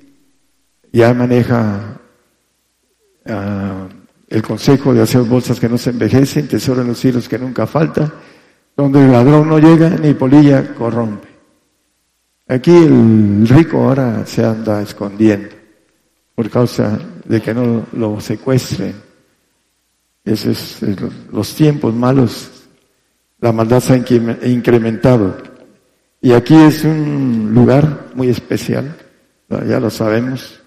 ya 0.93 1.15
maneja 1.15 1.99
ah, 3.25 3.89
el 4.33 4.43
consejo 4.43 4.95
de 4.95 5.03
hacer 5.03 5.21
bolsas 5.23 5.61
que 5.61 5.69
no 5.69 5.77
se 5.77 5.91
envejecen, 5.91 6.49
tesoro 6.49 6.81
en 6.81 6.89
los 6.89 6.99
cielos 6.99 7.29
que 7.29 7.39
nunca 7.39 7.67
falta, 7.67 8.11
donde 8.75 9.05
el 9.05 9.13
ladrón 9.13 9.49
no 9.49 9.59
llega 9.59 9.91
ni 9.91 10.15
polilla 10.15 10.75
corrompe. 10.75 11.29
Aquí 12.49 12.71
el 12.75 13.47
rico 13.47 13.85
ahora 13.85 14.25
se 14.25 14.43
anda 14.45 14.81
escondiendo 14.81 15.55
por 16.35 16.49
causa 16.49 16.99
de 17.27 17.43
que 17.43 17.53
no 17.53 17.85
lo 17.93 18.21
secuestren. 18.21 18.95
Esos 20.25 20.83
es 20.83 20.97
los 21.31 21.55
tiempos 21.55 21.95
malos, 21.95 22.51
la 23.39 23.53
maldad 23.53 23.81
se 23.81 23.93
ha 23.93 23.97
incre- 23.99 24.39
incrementado. 24.49 25.37
Y 26.23 26.33
aquí 26.33 26.55
es 26.55 26.85
un 26.85 27.51
lugar 27.53 28.07
muy 28.15 28.31
especial, 28.31 28.97
ya 29.51 29.79
lo 29.79 29.91
sabemos. 29.91 30.59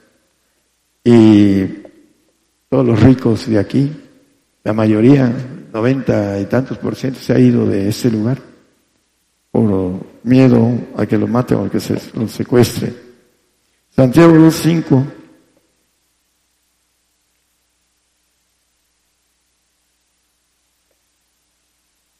Y 1.04 1.85
todos 2.76 2.88
los 2.88 3.00
ricos 3.00 3.48
de 3.48 3.58
aquí, 3.58 3.90
la 4.66 4.74
mayoría, 4.74 5.34
noventa 5.72 6.38
y 6.42 6.44
tantos 6.44 6.78
por 6.78 6.94
ciento, 6.98 7.22
se 7.22 7.32
ha 7.32 7.40
ido 7.40 7.66
de 7.66 7.88
ese 7.88 8.12
lugar 8.12 8.38
por 9.50 10.06
miedo 10.24 10.78
a 10.98 11.06
que 11.06 11.18
lo 11.18 11.26
maten 11.26 11.58
o 11.58 11.72
que 11.72 11.80
se 11.80 11.98
lo 12.16 12.28
secuestre. 12.28 12.94
Santiago 13.92 14.34
2.5 14.34 15.06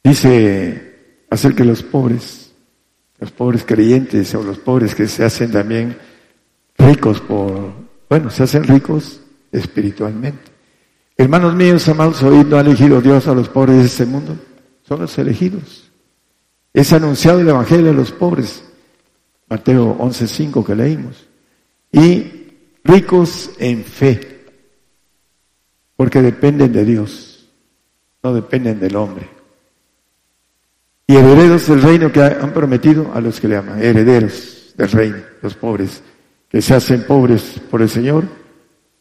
dice 0.04 1.24
hacer 1.28 1.54
que 1.54 1.64
los 1.66 1.82
pobres, 1.82 2.50
los 3.18 3.30
pobres 3.30 3.62
creyentes 3.62 4.34
o 4.34 4.42
los 4.42 4.58
pobres 4.58 4.94
que 4.94 5.06
se 5.06 5.22
hacen 5.22 5.52
también 5.52 5.98
ricos 6.78 7.20
por 7.20 7.74
bueno, 8.08 8.30
se 8.30 8.44
hacen 8.44 8.64
ricos 8.64 9.20
espiritualmente. 9.52 10.45
Hermanos 11.18 11.54
míos, 11.54 11.88
amados, 11.88 12.22
hoy 12.22 12.44
no 12.44 12.58
ha 12.58 12.60
elegido 12.60 13.00
Dios 13.00 13.26
a 13.26 13.34
los 13.34 13.48
pobres 13.48 13.78
de 13.78 13.84
este 13.86 14.04
mundo, 14.04 14.36
son 14.86 15.00
los 15.00 15.16
elegidos. 15.16 15.90
Es 16.74 16.92
anunciado 16.92 17.40
el 17.40 17.48
Evangelio 17.48 17.90
a 17.90 17.94
los 17.94 18.12
pobres, 18.12 18.62
Mateo 19.48 19.96
11.5 19.98 20.66
que 20.66 20.74
leímos. 20.74 21.26
Y 21.90 22.52
ricos 22.84 23.50
en 23.58 23.82
fe, 23.82 24.44
porque 25.96 26.20
dependen 26.20 26.72
de 26.74 26.84
Dios, 26.84 27.48
no 28.22 28.34
dependen 28.34 28.78
del 28.78 28.96
hombre. 28.96 29.26
Y 31.06 31.16
herederos 31.16 31.66
del 31.66 31.80
reino 31.80 32.12
que 32.12 32.20
han 32.20 32.52
prometido 32.52 33.12
a 33.14 33.22
los 33.22 33.40
que 33.40 33.48
le 33.48 33.56
aman, 33.56 33.82
herederos 33.82 34.74
del 34.76 34.90
reino, 34.90 35.16
los 35.40 35.54
pobres, 35.54 36.02
que 36.50 36.60
se 36.60 36.74
hacen 36.74 37.04
pobres 37.04 37.58
por 37.70 37.80
el 37.80 37.88
Señor, 37.88 38.24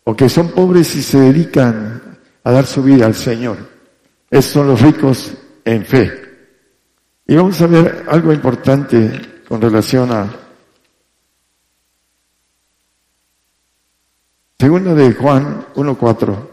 o 0.06 0.16
que 0.16 0.30
son 0.30 0.50
pobres 0.50 0.96
y 0.96 1.02
se 1.02 1.20
dedican 1.20 2.20
a 2.44 2.52
dar 2.52 2.66
su 2.66 2.82
vida 2.82 3.06
al 3.06 3.16
Señor. 3.16 3.58
Esos 4.30 4.52
son 4.52 4.68
los 4.68 4.82
ricos 4.82 5.34
en 5.66 5.84
fe. 5.84 6.22
Y 7.28 7.36
vamos 7.36 7.60
a 7.62 7.68
ver 7.68 8.06
algo 8.08 8.32
importante 8.32 9.44
con 9.48 9.60
relación 9.60 10.12
a 10.12 10.42
Segunda 14.60 14.94
de 14.94 15.14
Juan 15.14 15.66
1.4. 15.76 16.48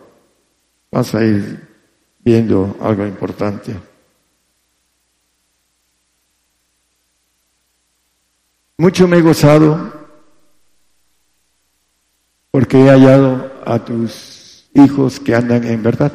Vas 0.91 1.15
a 1.15 1.25
ir 1.25 1.69
viendo 2.19 2.77
algo 2.81 3.07
importante. 3.07 3.77
Mucho 8.79 9.07
me 9.07 9.19
he 9.19 9.23
gozado 9.23 10.02
porque 12.53 12.79
he 12.79 12.91
hallado 12.91 13.51
a 13.67 13.85
tus 13.85 14.69
hijos 14.75 15.19
que 15.19 15.35
andan 15.35 15.65
en 15.65 15.83
verdad, 15.83 16.13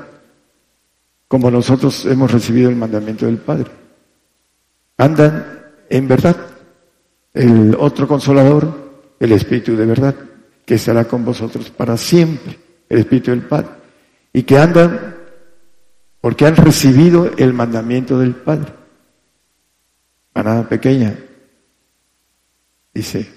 como 1.27 1.51
nosotros 1.51 2.05
hemos 2.05 2.31
recibido 2.31 2.69
el 2.69 2.77
mandamiento 2.77 3.26
del 3.26 3.39
Padre. 3.39 3.69
Andan 4.97 5.45
en 5.89 6.07
verdad. 6.07 6.38
El 7.34 7.76
otro 7.77 8.07
consolador, 8.07 9.15
el 9.19 9.31
Espíritu 9.34 9.76
de 9.76 9.85
verdad, 9.85 10.15
que 10.65 10.76
estará 10.76 11.05
con 11.05 11.26
vosotros 11.26 11.69
para 11.69 11.97
siempre, 11.97 12.57
el 12.88 12.99
Espíritu 12.99 13.31
del 13.31 13.41
Padre. 13.41 13.69
Y 14.31 14.43
que 14.43 14.57
andan 14.57 15.15
porque 16.22 16.45
han 16.45 16.55
recibido 16.55 17.31
el 17.38 17.53
mandamiento 17.53 18.19
del 18.19 18.35
Padre. 18.35 18.73
Manada 20.34 20.69
pequeña, 20.69 21.18
dice, 22.93 23.27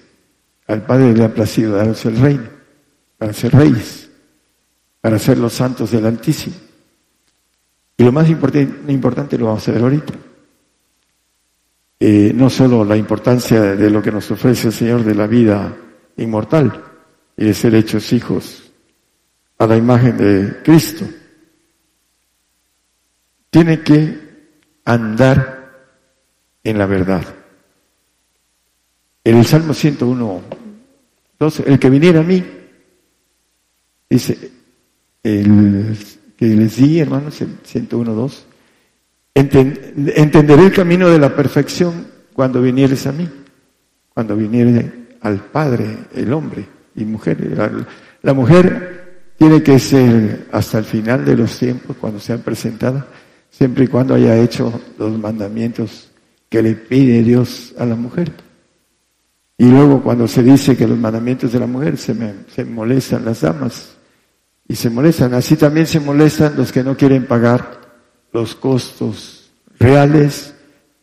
al 0.67 0.85
Padre 0.85 1.13
le 1.13 1.23
ha 1.23 1.33
placido 1.33 1.75
daros 1.75 2.05
el 2.05 2.17
reino, 2.17 2.60
para 3.21 3.33
ser 3.33 3.53
reyes, 3.53 4.09
para 4.99 5.19
ser 5.19 5.37
los 5.37 5.53
santos 5.53 5.91
del 5.91 6.07
Altísimo. 6.07 6.55
Y 7.95 8.03
lo 8.03 8.11
más 8.11 8.27
importante, 8.27 8.91
importante 8.91 9.37
lo 9.37 9.45
vamos 9.45 9.67
a 9.67 9.71
ver 9.73 9.81
ahorita. 9.83 10.13
Eh, 11.99 12.31
no 12.33 12.49
solo 12.49 12.83
la 12.83 12.97
importancia 12.97 13.75
de 13.75 13.91
lo 13.91 14.01
que 14.01 14.11
nos 14.11 14.31
ofrece 14.31 14.69
el 14.69 14.73
Señor 14.73 15.03
de 15.03 15.13
la 15.13 15.27
vida 15.27 15.71
inmortal 16.17 16.83
y 17.37 17.45
de 17.45 17.53
ser 17.53 17.75
hechos 17.75 18.11
hijos 18.11 18.71
a 19.59 19.67
la 19.67 19.77
imagen 19.77 20.17
de 20.17 20.63
Cristo. 20.63 21.05
Tiene 23.51 23.81
que 23.81 24.17
andar 24.83 25.73
en 26.63 26.75
la 26.75 26.87
verdad. 26.87 27.23
En 29.23 29.37
el 29.37 29.45
Salmo 29.45 29.75
101, 29.75 30.41
12, 31.37 31.63
el 31.67 31.77
que 31.77 31.89
viniera 31.91 32.21
a 32.21 32.23
mí, 32.23 32.60
dice, 34.15 34.51
el 35.23 35.97
que 36.37 36.45
les 36.47 36.75
di, 36.75 36.99
hermanos, 36.99 37.39
el 37.41 37.49
101, 37.63 38.13
2, 38.13 38.45
enten- 39.35 40.11
entenderé 40.15 40.63
el 40.65 40.71
camino 40.73 41.09
de 41.09 41.19
la 41.19 41.35
perfección 41.35 42.07
cuando 42.33 42.61
vinieres 42.61 43.05
a 43.07 43.11
mí, 43.11 43.27
cuando 44.13 44.35
viniere 44.35 44.91
al 45.21 45.39
Padre, 45.39 45.97
el 46.15 46.33
hombre 46.33 46.65
y 46.95 47.05
mujer. 47.05 47.39
La, 47.55 47.71
la 48.21 48.33
mujer 48.33 49.33
tiene 49.37 49.61
que 49.63 49.79
ser 49.79 50.47
hasta 50.51 50.79
el 50.79 50.85
final 50.85 51.23
de 51.25 51.35
los 51.35 51.57
tiempos, 51.57 51.95
cuando 51.99 52.19
sea 52.19 52.37
presentada, 52.37 53.07
siempre 53.49 53.85
y 53.85 53.87
cuando 53.87 54.15
haya 54.15 54.37
hecho 54.37 54.81
los 54.97 55.17
mandamientos 55.19 56.09
que 56.49 56.61
le 56.61 56.73
pide 56.73 57.23
Dios 57.23 57.73
a 57.77 57.85
la 57.85 57.95
mujer. 57.95 58.31
Y 59.57 59.65
luego 59.69 60.01
cuando 60.01 60.27
se 60.27 60.41
dice 60.41 60.75
que 60.75 60.87
los 60.87 60.97
mandamientos 60.97 61.51
de 61.53 61.59
la 61.59 61.67
mujer 61.67 61.97
se, 61.97 62.13
me- 62.15 62.33
se 62.53 62.65
molestan 62.65 63.23
las 63.25 63.41
damas 63.41 63.90
y 64.71 64.75
se 64.77 64.89
molestan, 64.89 65.33
así 65.33 65.57
también 65.57 65.85
se 65.85 65.99
molestan 65.99 66.55
los 66.55 66.71
que 66.71 66.81
no 66.81 66.95
quieren 66.95 67.27
pagar 67.27 67.81
los 68.31 68.55
costos 68.55 69.51
reales 69.77 70.55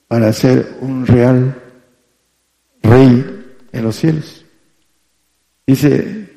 para 0.06 0.32
ser 0.32 0.78
un 0.80 1.06
real 1.06 1.54
rey 2.82 3.44
en 3.70 3.84
los 3.84 3.94
cielos. 3.94 4.42
Dice, 5.66 6.34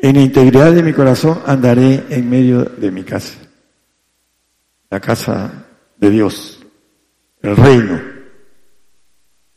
en 0.00 0.16
integridad 0.20 0.72
de 0.72 0.84
mi 0.84 0.92
corazón 0.92 1.42
andaré 1.46 2.04
en 2.10 2.30
medio 2.30 2.62
de 2.62 2.92
mi 2.92 3.02
casa, 3.02 3.40
la 4.88 5.00
casa 5.00 5.66
de 5.96 6.10
Dios, 6.10 6.64
el 7.42 7.56
reino. 7.56 8.00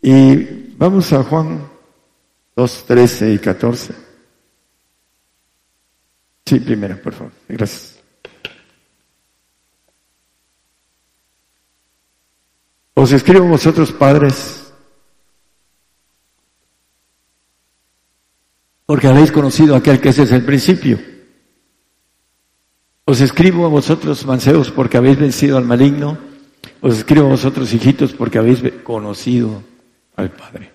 Y 0.01 0.73
vamos 0.75 1.13
a 1.13 1.21
Juan 1.21 1.69
2, 2.55 2.85
13 2.87 3.33
y 3.33 3.37
14. 3.37 4.10
Sí, 6.45 6.59
primero, 6.59 7.01
por 7.01 7.13
favor. 7.13 7.31
Gracias. 7.47 8.01
Os 12.93 13.11
escribo 13.11 13.45
a 13.45 13.49
vosotros, 13.49 13.91
padres, 13.91 14.71
porque 18.85 19.07
habéis 19.07 19.31
conocido 19.31 19.73
a 19.73 19.79
aquel 19.79 19.99
que 19.99 20.09
es 20.09 20.19
el 20.19 20.45
principio. 20.45 20.99
Os 23.05 23.19
escribo 23.21 23.65
a 23.65 23.69
vosotros, 23.69 24.25
mancebos, 24.25 24.69
porque 24.71 24.97
habéis 24.97 25.17
vencido 25.17 25.57
al 25.57 25.65
maligno. 25.65 26.17
Os 26.81 26.97
escribo 26.97 27.25
a 27.25 27.29
vosotros, 27.31 27.73
hijitos, 27.73 28.13
porque 28.13 28.37
habéis 28.37 28.61
conocido 28.83 29.63
al 30.15 30.31
Padre. 30.31 30.71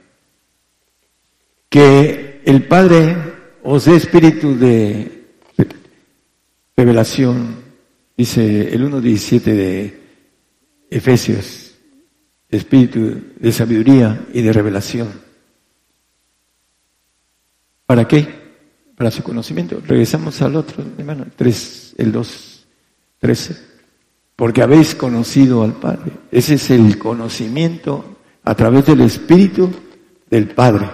Que 1.68 2.42
el 2.44 2.64
Padre 2.64 3.16
os 3.62 3.84
dé 3.84 3.96
espíritu 3.96 4.56
de 4.56 5.15
revelación, 6.76 7.56
dice 8.16 8.74
el 8.74 8.90
1.17 8.90 9.42
de 9.42 10.00
Efesios, 10.90 11.74
espíritu 12.48 13.22
de 13.38 13.52
sabiduría 13.52 14.26
y 14.32 14.42
de 14.42 14.52
revelación. 14.52 15.08
¿Para 17.86 18.06
qué? 18.06 18.28
Para 18.96 19.10
su 19.10 19.22
conocimiento. 19.22 19.80
Regresamos 19.86 20.40
al 20.42 20.56
otro, 20.56 20.84
hermano, 20.98 21.26
3, 21.34 21.94
el 21.98 22.12
2, 22.12 22.66
13. 23.20 23.56
Porque 24.34 24.62
habéis 24.62 24.94
conocido 24.94 25.62
al 25.62 25.74
Padre. 25.74 26.12
Ese 26.30 26.54
es 26.54 26.70
el 26.70 26.98
conocimiento 26.98 28.18
a 28.42 28.54
través 28.54 28.86
del 28.86 29.00
Espíritu 29.00 29.70
del 30.28 30.48
Padre. 30.48 30.88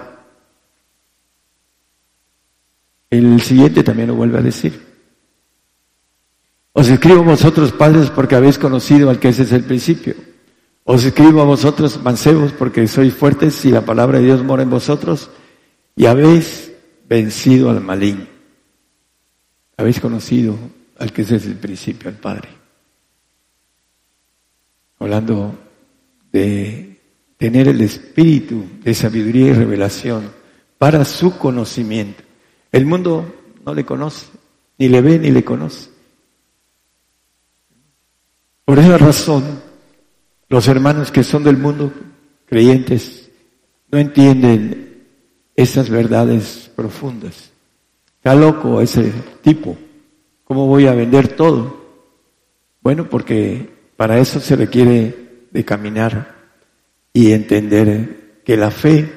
El 3.09 3.41
siguiente 3.41 3.83
también 3.83 4.07
lo 4.07 4.15
vuelve 4.15 4.37
a 4.37 4.41
decir. 4.41 4.92
Os 6.73 6.89
escribo 6.89 7.23
vosotros, 7.23 7.71
padres, 7.71 8.09
porque 8.09 8.35
habéis 8.35 8.57
conocido 8.57 9.11
al 9.11 9.19
que 9.19 9.29
ese 9.29 9.43
es 9.43 9.51
el 9.51 9.63
principio. 9.63 10.15
Os 10.83 11.05
escribo 11.05 11.41
a 11.41 11.45
vosotros, 11.45 12.01
mancebos, 12.01 12.51
porque 12.51 12.87
sois 12.87 13.13
fuertes 13.13 13.63
y 13.63 13.69
la 13.69 13.85
palabra 13.85 14.17
de 14.17 14.25
Dios 14.25 14.43
mora 14.43 14.63
en 14.63 14.71
vosotros 14.71 15.29
y 15.95 16.07
habéis 16.07 16.71
vencido 17.07 17.69
al 17.69 17.79
maligno. 17.79 18.25
Habéis 19.77 19.99
conocido 19.99 20.57
al 20.97 21.13
que 21.13 21.21
es 21.21 21.31
el 21.31 21.55
principio, 21.55 22.09
al 22.09 22.15
Padre. 22.15 22.49
Hablando 24.97 25.55
de 26.31 26.99
tener 27.37 27.67
el 27.67 27.81
espíritu 27.81 28.65
de 28.83 28.93
sabiduría 28.95 29.47
y 29.47 29.53
revelación 29.53 30.31
para 30.79 31.05
su 31.05 31.37
conocimiento. 31.37 32.23
El 32.71 32.87
mundo 32.87 33.31
no 33.63 33.73
le 33.75 33.85
conoce, 33.85 34.27
ni 34.79 34.89
le 34.89 35.01
ve 35.01 35.19
ni 35.19 35.29
le 35.29 35.43
conoce. 35.43 35.92
Por 38.65 38.79
esa 38.79 38.97
razón, 38.97 39.43
los 40.47 40.67
hermanos 40.67 41.11
que 41.11 41.23
son 41.23 41.43
del 41.43 41.57
mundo, 41.57 41.91
creyentes, 42.45 43.29
no 43.91 43.99
entienden 43.99 45.03
esas 45.55 45.89
verdades 45.89 46.71
profundas. 46.75 47.51
Está 48.15 48.35
loco 48.35 48.79
ese 48.79 49.11
tipo. 49.41 49.77
¿Cómo 50.45 50.67
voy 50.67 50.87
a 50.87 50.93
vender 50.93 51.35
todo? 51.35 51.83
Bueno, 52.81 53.09
porque 53.09 53.69
para 53.97 54.17
eso 54.19 54.39
se 54.39 54.55
requiere 54.55 55.45
de 55.51 55.65
caminar 55.65 56.35
y 57.11 57.31
entender 57.31 58.41
que 58.45 58.55
la 58.55 58.71
fe 58.71 59.11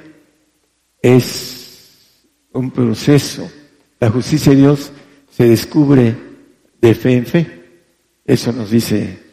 es 1.01 2.27
un 2.52 2.73
proceso. 2.73 3.48
La 4.01 4.10
justicia 4.10 4.52
de 4.52 4.59
Dios 4.59 4.90
se 5.31 5.48
descubre 5.48 6.16
de 6.81 6.94
fe 6.94 7.12
en 7.12 7.27
fe. 7.27 7.62
Eso 8.24 8.52
nos 8.52 8.70
dice 8.70 9.25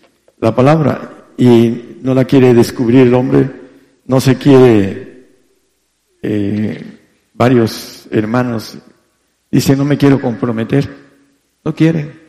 la 0.43 0.53
palabra. 0.53 1.29
Y 1.37 1.99
no 2.01 2.13
la 2.13 2.25
quiere 2.25 2.53
descubrir 2.53 3.07
el 3.07 3.13
hombre, 3.13 3.49
no 4.05 4.19
se 4.19 4.37
quiere, 4.37 5.27
eh, 6.21 6.99
varios 7.33 8.07
hermanos 8.11 8.77
dicen, 9.49 9.77
no 9.77 9.85
me 9.85 9.97
quiero 9.97 10.19
comprometer. 10.19 11.03
No 11.63 11.73
quieren. 11.73 12.19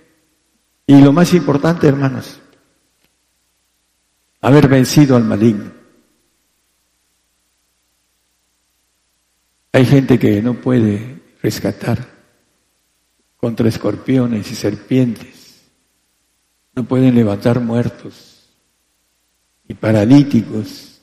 Y 0.86 1.00
lo 1.00 1.12
más 1.12 1.34
importante, 1.34 1.88
hermanos, 1.88 2.40
haber 4.40 4.68
vencido 4.68 5.16
al 5.16 5.24
maligno. 5.24 5.72
Hay 9.72 9.84
gente 9.84 10.20
que 10.20 10.40
no 10.40 10.54
puede 10.54 11.20
rescatar 11.42 12.06
contra 13.36 13.68
escorpiones 13.68 14.48
y 14.52 14.54
serpientes. 14.54 15.43
No 16.74 16.84
pueden 16.84 17.14
levantar 17.14 17.60
muertos 17.60 18.48
y 19.68 19.74
paralíticos 19.74 21.00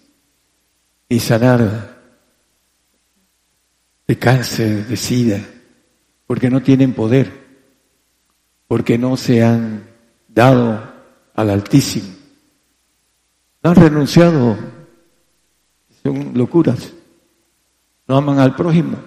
y 1.07 1.19
sanar 1.19 2.01
de 4.07 4.19
cáncer, 4.19 4.87
de 4.87 4.97
sida, 4.97 5.39
porque 6.27 6.49
no 6.49 6.61
tienen 6.61 6.93
poder, 6.93 7.31
porque 8.67 8.97
no 8.97 9.15
se 9.15 9.43
han 9.43 9.87
dado 10.27 10.91
al 11.33 11.49
Altísimo. 11.49 12.15
No 13.63 13.69
han 13.69 13.75
renunciado, 13.75 14.57
son 16.03 16.31
locuras. 16.33 16.93
No 18.07 18.17
aman 18.17 18.39
al 18.39 18.55
prójimo, 18.55 18.97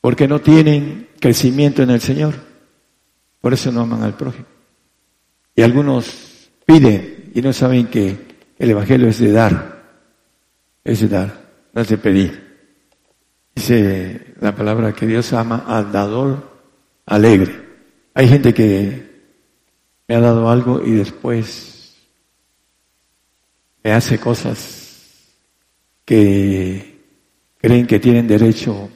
porque 0.00 0.26
no 0.26 0.40
tienen 0.40 1.08
crecimiento 1.20 1.82
en 1.82 1.90
el 1.90 2.00
Señor. 2.00 2.34
Por 3.40 3.52
eso 3.52 3.70
no 3.70 3.82
aman 3.82 4.02
al 4.02 4.16
prójimo. 4.16 4.55
Y 5.56 5.62
algunos 5.62 6.50
piden 6.66 7.32
y 7.34 7.40
no 7.40 7.52
saben 7.52 7.86
que 7.86 8.14
el 8.58 8.70
Evangelio 8.70 9.08
es 9.08 9.18
de 9.18 9.32
dar, 9.32 9.82
es 10.84 11.00
de 11.00 11.08
dar, 11.08 11.40
no 11.72 11.80
es 11.80 11.88
de 11.88 11.96
pedir. 11.96 12.46
Dice 13.54 14.34
la 14.40 14.54
palabra 14.54 14.92
que 14.92 15.06
Dios 15.06 15.32
ama 15.32 15.64
al 15.66 15.90
dador 15.90 16.60
alegre. 17.06 17.64
Hay 18.12 18.28
gente 18.28 18.52
que 18.52 19.06
me 20.06 20.14
ha 20.14 20.20
dado 20.20 20.50
algo 20.50 20.82
y 20.84 20.90
después 20.92 21.96
me 23.82 23.92
hace 23.92 24.18
cosas 24.18 25.32
que 26.04 27.00
creen 27.56 27.86
que 27.86 27.98
tienen 27.98 28.28
derecho 28.28 28.90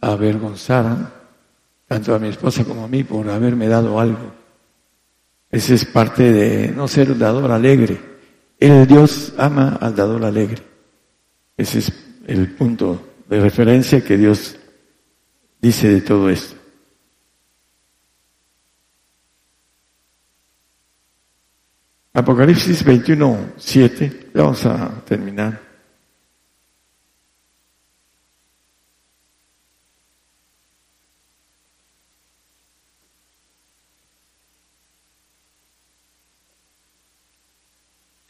a 0.00 0.12
avergonzar 0.12 1.22
tanto 1.86 2.14
a 2.14 2.18
mi 2.18 2.28
esposa 2.28 2.64
como 2.64 2.84
a 2.84 2.88
mí 2.88 3.04
por 3.04 3.28
haberme 3.28 3.68
dado 3.68 4.00
algo. 4.00 4.41
Ese 5.52 5.74
es 5.74 5.84
parte 5.84 6.32
de 6.32 6.68
no 6.68 6.88
ser 6.88 7.16
dador 7.18 7.52
alegre. 7.52 8.00
El 8.58 8.86
Dios 8.86 9.34
ama 9.36 9.76
al 9.80 9.94
dador 9.94 10.24
alegre. 10.24 10.62
Ese 11.58 11.80
es 11.80 11.92
el 12.26 12.52
punto 12.52 13.14
de 13.28 13.38
referencia 13.38 14.02
que 14.02 14.16
Dios 14.16 14.56
dice 15.60 15.88
de 15.88 16.00
todo 16.00 16.30
esto. 16.30 16.56
Apocalipsis 22.14 22.82
21, 22.82 23.52
7, 23.56 24.30
vamos 24.34 24.64
a 24.66 25.02
terminar. 25.04 25.71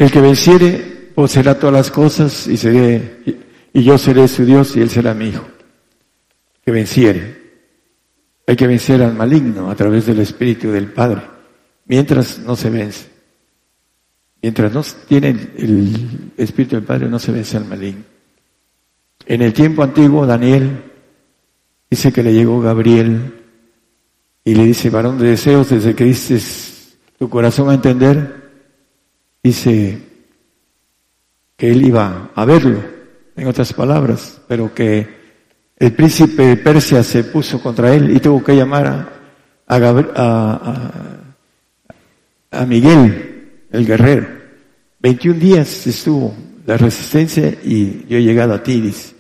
El 0.03 0.11
que 0.11 0.21
venciere 0.21 1.13
poseerá 1.15 1.57
todas 1.57 1.73
las 1.73 1.91
cosas 1.93 2.49
y, 2.49 2.57
seré, 2.57 3.21
yo 3.73 3.97
seré 3.97 4.27
su 4.27 4.45
Dios 4.45 4.75
y 4.75 4.81
él 4.81 4.91
será 4.91 5.15
mi 5.15 5.29
hijo. 5.29 5.47
Que 6.65 6.73
venciere. 6.73 7.41
Hay 8.45 8.57
que 8.57 8.67
vencer 8.67 9.01
al 9.01 9.15
maligno 9.15 9.71
a 9.71 9.77
través 9.77 10.07
del 10.07 10.19
Espíritu 10.19 10.73
del 10.73 10.89
Padre, 10.89 11.23
mientras 11.87 12.41
no 12.41 12.57
se 12.57 12.69
vence. 12.69 13.07
Mientras 14.43 14.73
no 14.73 14.83
tiene 15.07 15.29
el 15.57 16.33
Espíritu 16.37 16.75
del 16.75 16.85
Padre, 16.85 17.09
no 17.09 17.21
se 17.21 17.31
vence 17.31 17.57
al 17.57 17.67
maligno. 17.67 18.03
En 19.25 19.41
el 19.41 19.53
tiempo 19.53 19.85
antiguo, 19.85 20.27
Daniel 20.27 20.83
dice 21.89 22.13
que 22.13 22.25
le 22.25 22.35
llegó 22.35 22.61
Gabriel 22.61 23.41
y 24.45 24.53
le 24.57 24.65
dice, 24.65 24.91
varón 24.91 25.19
de 25.19 25.29
deseos, 25.29 25.71
desde 25.71 25.95
que 25.95 26.03
diste 26.03 26.41
tu 27.21 27.29
corazón 27.29 27.71
a 27.71 27.75
entender, 27.75 28.42
dice 29.43 29.99
que 31.57 31.71
él 31.71 31.85
iba 31.85 32.31
a 32.35 32.45
verlo, 32.45 32.83
en 33.37 33.47
otras 33.47 33.73
palabras, 33.73 34.41
pero 34.47 34.75
que 34.75 35.23
el 35.77 35.93
príncipe 35.93 36.57
Persia 36.57 37.03
se 37.03 37.25
puso 37.25 37.61
contra 37.61 37.95
él 37.95 38.15
y 38.15 38.21
tuvo 38.21 38.43
que 38.43 38.55
llamar 38.55 39.09
a, 39.67 39.89
Miguel, 42.67 43.67
el 43.71 43.87
guerrero. 43.87 44.29
21 45.01 45.41
días 45.41 45.87
estuvo 45.87 46.35
la 46.67 46.77
resistencia 46.77 47.57
y 47.65 48.07
yo 48.07 48.19
he 48.19 48.23
llegado 48.23 48.55
a 48.55 48.63
ti, 48.63 48.81
dice, 48.81 49.15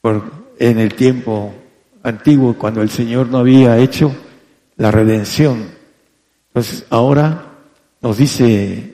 por, 0.00 0.24
en 0.58 0.78
el 0.78 0.94
tiempo 0.94 1.54
antiguo, 2.02 2.54
cuando 2.58 2.82
el 2.82 2.90
Señor 2.90 3.28
no 3.28 3.38
había 3.38 3.78
hecho 3.78 4.14
la 4.76 4.90
redención. 4.90 5.64
Entonces, 6.48 6.84
ahora 6.90 7.52
nos 8.02 8.18
dice 8.18 8.93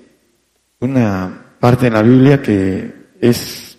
una 0.81 1.57
parte 1.61 1.87
en 1.87 1.93
la 1.93 2.03
Biblia 2.03 2.43
que 2.43 3.11
es 3.21 3.79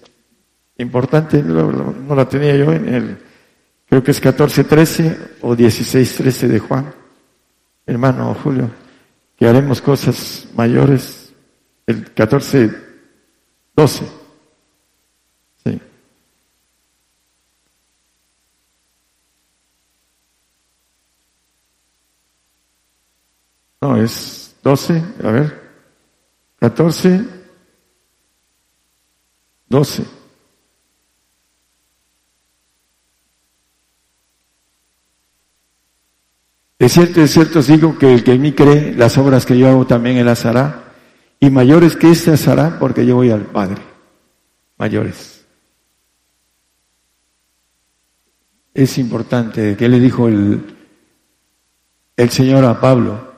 importante, 0.78 1.41
no, 1.44 2.15
la 2.15 2.30
tenía 2.30 2.56
yo 2.56 2.72
en 2.72 2.94
el, 2.94 3.18
creo 3.88 4.03
que 4.03 4.11
es 4.11 4.22
14.13 4.22 5.18
o 5.41 5.56
16.13 5.56 6.48
de 6.48 6.60
Juan, 6.60 6.94
hermano 7.86 8.34
Julio, 8.36 8.69
que 9.36 9.48
haremos 9.48 9.82
cosas 9.82 10.48
mayores, 10.56 11.34
el 11.88 12.14
14.12. 12.14 14.03
Sí. 15.64 15.82
No, 23.82 23.98
es 23.98 24.56
12, 24.64 25.03
a 25.23 25.32
ver, 25.32 25.61
14, 26.62 27.26
12. 29.68 30.06
De 36.78 36.88
cierto, 36.88 37.20
de 37.20 37.28
cierto 37.28 37.60
os 37.60 37.68
digo 37.68 37.98
que 37.98 38.14
el 38.14 38.24
que 38.24 38.34
en 38.34 38.42
mí 38.42 38.54
cree, 38.54 38.94
las 38.94 39.18
obras 39.18 39.48
que 39.48 39.58
yo 39.58 39.70
hago 39.70 39.88
también 39.88 40.18
él 40.18 40.28
las 40.28 40.46
hará, 40.46 40.94
y 41.40 41.50
mayores 41.50 41.96
que 41.96 42.12
estas 42.12 42.48
hará 42.48 42.78
porque 42.78 43.08
yo 43.08 43.16
voy 43.16 43.32
al 43.32 43.46
Padre. 43.48 43.82
Mayores. 44.78 45.44
Es 48.76 49.00
importante, 49.00 49.76
que 49.76 49.90
le 49.90 50.00
dijo 50.00 50.28
el, 50.28 50.78
el 52.18 52.30
Señor 52.30 52.66
a 52.66 52.80
Pablo 52.80 53.32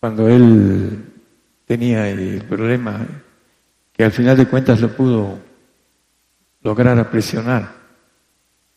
cuando 0.00 0.28
él 0.28 1.11
tenía 1.72 2.06
el 2.06 2.44
problema 2.44 3.06
que 3.94 4.04
al 4.04 4.12
final 4.12 4.36
de 4.36 4.46
cuentas 4.46 4.78
lo 4.78 4.94
pudo 4.94 5.38
lograr 6.60 6.98
aprisionar, 6.98 7.72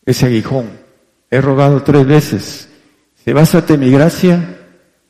ese 0.02 0.24
aguijón. 0.24 0.70
He 1.30 1.38
rogado 1.42 1.82
tres 1.82 2.06
veces, 2.06 2.70
se 3.22 3.34
básate 3.34 3.76
mi 3.76 3.90
gracia 3.90 4.60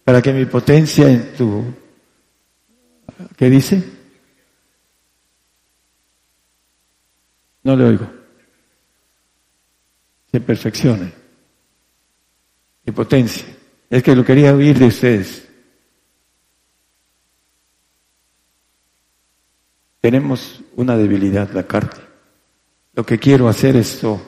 para 0.03 0.21
que 0.21 0.33
mi 0.33 0.47
potencia 0.47 1.09
en 1.09 1.33
tu... 1.35 1.65
¿Qué 3.37 3.49
dice? 3.49 3.85
No 7.63 7.77
le 7.77 7.85
oigo. 7.85 8.11
Se 10.33 10.41
perfeccione. 10.41 11.13
Mi 12.85 12.93
potencia. 12.93 13.47
Es 13.89 14.03
que 14.03 14.17
lo 14.17 14.25
quería 14.25 14.53
oír 14.57 14.77
de 14.77 14.87
ustedes. 14.87 15.46
Tenemos 20.07 20.63
una 20.77 20.97
debilidad, 20.97 21.51
la 21.51 21.65
carne. 21.65 22.01
Lo 22.95 23.05
que 23.05 23.19
quiero 23.19 23.49
hacer 23.49 23.75
esto, 23.75 24.23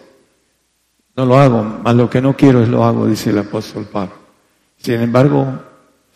no 1.15 1.25
lo 1.25 1.39
hago, 1.39 1.63
más 1.63 1.95
lo 1.95 2.11
que 2.11 2.21
no 2.21 2.37
quiero 2.37 2.61
es 2.61 2.69
lo 2.69 2.83
hago, 2.83 3.07
dice 3.07 3.31
el 3.31 3.39
apóstol 3.39 3.85
Pablo. 3.85 4.17
Sin 4.77 4.95
embargo, 4.95 5.63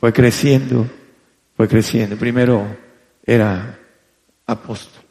fue 0.00 0.12
creciendo, 0.12 0.84
fue 1.56 1.68
creciendo. 1.68 2.16
Primero 2.16 2.76
era 3.24 3.78
apóstol. 4.46 5.04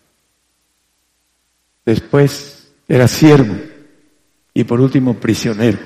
Después 1.86 2.74
era 2.90 3.08
siervo. 3.08 3.56
Y 4.54 4.66
por 4.66 4.82
último, 4.82 5.14
prisionero. 5.14 5.80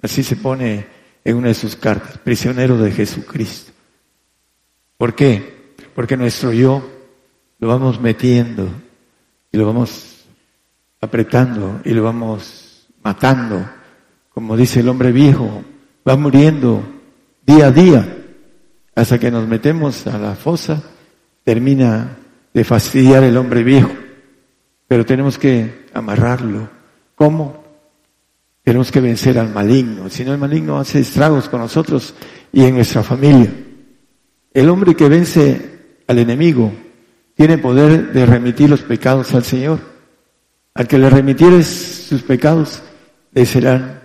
Así 0.00 0.22
se 0.22 0.36
pone 0.36 0.86
en 1.22 1.36
una 1.36 1.48
de 1.48 1.54
sus 1.54 1.76
cartas, 1.76 2.16
prisionero 2.16 2.78
de 2.78 2.92
Jesucristo. 2.92 3.72
¿Por 4.96 5.14
qué? 5.14 5.74
Porque 5.94 6.16
nuestro 6.16 6.50
yo 6.50 6.93
lo 7.64 7.70
vamos 7.70 7.98
metiendo 7.98 8.68
y 9.50 9.56
lo 9.56 9.64
vamos 9.64 10.26
apretando 11.00 11.80
y 11.82 11.92
lo 11.92 12.02
vamos 12.02 12.88
matando. 13.02 13.66
Como 14.28 14.54
dice 14.54 14.80
el 14.80 14.88
hombre 14.90 15.12
viejo, 15.12 15.64
va 16.06 16.14
muriendo 16.14 16.82
día 17.46 17.68
a 17.68 17.70
día 17.70 18.18
hasta 18.94 19.18
que 19.18 19.30
nos 19.30 19.48
metemos 19.48 20.06
a 20.06 20.18
la 20.18 20.34
fosa, 20.34 20.82
termina 21.42 22.18
de 22.52 22.64
fastidiar 22.64 23.24
el 23.24 23.38
hombre 23.38 23.62
viejo. 23.62 23.92
Pero 24.86 25.06
tenemos 25.06 25.38
que 25.38 25.86
amarrarlo. 25.94 26.68
¿Cómo? 27.14 27.64
Tenemos 28.62 28.92
que 28.92 29.00
vencer 29.00 29.38
al 29.38 29.54
maligno. 29.54 30.10
Si 30.10 30.22
no, 30.22 30.34
el 30.34 30.38
maligno 30.38 30.78
hace 30.78 31.00
estragos 31.00 31.48
con 31.48 31.60
nosotros 31.60 32.14
y 32.52 32.62
en 32.62 32.74
nuestra 32.74 33.02
familia. 33.02 33.50
El 34.52 34.68
hombre 34.68 34.94
que 34.94 35.08
vence 35.08 35.78
al 36.06 36.18
enemigo 36.18 36.83
tiene 37.34 37.58
poder 37.58 38.12
de 38.12 38.26
remitir 38.26 38.70
los 38.70 38.82
pecados 38.82 39.34
al 39.34 39.44
Señor. 39.44 39.80
Al 40.74 40.88
que 40.88 40.98
le 40.98 41.10
remitieres 41.10 41.66
sus 42.08 42.22
pecados, 42.22 42.82
le 43.32 43.44
serán 43.46 44.00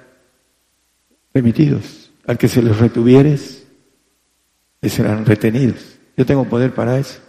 remitidos. 1.34 2.12
Al 2.26 2.38
que 2.38 2.48
se 2.48 2.62
los 2.62 2.80
retuvieres, 2.80 3.64
le 4.82 4.90
serán 4.90 5.26
retenidos. 5.26 5.98
Yo 6.18 6.26
tengo 6.26 6.46
poder 6.46 6.74
para 6.74 6.98
eso. 6.98 7.20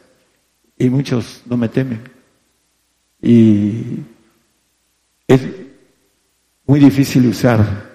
Y 0.77 0.89
muchos 0.89 1.43
no 1.47 1.57
me 1.57 1.69
temen. 1.69 2.01
Y 3.23 3.99
es 5.27 5.41
muy 6.67 6.81
difícil 6.81 7.27
usar 7.27 7.91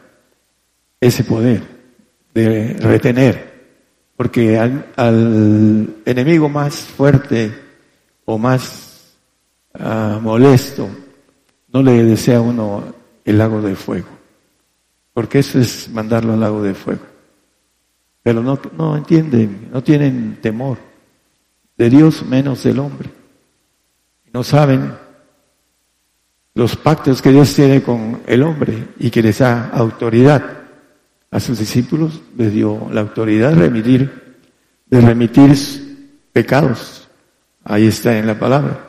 ese 1.00 1.24
poder 1.24 1.62
de 2.34 2.74
retener, 2.74 3.54
porque 4.16 4.58
al, 4.58 4.86
al 4.96 5.96
enemigo 6.06 6.50
más 6.50 6.76
fuerte 6.76 7.65
o 8.26 8.38
más 8.38 9.16
ah, 9.74 10.20
molesto 10.22 10.90
no 11.72 11.82
le 11.84 12.04
desea 12.04 12.42
uno 12.42 12.84
el 13.24 13.38
lago 13.38 13.62
de 13.62 13.76
fuego, 13.76 14.08
porque 15.14 15.40
eso 15.40 15.60
es 15.60 15.90
mandarlo 15.90 16.34
al 16.34 16.40
lago 16.40 16.64
de 16.64 16.74
fuego. 16.74 17.02
Pero 18.24 18.42
no, 18.42 18.60
no 18.78 18.98
entienden, 18.98 19.70
no 19.72 19.84
tienen 19.84 20.40
temor 20.42 20.78
de 21.78 21.90
Dios 21.90 22.26
menos 22.26 22.64
del 22.64 22.80
hombre. 22.80 23.10
No 24.34 24.44
saben 24.44 24.94
los 26.54 26.76
pactos 26.78 27.22
que 27.22 27.32
Dios 27.32 27.54
tiene 27.54 27.84
con 27.84 28.22
el 28.26 28.42
hombre 28.42 28.88
y 28.98 29.10
que 29.12 29.22
les 29.22 29.40
da 29.40 29.70
autoridad. 29.70 30.44
A 31.30 31.40
sus 31.40 31.60
discípulos 31.60 32.22
les 32.38 32.54
dio 32.54 32.88
la 32.92 33.02
autoridad 33.02 33.50
de 33.50 33.56
remitir, 33.56 34.38
de 34.86 35.02
remitir 35.02 36.28
pecados. 36.32 37.05
Ahí 37.66 37.88
está 37.88 38.18
en 38.18 38.28
la 38.28 38.38
palabra. 38.38 38.88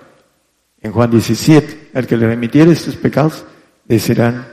En 0.80 0.92
Juan 0.92 1.10
17, 1.10 1.90
al 1.94 2.06
que 2.06 2.16
le 2.16 2.26
remitiere 2.26 2.74
sus 2.76 2.94
pecados, 2.94 3.44
le 3.88 3.98
serán 3.98 4.46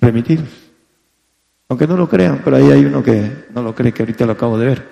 remitidos. 0.00 0.48
Aunque 1.68 1.86
no 1.86 1.96
lo 1.96 2.08
crean, 2.08 2.40
pero 2.42 2.56
ahí 2.56 2.70
hay 2.70 2.86
uno 2.86 3.02
que 3.02 3.46
no 3.54 3.62
lo 3.62 3.74
cree, 3.74 3.92
que 3.92 4.02
ahorita 4.02 4.24
lo 4.24 4.32
acabo 4.32 4.58
de 4.58 4.66
ver. 4.66 4.88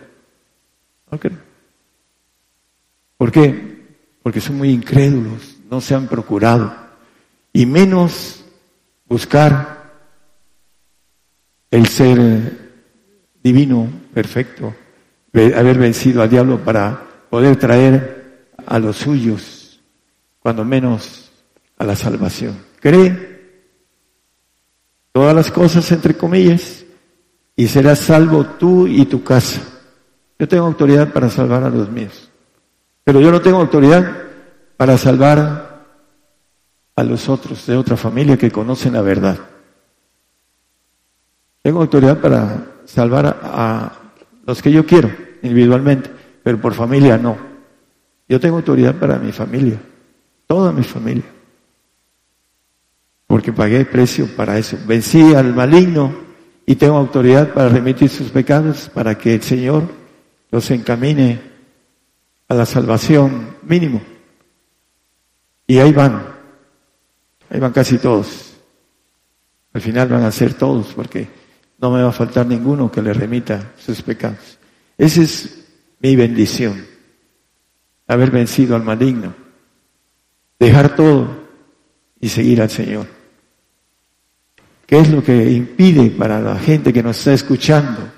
No 1.11 1.19
creen. 1.19 1.41
¿Por 3.17 3.33
qué? 3.33 3.97
Porque 4.23 4.43
son 4.43 4.59
muy 4.59 4.69
incrédulos, 4.69 5.57
no 5.71 5.81
se 5.81 5.95
han 5.95 6.07
procurado. 6.07 6.77
Y 7.55 7.65
menos 7.65 8.45
buscar 9.07 9.95
el 11.71 11.87
ser 11.87 12.53
divino, 13.43 13.89
perfecto, 14.13 14.75
haber 15.33 15.79
vencido 15.79 16.21
al 16.21 16.29
diablo 16.29 16.63
para 16.63 17.01
poder 17.31 17.57
traer 17.57 18.16
a 18.65 18.79
los 18.79 18.97
suyos, 18.97 19.81
cuando 20.41 20.65
menos 20.65 21.31
a 21.79 21.85
la 21.85 21.97
salvación. 21.97 22.57
Cree 22.81 23.37
todas 25.13 25.35
las 25.35 25.51
cosas 25.51 25.91
entre 25.93 26.17
comillas 26.17 26.85
y 27.55 27.67
serás 27.69 28.01
salvo 28.01 28.45
tú 28.45 28.87
y 28.87 29.07
tu 29.07 29.25
casa. 29.25 29.63
Yo 30.39 30.47
tengo 30.47 30.67
autoridad 30.67 31.13
para 31.13 31.31
salvar 31.31 31.65
a 31.65 31.71
los 31.71 31.91
míos. 31.91 32.31
Pero 33.03 33.21
yo 33.21 33.31
no 33.31 33.41
tengo 33.41 33.59
autoridad 33.59 34.25
para 34.77 34.99
salvar 34.99 35.87
a 36.95 37.03
los 37.03 37.29
otros 37.29 37.67
de 37.67 37.77
otra 37.77 37.97
familia 37.97 38.37
que 38.37 38.51
conocen 38.51 38.93
la 38.93 39.03
verdad. 39.03 39.39
Tengo 41.63 41.81
autoridad 41.81 42.21
para 42.21 42.67
salvar 42.85 43.27
a, 43.27 43.39
a 43.43 43.93
los 44.47 44.63
que 44.63 44.71
yo 44.71 44.87
quiero 44.87 45.11
individualmente, 45.43 46.11
pero 46.43 46.61
por 46.61 46.75
familia 46.75 47.19
no. 47.19 47.56
Yo 48.29 48.41
tengo 48.41 48.57
autoridad 48.57 48.97
para 48.97 49.19
mi 49.19 49.33
familia, 49.33 49.81
toda 50.47 50.73
mi 50.73 50.83
familia, 50.83 51.25
porque 53.27 53.53
pagué 53.53 53.79
el 53.79 53.87
precio 53.87 54.27
para 54.35 54.59
eso. 54.59 54.79
Vencí 54.87 55.35
al 55.35 55.55
maligno 55.55 56.13
y 56.65 56.75
tengo 56.75 56.97
autoridad 56.97 57.53
para 57.53 57.69
remitir 57.69 58.09
sus 58.09 58.31
pecados, 58.31 58.91
para 58.93 59.17
que 59.17 59.35
el 59.35 59.43
Señor 59.43 59.85
los 60.51 60.71
encamine 60.71 61.41
a 62.49 62.55
la 62.55 62.67
salvación 62.67 63.57
mínimo. 63.63 64.03
Y 65.67 65.79
ahí 65.79 65.93
van, 65.93 66.23
ahí 67.51 67.61
van 67.61 67.73
casi 67.73 67.99
todos. 67.99 68.55
Al 69.73 69.81
final 69.81 70.09
van 70.09 70.23
a 70.23 70.33
ser 70.33 70.55
todos 70.55 70.89
porque 70.95 71.29
no 71.79 71.91
me 71.91 72.03
va 72.03 72.09
a 72.09 72.13
faltar 72.13 72.47
ninguno 72.47 72.91
que 72.91 73.03
le 73.03 73.13
remita 73.13 73.73
sus 73.77 74.03
pecados. 74.03 74.59
Esa 74.97 75.23
es 75.23 75.67
mi 76.01 76.17
bendición, 76.17 76.87
haber 78.07 78.31
vencido 78.31 78.77
al 78.77 78.83
maligno, 78.83 79.35
dejar 80.59 80.95
todo 80.95 81.29
y 82.21 82.29
seguir 82.29 82.63
al 82.63 82.71
Señor. 82.71 83.07
¿Qué 84.87 84.99
es 84.99 85.11
lo 85.11 85.23
que 85.23 85.51
impide 85.51 86.11
para 86.11 86.41
la 86.41 86.59
gente 86.59 86.93
que 86.93 87.03
nos 87.03 87.19
está 87.19 87.33
escuchando 87.33 88.09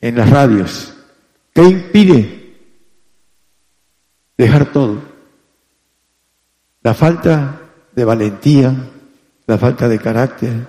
en 0.00 0.16
las 0.16 0.28
radios? 0.28 0.94
¿Qué 1.52 1.62
impide 1.62 2.44
dejar 4.36 4.72
todo. 4.72 5.02
La 6.82 6.94
falta 6.94 7.60
de 7.94 8.04
valentía, 8.04 8.74
la 9.46 9.58
falta 9.58 9.88
de 9.88 9.98
carácter, 9.98 10.66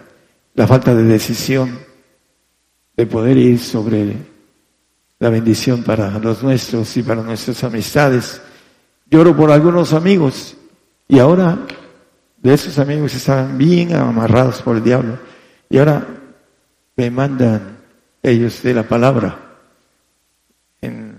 la 0.53 0.67
falta 0.67 0.93
de 0.95 1.03
decisión 1.03 1.77
de 2.95 3.05
poder 3.05 3.37
ir 3.37 3.59
sobre 3.59 4.15
la 5.19 5.29
bendición 5.29 5.83
para 5.83 6.19
los 6.19 6.43
nuestros 6.43 6.95
y 6.97 7.03
para 7.03 7.21
nuestras 7.21 7.63
amistades. 7.63 8.41
Lloro 9.09 9.35
por 9.35 9.51
algunos 9.51 9.93
amigos 9.93 10.55
y 11.07 11.19
ahora 11.19 11.59
de 12.37 12.53
esos 12.53 12.77
amigos 12.79 13.13
estaban 13.15 13.57
bien 13.57 13.95
amarrados 13.95 14.61
por 14.61 14.77
el 14.77 14.83
diablo 14.83 15.19
y 15.69 15.77
ahora 15.77 16.05
me 16.95 17.11
mandan 17.11 17.77
ellos 18.21 18.61
de 18.63 18.73
la 18.73 18.83
palabra 18.83 19.37
en 20.81 21.15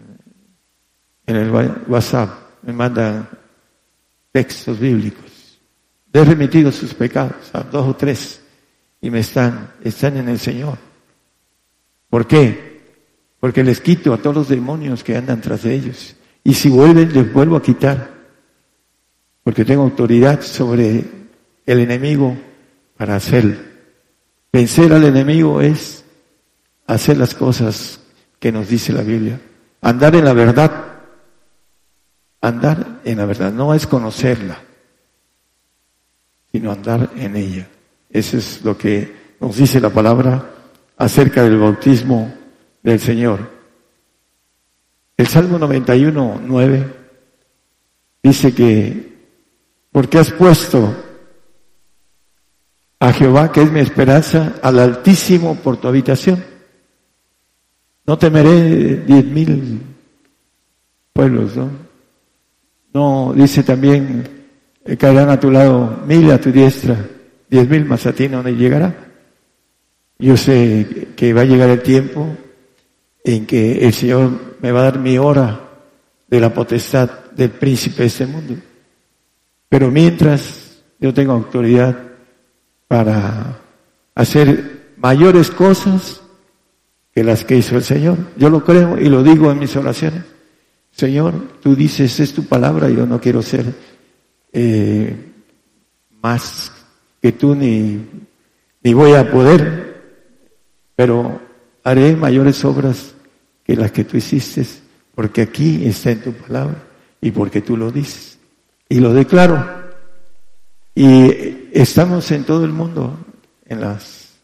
en 1.27 1.37
el 1.37 1.51
WhatsApp, 1.89 2.31
me 2.63 2.73
mandan 2.73 3.29
textos 4.31 4.79
bíblicos. 4.79 5.59
He 6.13 6.25
remitido 6.25 6.73
sus 6.73 6.95
pecados 6.95 7.51
a 7.53 7.63
dos 7.63 7.89
o 7.89 7.95
tres 7.95 8.41
y 9.01 9.11
me 9.11 9.21
están, 9.21 9.73
están 9.83 10.17
en 10.17 10.29
el 10.29 10.39
Señor. 10.39 10.79
¿Por 12.09 12.27
qué? 12.27 12.76
Porque 13.47 13.63
les 13.63 13.81
quito 13.81 14.13
a 14.13 14.19
todos 14.19 14.35
los 14.35 14.49
demonios 14.49 15.05
que 15.05 15.17
andan 15.17 15.41
tras 15.41 15.63
de 15.63 15.73
ellos. 15.73 16.17
Y 16.43 16.55
si 16.55 16.69
vuelven, 16.69 17.13
les 17.13 17.33
vuelvo 17.33 17.55
a 17.55 17.63
quitar. 17.63 18.11
Porque 19.45 19.65
tengo 19.65 19.85
autoridad 19.85 20.41
sobre 20.43 21.05
el 21.65 21.79
enemigo 21.79 22.37
para 22.97 23.15
hacerlo. 23.15 23.55
Vencer 24.53 24.93
al 24.93 25.05
enemigo 25.05 25.61
es 25.61 26.05
hacer 26.89 27.19
las 27.19 27.37
cosas 27.37 28.01
que 28.41 28.51
nos 28.51 28.69
dice 28.69 28.93
la 28.93 29.03
Biblia. 29.03 29.41
Andar 29.81 30.17
en 30.17 30.25
la 30.25 30.33
verdad 30.33 30.87
Andar 32.41 33.01
en 33.05 33.19
la 33.19 33.27
verdad 33.27 33.53
no 33.53 33.75
es 33.75 33.87
conocerla, 33.87 34.59
sino 36.51 36.73
andar 36.73 37.11
en 37.15 37.37
ella. 37.37 37.69
Eso 38.11 38.39
es 38.39 38.65
lo 38.65 38.77
que 38.77 39.37
nos 39.39 39.57
dice 39.57 39.81
la 39.81 39.91
palabra 39.91 40.51
acerca 40.97 41.45
del 41.45 41.59
bautismo 41.59 42.46
del 42.87 43.01
Señor. 43.01 43.41
El 45.17 45.27
Salmo 45.27 45.59
91, 45.59 46.41
9 46.47 46.95
dice 48.23 48.55
que, 48.55 49.13
porque 49.91 50.19
has 50.19 50.31
puesto 50.31 50.95
a 53.01 53.13
Jehová, 53.13 53.51
que 53.51 53.63
es 53.63 53.73
mi 53.73 53.81
esperanza, 53.81 54.55
al 54.63 54.79
Altísimo 54.79 55.57
por 55.57 55.79
tu 55.79 55.89
habitación. 55.89 56.45
No 58.07 58.17
temeré 58.17 58.99
diez 58.99 59.25
mil 59.25 59.83
pueblos, 61.13 61.57
¿no? 61.57 61.71
No, 62.95 63.33
dice 63.35 63.65
también, 63.65 64.29
eh, 64.85 64.97
caerán 64.97 65.29
a 65.31 65.41
tu 65.41 65.51
lado 65.51 66.05
mil 66.07 66.31
a 66.31 66.41
tu 66.41 66.53
diestra 66.53 66.97
diez 67.49 67.69
mil 67.69 67.85
más 67.85 68.07
a 68.07 68.13
ti 68.13 68.29
no 68.29 68.45
le 68.45 68.55
llegará. 68.55 68.95
Yo 70.21 70.37
sé 70.37 71.09
que 71.17 71.33
va 71.33 71.41
a 71.41 71.47
llegar 71.47 71.69
el 71.69 71.83
tiempo 71.83 72.37
en 73.27 73.45
que 73.45 73.85
el 73.85 73.93
Señor 73.93 74.31
me 74.63 74.71
va 74.71 74.81
a 74.81 74.85
dar 74.85 75.01
mi 75.01 75.19
hora 75.19 75.61
de 76.29 76.39
la 76.39 76.55
potestad 76.55 77.11
del 77.33 77.51
príncipe 77.51 78.03
de 78.03 78.07
este 78.07 78.25
mundo. 78.25 78.55
Pero 79.69 79.91
mientras 79.91 80.81
yo 81.01 81.13
tengo 81.13 81.33
autoridad 81.33 81.99
para 82.87 83.59
hacer 84.15 84.93
mayores 84.97 85.51
cosas 85.51 86.21
que 87.13 87.25
las 87.25 87.43
que 87.43 87.57
hizo 87.57 87.75
el 87.75 87.83
Señor. 87.83 88.17
Yo 88.37 88.49
lo 88.49 88.65
creo 88.65 88.97
y 88.97 89.09
lo 89.09 89.25
digo 89.25 89.51
en 89.51 89.59
mis 89.59 89.75
oraciones. 89.75 90.23
Señor, 90.93 91.35
tú 91.61 91.75
dices, 91.75 92.21
es 92.21 92.33
tu 92.33 92.45
palabra, 92.45 92.89
yo 92.89 93.07
no 93.07 93.21
quiero 93.21 93.43
ser 93.43 93.75
eh, 94.53 95.17
más 96.23 96.71
que 97.21 97.33
tú 97.33 97.57
ni, 97.57 98.07
ni 98.85 98.95
voy 98.95 99.15
a 99.15 99.29
poder, 99.33 100.01
pero 100.95 101.41
haré 101.83 102.15
mayores 102.15 102.65
obras 102.65 103.16
que 103.67 103.75
las 103.75 103.91
que 103.91 104.05
tú 104.05 104.17
hiciste, 104.17 104.65
porque 105.15 105.43
aquí 105.43 105.85
está 105.87 106.13
en 106.13 106.23
tu 106.23 106.33
palabra 106.33 106.85
y 107.21 107.33
porque 107.33 107.63
tú 107.63 107.77
lo 107.77 107.91
dices. 107.91 108.39
Y 108.89 109.01
lo 109.01 109.13
declaro. 109.13 109.87
Y 110.95 111.71
estamos 111.73 112.31
en 112.31 112.45
todo 112.45 112.65
el 112.65 112.71
mundo, 112.71 113.19
en 113.65 113.81
las 113.81 114.35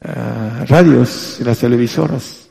ah, 0.00 0.64
radios, 0.68 1.40
en 1.40 1.46
las 1.46 1.58
televisoras, 1.58 2.48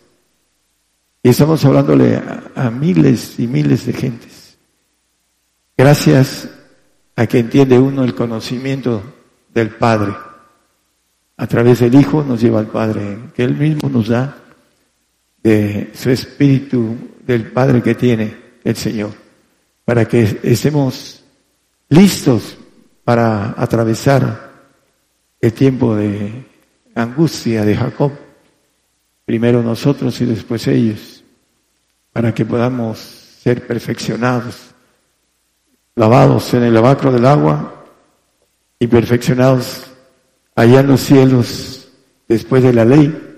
y 1.23 1.29
estamos 1.29 1.63
hablándole 1.63 2.17
a, 2.17 2.51
a 2.55 2.69
miles 2.69 3.39
y 3.39 3.47
miles 3.47 3.85
de 3.85 3.93
gentes. 3.93 4.57
Gracias 5.77 6.49
a 7.15 7.25
que 7.25 7.39
entiende 7.39 7.79
uno 7.79 8.03
el 8.03 8.15
conocimiento 8.15 9.01
del 9.53 9.69
Padre. 9.69 10.13
A 11.37 11.47
través 11.47 11.79
del 11.79 11.95
Hijo 11.95 12.23
nos 12.23 12.41
lleva 12.41 12.59
al 12.59 12.67
Padre, 12.67 13.17
que 13.33 13.43
Él 13.43 13.55
mismo 13.55 13.89
nos 13.89 14.09
da 14.09 14.40
de 15.43 15.91
su 15.93 16.09
espíritu 16.09 16.95
del 17.25 17.51
Padre 17.51 17.81
que 17.81 17.95
tiene 17.95 18.35
el 18.63 18.75
Señor, 18.75 19.11
para 19.85 20.05
que 20.05 20.39
estemos 20.43 21.23
listos 21.89 22.57
para 23.03 23.55
atravesar 23.57 24.51
el 25.39 25.53
tiempo 25.53 25.95
de 25.95 26.45
angustia 26.93 27.65
de 27.65 27.75
Jacob, 27.75 28.11
primero 29.25 29.63
nosotros 29.63 30.19
y 30.21 30.25
después 30.25 30.67
ellos, 30.67 31.23
para 32.11 32.33
que 32.33 32.45
podamos 32.45 32.99
ser 32.99 33.65
perfeccionados, 33.65 34.71
lavados 35.95 36.53
en 36.53 36.63
el 36.63 36.73
lavacro 36.73 37.11
del 37.11 37.25
agua 37.25 37.85
y 38.77 38.87
perfeccionados 38.87 39.91
allá 40.55 40.81
en 40.81 40.87
los 40.87 41.01
cielos 41.01 41.89
después 42.27 42.63
de 42.63 42.73
la 42.73 42.85
ley 42.85 43.30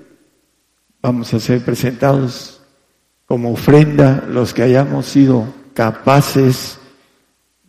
vamos 1.03 1.34
a 1.34 1.39
ser 1.39 1.63
presentados 1.63 2.61
como 3.25 3.51
ofrenda 3.51 4.25
los 4.27 4.53
que 4.53 4.63
hayamos 4.63 5.05
sido 5.05 5.53
capaces 5.73 6.80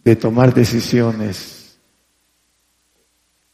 de 0.05 0.15
tomar 0.15 0.55
decisiones 0.55 1.77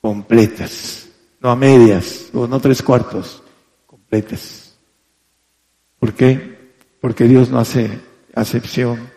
completas, 0.02 1.09
no 1.40 1.51
a 1.51 1.57
medias 1.57 2.28
o 2.35 2.47
no 2.47 2.61
tres 2.61 2.82
cuartos, 2.82 3.43
completas. 3.86 4.77
¿Por 5.98 6.12
qué? 6.12 6.74
Porque 7.01 7.24
Dios 7.24 7.48
no 7.48 7.59
hace 7.59 8.01
acepción 8.35 9.11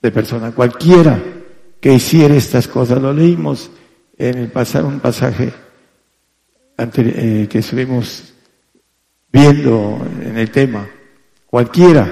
de 0.00 0.10
persona. 0.10 0.52
Cualquiera 0.52 1.22
que 1.80 1.92
hiciera 1.92 2.34
estas 2.34 2.66
cosas, 2.66 3.02
lo 3.02 3.12
leímos 3.12 3.70
en 4.16 4.38
el 4.38 4.50
pasar 4.50 4.86
un 4.86 5.00
pasaje 5.00 5.52
eh, 6.78 7.46
que 7.50 7.58
estuvimos 7.58 8.27
viendo 9.32 9.98
en 10.22 10.38
el 10.38 10.50
tema. 10.50 10.88
Cualquiera, 11.46 12.08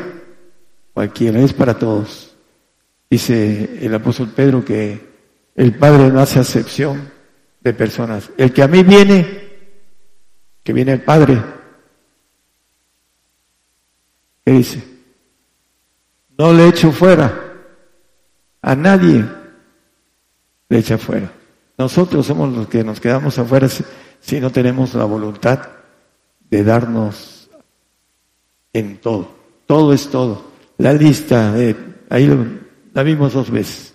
cualquiera, 0.93 1.41
es 1.41 1.53
para 1.53 1.79
todos. 1.79 2.35
Dice 3.09 3.79
el 3.81 3.95
apóstol 3.95 4.31
Pedro 4.35 4.65
que 4.65 5.01
el 5.55 5.75
Padre 5.75 6.11
no 6.11 6.21
hace 6.21 6.39
acepción 6.39 7.11
de 7.61 7.73
personas. 7.73 8.31
El 8.37 8.53
que 8.53 8.63
a 8.63 8.69
mí 8.69 8.83
viene, 8.83 9.49
que 10.63 10.73
viene 10.73 10.93
el 10.93 11.03
Padre, 11.03 11.43
¿qué 14.45 14.53
dice? 14.53 14.83
No 16.39 16.53
le 16.53 16.69
echo 16.69 16.93
fuera. 16.93 17.43
A 18.63 18.75
nadie 18.75 19.25
le 20.69 20.79
echa 20.79 20.99
fuera. 20.99 21.31
Nosotros 21.79 22.27
somos 22.27 22.55
los 22.55 22.69
que 22.69 22.83
nos 22.83 23.01
quedamos 23.01 23.39
afuera 23.39 23.69
si, 23.69 23.85
si 24.21 24.41
no 24.41 24.51
tenemos 24.51 24.95
la 24.95 25.05
voluntad 25.05 25.76
de 26.51 26.65
darnos 26.65 27.51
en 28.73 28.99
todo. 28.99 29.29
Todo 29.67 29.93
es 29.93 30.09
todo. 30.09 30.45
La 30.79 30.93
lista, 30.93 31.53
de, 31.53 31.77
ahí 32.11 32.29
la 32.93 33.03
vimos 33.03 33.33
dos 33.33 33.51
veces. 33.51 33.95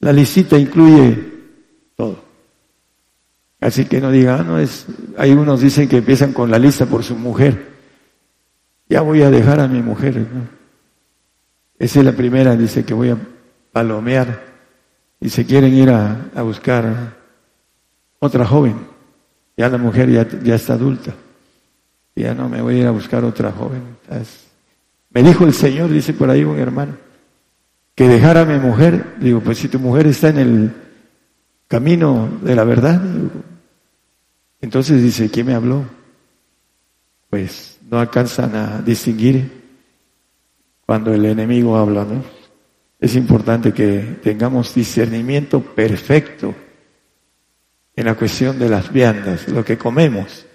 La 0.00 0.12
listita 0.12 0.58
incluye 0.58 1.32
todo. 1.96 2.18
Así 3.60 3.86
que 3.86 4.00
no 4.00 4.10
diga, 4.10 4.40
ah, 4.40 4.42
no 4.42 4.58
es, 4.58 4.86
hay 5.16 5.32
unos 5.32 5.60
dicen 5.60 5.88
que 5.88 5.98
empiezan 5.98 6.32
con 6.32 6.50
la 6.50 6.58
lista 6.58 6.86
por 6.86 7.02
su 7.02 7.16
mujer. 7.16 7.74
Ya 8.88 9.00
voy 9.00 9.22
a 9.22 9.30
dejar 9.30 9.60
a 9.60 9.68
mi 9.68 9.80
mujer. 9.80 10.18
¿no? 10.18 10.48
Esa 11.78 12.00
es 12.00 12.04
la 12.04 12.12
primera, 12.12 12.56
dice 12.56 12.84
que 12.84 12.94
voy 12.94 13.10
a 13.10 13.18
palomear. 13.72 14.44
Y 15.20 15.30
se 15.30 15.46
quieren 15.46 15.74
ir 15.74 15.90
a, 15.90 16.30
a 16.34 16.42
buscar 16.42 17.16
otra 18.18 18.44
joven. 18.44 18.76
Ya 19.56 19.68
la 19.68 19.78
mujer 19.78 20.10
ya, 20.10 20.28
ya 20.42 20.56
está 20.56 20.74
adulta. 20.74 21.14
Ya 22.16 22.34
no 22.34 22.48
me 22.48 22.62
voy 22.62 22.76
a 22.76 22.78
ir 22.78 22.86
a 22.86 22.90
buscar 22.92 23.24
otra 23.24 23.52
joven. 23.52 23.82
Me 25.10 25.22
dijo 25.22 25.44
el 25.44 25.52
Señor, 25.52 25.90
dice 25.90 26.14
por 26.14 26.30
ahí 26.30 26.44
un 26.44 26.58
hermano, 26.58 26.96
que 27.94 28.08
dejara 28.08 28.40
a 28.40 28.44
mi 28.46 28.58
mujer. 28.58 29.16
Digo, 29.20 29.40
pues 29.40 29.58
si 29.58 29.68
tu 29.68 29.78
mujer 29.78 30.06
está 30.06 30.30
en 30.30 30.38
el 30.38 30.72
camino 31.68 32.28
de 32.42 32.56
la 32.56 32.64
verdad. 32.64 33.02
entonces 34.62 35.02
dice, 35.02 35.30
¿quién 35.30 35.46
me 35.46 35.54
habló? 35.54 35.84
Pues 37.28 37.78
no 37.90 37.98
alcanzan 37.98 38.56
a 38.56 38.80
distinguir 38.80 39.50
cuando 40.86 41.12
el 41.12 41.24
enemigo 41.26 41.76
habla, 41.76 42.04
¿no? 42.04 42.24
Es 42.98 43.14
importante 43.14 43.74
que 43.74 44.16
tengamos 44.22 44.74
discernimiento 44.74 45.60
perfecto 45.60 46.54
en 47.94 48.06
la 48.06 48.14
cuestión 48.14 48.58
de 48.58 48.70
las 48.70 48.90
viandas, 48.90 49.48
lo 49.48 49.62
que 49.62 49.76
comemos. 49.76 50.45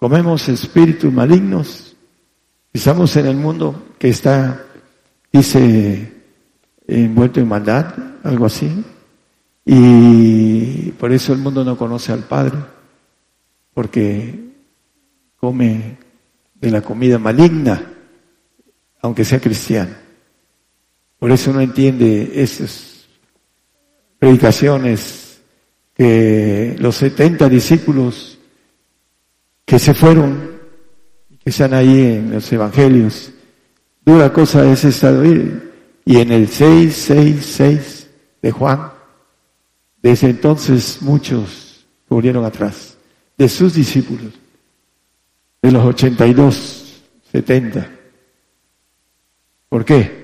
Comemos 0.00 0.48
espíritus 0.48 1.12
malignos. 1.12 1.94
Estamos 2.72 3.14
en 3.16 3.26
el 3.26 3.36
mundo 3.36 3.88
que 3.98 4.08
está, 4.08 4.64
dice, 5.30 6.10
envuelto 6.86 7.38
en 7.38 7.46
maldad, 7.46 7.94
algo 8.22 8.46
así. 8.46 8.82
Y 9.66 10.92
por 10.92 11.12
eso 11.12 11.34
el 11.34 11.40
mundo 11.40 11.62
no 11.64 11.76
conoce 11.76 12.12
al 12.12 12.20
Padre, 12.20 12.56
porque 13.74 14.54
come 15.36 15.98
de 16.54 16.70
la 16.70 16.80
comida 16.80 17.18
maligna, 17.18 17.92
aunque 19.02 19.26
sea 19.26 19.38
cristiano. 19.38 19.92
Por 21.18 21.30
eso 21.30 21.52
no 21.52 21.60
entiende 21.60 22.40
esas 22.40 23.06
predicaciones 24.18 25.42
que 25.94 26.74
los 26.78 26.96
70 26.96 27.50
discípulos 27.50 28.39
que 29.64 29.78
se 29.78 29.94
fueron, 29.94 30.50
que 31.42 31.50
están 31.50 31.74
ahí 31.74 32.16
en 32.16 32.32
los 32.32 32.52
evangelios, 32.52 33.32
dura 34.04 34.32
cosa 34.32 34.70
es 34.70 34.84
esta. 34.84 35.12
Y 36.04 36.16
en 36.18 36.32
el 36.32 36.48
6, 36.48 36.94
6, 36.94 37.46
6 37.46 38.10
de 38.42 38.50
Juan, 38.50 38.92
desde 40.02 40.30
entonces 40.30 40.98
muchos 41.02 41.86
volvieron 42.08 42.44
atrás, 42.44 42.96
de 43.38 43.48
sus 43.48 43.74
discípulos, 43.74 44.32
de 45.62 45.70
los 45.70 45.84
82, 45.84 47.02
70. 47.32 47.90
¿Por 49.68 49.84
qué? 49.84 50.20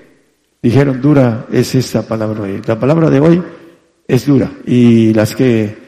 Dijeron, 0.61 1.01
dura 1.01 1.47
es 1.51 1.73
esta 1.75 2.01
palabra 2.01 2.41
hoy. 2.41 2.61
La 2.65 2.77
palabra 2.77 3.09
de 3.09 3.19
hoy 3.19 3.41
es 4.07 4.25
dura. 4.25 4.51
Y 4.65 5.13
las 5.13 5.35
que 5.35 5.86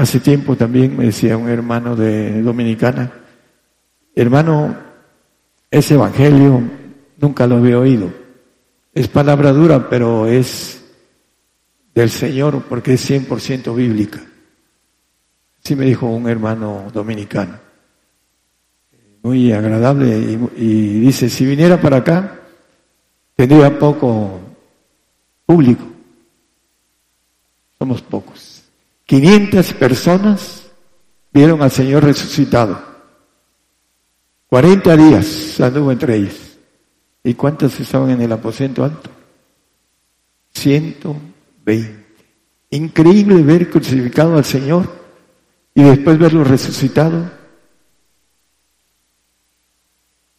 hace 0.00 0.18
tiempo 0.20 0.56
también 0.56 0.96
me 0.96 1.04
decía 1.04 1.36
un 1.36 1.48
hermano 1.48 1.94
de 1.94 2.40
Dominicana, 2.40 3.12
hermano, 4.14 4.74
ese 5.70 5.94
evangelio 5.94 6.62
nunca 7.18 7.46
lo 7.46 7.56
había 7.56 7.78
oído. 7.78 8.10
Es 8.94 9.08
palabra 9.08 9.52
dura, 9.52 9.90
pero 9.90 10.26
es 10.26 10.82
del 11.94 12.08
Señor 12.08 12.64
porque 12.68 12.94
es 12.94 13.10
100% 13.10 13.74
bíblica. 13.74 14.20
Así 15.62 15.76
me 15.76 15.84
dijo 15.84 16.06
un 16.06 16.28
hermano 16.28 16.90
dominicano. 16.92 17.58
Muy 19.22 19.52
agradable 19.52 20.18
y, 20.18 20.64
y 20.64 21.00
dice, 21.00 21.28
si 21.28 21.44
viniera 21.44 21.78
para 21.78 21.98
acá, 21.98 22.40
tendría 23.36 23.78
poco 23.78 24.40
público. 25.44 25.84
Somos 27.78 28.00
pocos. 28.00 28.49
500 29.10 29.72
personas 29.72 30.70
vieron 31.32 31.60
al 31.62 31.72
Señor 31.72 32.04
resucitado. 32.04 32.80
40 34.46 34.96
días 34.96 35.60
anduvo 35.60 35.90
entre 35.90 36.14
ellos. 36.14 36.56
¿Y 37.24 37.34
cuántos 37.34 37.80
estaban 37.80 38.10
en 38.10 38.20
el 38.20 38.30
aposento 38.30 38.84
alto? 38.84 39.10
120. 40.52 42.06
Increíble 42.70 43.42
ver 43.42 43.68
crucificado 43.68 44.36
al 44.36 44.44
Señor 44.44 44.88
y 45.74 45.82
después 45.82 46.16
verlo 46.16 46.44
resucitado. 46.44 47.32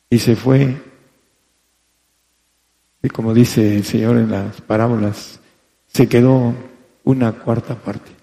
Y 0.10 0.18
se 0.18 0.38
fue. 0.38 0.81
Y 3.03 3.10
como 3.10 3.34
dice 3.34 3.76
el 3.76 3.84
Señor 3.84 4.15
en 4.15 4.31
las 4.31 4.61
parábolas, 4.61 5.41
se 5.88 6.07
quedó 6.07 6.56
una 7.03 7.34
cuarta 7.34 7.76
parte. 7.76 8.20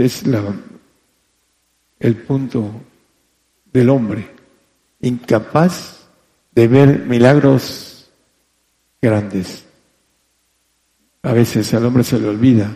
Es 0.00 0.26
la, 0.26 0.42
el 1.98 2.16
punto 2.16 2.72
del 3.70 3.90
hombre, 3.90 4.26
incapaz 5.02 6.08
de 6.54 6.66
ver 6.68 7.00
milagros 7.00 8.10
grandes. 9.02 9.66
A 11.22 11.34
veces 11.34 11.74
al 11.74 11.84
hombre 11.84 12.02
se 12.02 12.18
le 12.18 12.28
olvida. 12.28 12.74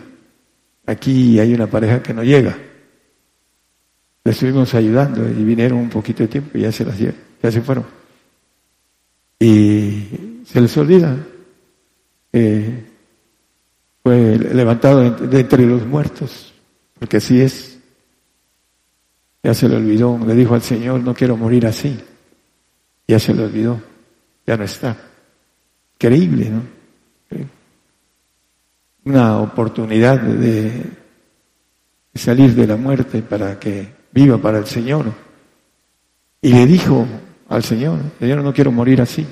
Aquí 0.85 1.39
hay 1.39 1.51
una 1.55 1.65
pareja 1.65 2.03
que 2.03 2.13
no 2.13 2.23
llega. 2.23 2.55
Le 4.23 4.31
estuvimos 4.31 4.75
ayudando 4.75 5.27
y 5.27 5.43
vinieron 5.43 5.79
un 5.79 5.89
poquito 5.89 6.21
de 6.21 6.27
tiempo 6.27 6.55
y 6.59 6.61
ya 6.61 6.71
se 6.71 6.85
las 6.85 6.99
ya 6.99 7.51
se 7.51 7.61
fueron. 7.61 7.85
Y 9.39 10.43
se 10.45 10.61
les 10.61 10.77
olvida. 10.77 11.17
Eh, 12.31 12.85
fue 14.03 14.37
levantado 14.37 15.09
de 15.09 15.39
entre 15.39 15.65
los 15.65 15.83
muertos, 15.87 16.54
porque 16.99 17.17
así 17.17 17.41
es. 17.41 17.77
Ya 19.43 19.53
se 19.53 19.69
le 19.69 19.75
olvidó, 19.75 20.19
le 20.25 20.33
dijo 20.33 20.55
al 20.55 20.61
Señor, 20.61 21.01
no 21.01 21.13
quiero 21.13 21.37
morir 21.37 21.67
así. 21.67 21.99
Ya 23.07 23.19
se 23.19 23.33
le 23.33 23.43
olvidó, 23.43 23.79
ya 24.47 24.57
no 24.57 24.63
está. 24.63 24.97
Increíble, 25.95 26.49
¿no? 26.49 26.61
Una 29.03 29.39
oportunidad 29.39 30.19
de, 30.19 30.83
salir 32.15 32.55
de 32.55 32.65
la 32.65 32.75
muerte 32.75 33.21
para 33.21 33.59
que 33.59 33.87
viva 34.11 34.39
para 34.39 34.57
el 34.57 34.65
Señor. 34.65 35.13
Y 36.41 36.51
le 36.51 36.65
dijo 36.65 37.05
al 37.47 37.63
Señor, 37.63 37.99
Señor, 38.19 38.43
no 38.43 38.51
quiero 38.51 38.71
morir 38.71 38.99
así. 39.01 39.27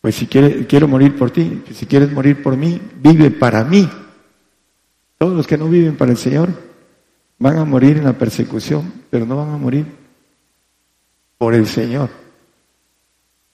Pues 0.00 0.14
si 0.14 0.26
quiere, 0.26 0.64
quiero 0.66 0.86
morir 0.86 1.16
por 1.16 1.32
ti, 1.32 1.62
si 1.72 1.86
quieres 1.86 2.12
morir 2.12 2.40
por 2.40 2.56
mí, 2.56 2.80
vive 3.00 3.32
para 3.32 3.64
mí. 3.64 3.88
Todos 5.22 5.36
los 5.36 5.46
que 5.46 5.56
no 5.56 5.68
viven 5.68 5.96
para 5.96 6.10
el 6.10 6.16
Señor 6.16 6.48
van 7.38 7.56
a 7.56 7.64
morir 7.64 7.96
en 7.96 8.02
la 8.02 8.18
persecución, 8.18 8.92
pero 9.08 9.24
no 9.24 9.36
van 9.36 9.50
a 9.50 9.56
morir 9.56 9.86
por 11.38 11.54
el 11.54 11.68
Señor. 11.68 12.10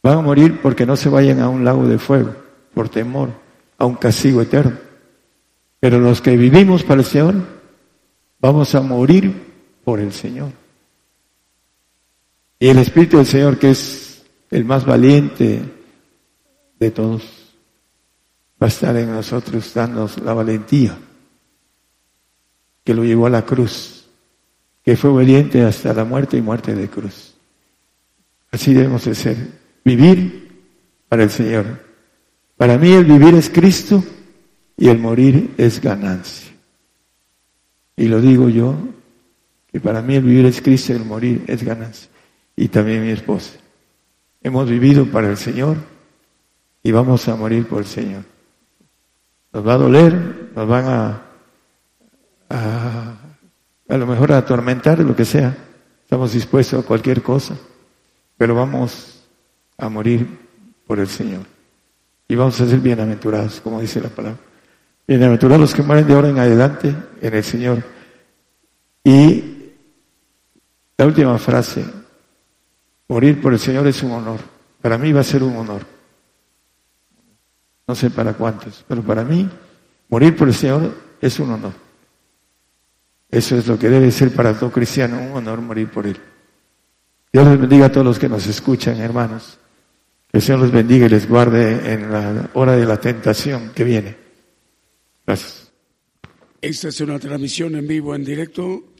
Van 0.02 0.16
a 0.16 0.22
morir 0.22 0.60
porque 0.62 0.86
no 0.86 0.96
se 0.96 1.10
vayan 1.10 1.40
a 1.40 1.50
un 1.50 1.66
lago 1.66 1.86
de 1.86 1.98
fuego, 1.98 2.34
por 2.72 2.88
temor, 2.88 3.28
a 3.76 3.84
un 3.84 3.96
castigo 3.96 4.40
eterno. 4.40 4.78
Pero 5.78 5.98
los 5.98 6.22
que 6.22 6.38
vivimos 6.38 6.84
para 6.84 7.02
el 7.02 7.06
Señor, 7.06 7.34
vamos 8.40 8.74
a 8.74 8.80
morir 8.80 9.30
por 9.84 10.00
el 10.00 10.14
Señor. 10.14 10.52
Y 12.58 12.68
el 12.68 12.78
Espíritu 12.78 13.18
del 13.18 13.26
Señor, 13.26 13.58
que 13.58 13.72
es 13.72 14.24
el 14.50 14.64
más 14.64 14.86
valiente 14.86 15.60
de 16.80 16.90
todos, 16.92 17.24
va 18.54 18.68
a 18.68 18.68
estar 18.68 18.96
en 18.96 19.12
nosotros, 19.12 19.70
dándonos 19.74 20.18
la 20.22 20.32
valentía 20.32 20.98
que 22.88 22.94
lo 22.94 23.04
llevó 23.04 23.26
a 23.26 23.30
la 23.30 23.44
cruz, 23.44 24.06
que 24.82 24.96
fue 24.96 25.10
obediente 25.10 25.62
hasta 25.62 25.92
la 25.92 26.06
muerte 26.06 26.38
y 26.38 26.40
muerte 26.40 26.74
de 26.74 26.88
cruz. 26.88 27.34
Así 28.50 28.72
debemos 28.72 29.04
de 29.04 29.14
ser, 29.14 29.36
vivir 29.84 30.58
para 31.06 31.24
el 31.24 31.28
Señor. 31.28 31.84
Para 32.56 32.78
mí 32.78 32.90
el 32.92 33.04
vivir 33.04 33.34
es 33.34 33.50
Cristo 33.50 34.02
y 34.74 34.88
el 34.88 34.98
morir 34.98 35.52
es 35.58 35.82
ganancia. 35.82 36.50
Y 37.94 38.08
lo 38.08 38.22
digo 38.22 38.48
yo, 38.48 38.74
que 39.70 39.80
para 39.80 40.00
mí 40.00 40.14
el 40.14 40.22
vivir 40.22 40.46
es 40.46 40.62
Cristo 40.62 40.94
y 40.94 40.96
el 40.96 41.04
morir 41.04 41.44
es 41.46 41.62
ganancia. 41.62 42.08
Y 42.56 42.68
también 42.68 43.04
mi 43.04 43.10
esposa. 43.10 43.58
Hemos 44.42 44.66
vivido 44.66 45.04
para 45.04 45.28
el 45.28 45.36
Señor 45.36 45.76
y 46.82 46.90
vamos 46.90 47.28
a 47.28 47.36
morir 47.36 47.68
por 47.68 47.80
el 47.80 47.86
Señor. 47.86 48.22
Nos 49.52 49.68
va 49.68 49.74
a 49.74 49.76
doler, 49.76 50.52
nos 50.56 50.66
van 50.66 50.86
a, 50.86 51.27
a, 52.48 53.14
a 53.88 53.96
lo 53.96 54.06
mejor 54.06 54.32
a 54.32 54.38
atormentar, 54.38 54.98
lo 55.00 55.14
que 55.14 55.24
sea. 55.24 55.56
Estamos 56.02 56.32
dispuestos 56.32 56.82
a 56.82 56.86
cualquier 56.86 57.22
cosa, 57.22 57.56
pero 58.36 58.54
vamos 58.54 59.24
a 59.76 59.88
morir 59.88 60.26
por 60.86 60.98
el 60.98 61.08
Señor. 61.08 61.42
Y 62.26 62.34
vamos 62.34 62.60
a 62.60 62.66
ser 62.66 62.78
bienaventurados, 62.80 63.60
como 63.60 63.80
dice 63.80 64.00
la 64.00 64.08
palabra. 64.08 64.38
Bienaventurados 65.06 65.60
los 65.60 65.74
que 65.74 65.82
mueren 65.82 66.06
de 66.06 66.14
ahora 66.14 66.28
en 66.28 66.38
adelante 66.38 66.94
en 67.20 67.34
el 67.34 67.44
Señor. 67.44 67.82
Y 69.04 69.72
la 70.98 71.06
última 71.06 71.38
frase, 71.38 71.84
morir 73.08 73.40
por 73.40 73.52
el 73.52 73.58
Señor 73.58 73.86
es 73.86 74.02
un 74.02 74.12
honor. 74.12 74.40
Para 74.82 74.98
mí 74.98 75.12
va 75.12 75.20
a 75.20 75.24
ser 75.24 75.42
un 75.42 75.56
honor. 75.56 75.82
No 77.86 77.94
sé 77.94 78.10
para 78.10 78.34
cuántos, 78.34 78.84
pero 78.86 79.02
para 79.02 79.24
mí 79.24 79.48
morir 80.10 80.36
por 80.36 80.48
el 80.48 80.54
Señor 80.54 80.94
es 81.20 81.40
un 81.40 81.52
honor. 81.52 81.87
Eso 83.30 83.56
es 83.56 83.66
lo 83.66 83.78
que 83.78 83.88
debe 83.88 84.10
ser 84.10 84.30
para 84.30 84.58
todo 84.58 84.72
cristiano, 84.72 85.20
un 85.20 85.32
honor 85.32 85.60
morir 85.60 85.88
por 85.88 86.06
Él. 86.06 86.16
Dios 87.32 87.46
les 87.46 87.60
bendiga 87.60 87.86
a 87.86 87.92
todos 87.92 88.06
los 88.06 88.18
que 88.18 88.28
nos 88.28 88.46
escuchan, 88.46 88.98
hermanos. 89.00 89.58
Que 90.30 90.38
el 90.38 90.42
Señor 90.42 90.60
los 90.60 90.72
bendiga 90.72 91.06
y 91.06 91.10
les 91.10 91.28
guarde 91.28 91.92
en 91.92 92.10
la 92.10 92.50
hora 92.54 92.76
de 92.76 92.86
la 92.86 93.00
tentación 93.00 93.72
que 93.74 93.84
viene. 93.84 94.16
Gracias. 95.26 95.70
Esta 96.60 96.88
es 96.88 97.00
una 97.00 97.18
transmisión 97.18 97.76
en 97.76 97.86
vivo, 97.86 98.14
en 98.14 98.24
directo, 98.24 98.94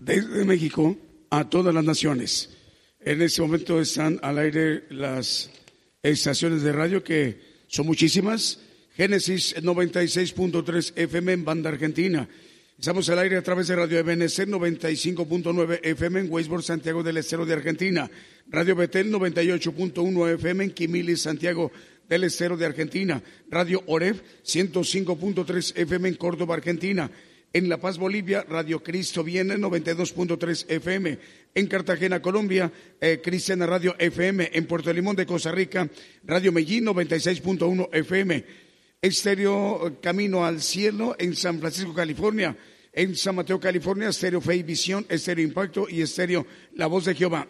desde 0.00 0.44
México 0.44 0.96
a 1.30 1.48
todas 1.48 1.74
las 1.74 1.84
naciones. 1.84 2.50
En 3.00 3.20
este 3.20 3.42
momento 3.42 3.80
están 3.80 4.18
al 4.22 4.38
aire 4.38 4.84
las 4.90 5.50
estaciones 6.02 6.62
de 6.62 6.72
radio 6.72 7.02
que 7.02 7.64
son 7.66 7.86
muchísimas. 7.86 8.60
Génesis 8.94 9.56
96.3 9.56 10.92
FM 10.94 11.32
en 11.32 11.44
banda 11.44 11.70
argentina. 11.70 12.28
Estamos 12.82 13.08
al 13.10 13.20
aire 13.20 13.36
a 13.36 13.42
través 13.42 13.68
de 13.68 13.76
Radio 13.76 13.96
Ebenezer 13.96 14.48
95.9 14.48 15.78
FM 15.84 16.18
en 16.18 16.32
Weisborg, 16.32 16.64
Santiago 16.64 17.04
del 17.04 17.16
Estero 17.16 17.46
de 17.46 17.52
Argentina. 17.52 18.10
Radio 18.48 18.74
Betel 18.74 19.08
98.1 19.12 20.34
FM 20.34 20.64
en 20.64 20.70
Quimili, 20.72 21.16
Santiago 21.16 21.70
del 22.08 22.24
Estero 22.24 22.56
de 22.56 22.66
Argentina. 22.66 23.22
Radio 23.48 23.84
Oreb 23.86 24.20
105.3 24.44 25.74
FM 25.76 26.08
en 26.08 26.14
Córdoba, 26.16 26.56
Argentina. 26.56 27.08
En 27.52 27.68
La 27.68 27.76
Paz, 27.76 27.98
Bolivia, 27.98 28.44
Radio 28.48 28.82
Cristo 28.82 29.22
Viene 29.22 29.54
92.3 29.58 30.64
FM. 30.68 31.18
En 31.54 31.66
Cartagena, 31.68 32.20
Colombia, 32.20 32.72
eh, 33.00 33.20
Cristiana 33.22 33.64
Radio 33.64 33.94
FM. 33.96 34.50
En 34.54 34.66
Puerto 34.66 34.92
Limón 34.92 35.14
de 35.14 35.24
Costa 35.24 35.52
Rica, 35.52 35.88
Radio 36.24 36.50
Medellín 36.50 36.86
96.1 36.86 37.90
FM. 37.92 38.44
Estéreo 39.00 39.86
eh, 39.86 39.92
Camino 40.02 40.44
al 40.44 40.60
Cielo 40.60 41.14
en 41.16 41.36
San 41.36 41.60
Francisco, 41.60 41.94
California. 41.94 42.56
En 42.92 43.16
San 43.16 43.36
Mateo, 43.36 43.58
California, 43.58 44.10
Estéreo 44.10 44.40
Fe 44.40 44.56
y 44.56 44.62
Visión, 44.62 45.06
Estéreo 45.08 45.44
Impacto 45.44 45.86
y 45.88 46.02
Estéreo 46.02 46.46
La 46.74 46.86
Voz 46.86 47.06
de 47.06 47.14
Jehová. 47.14 47.48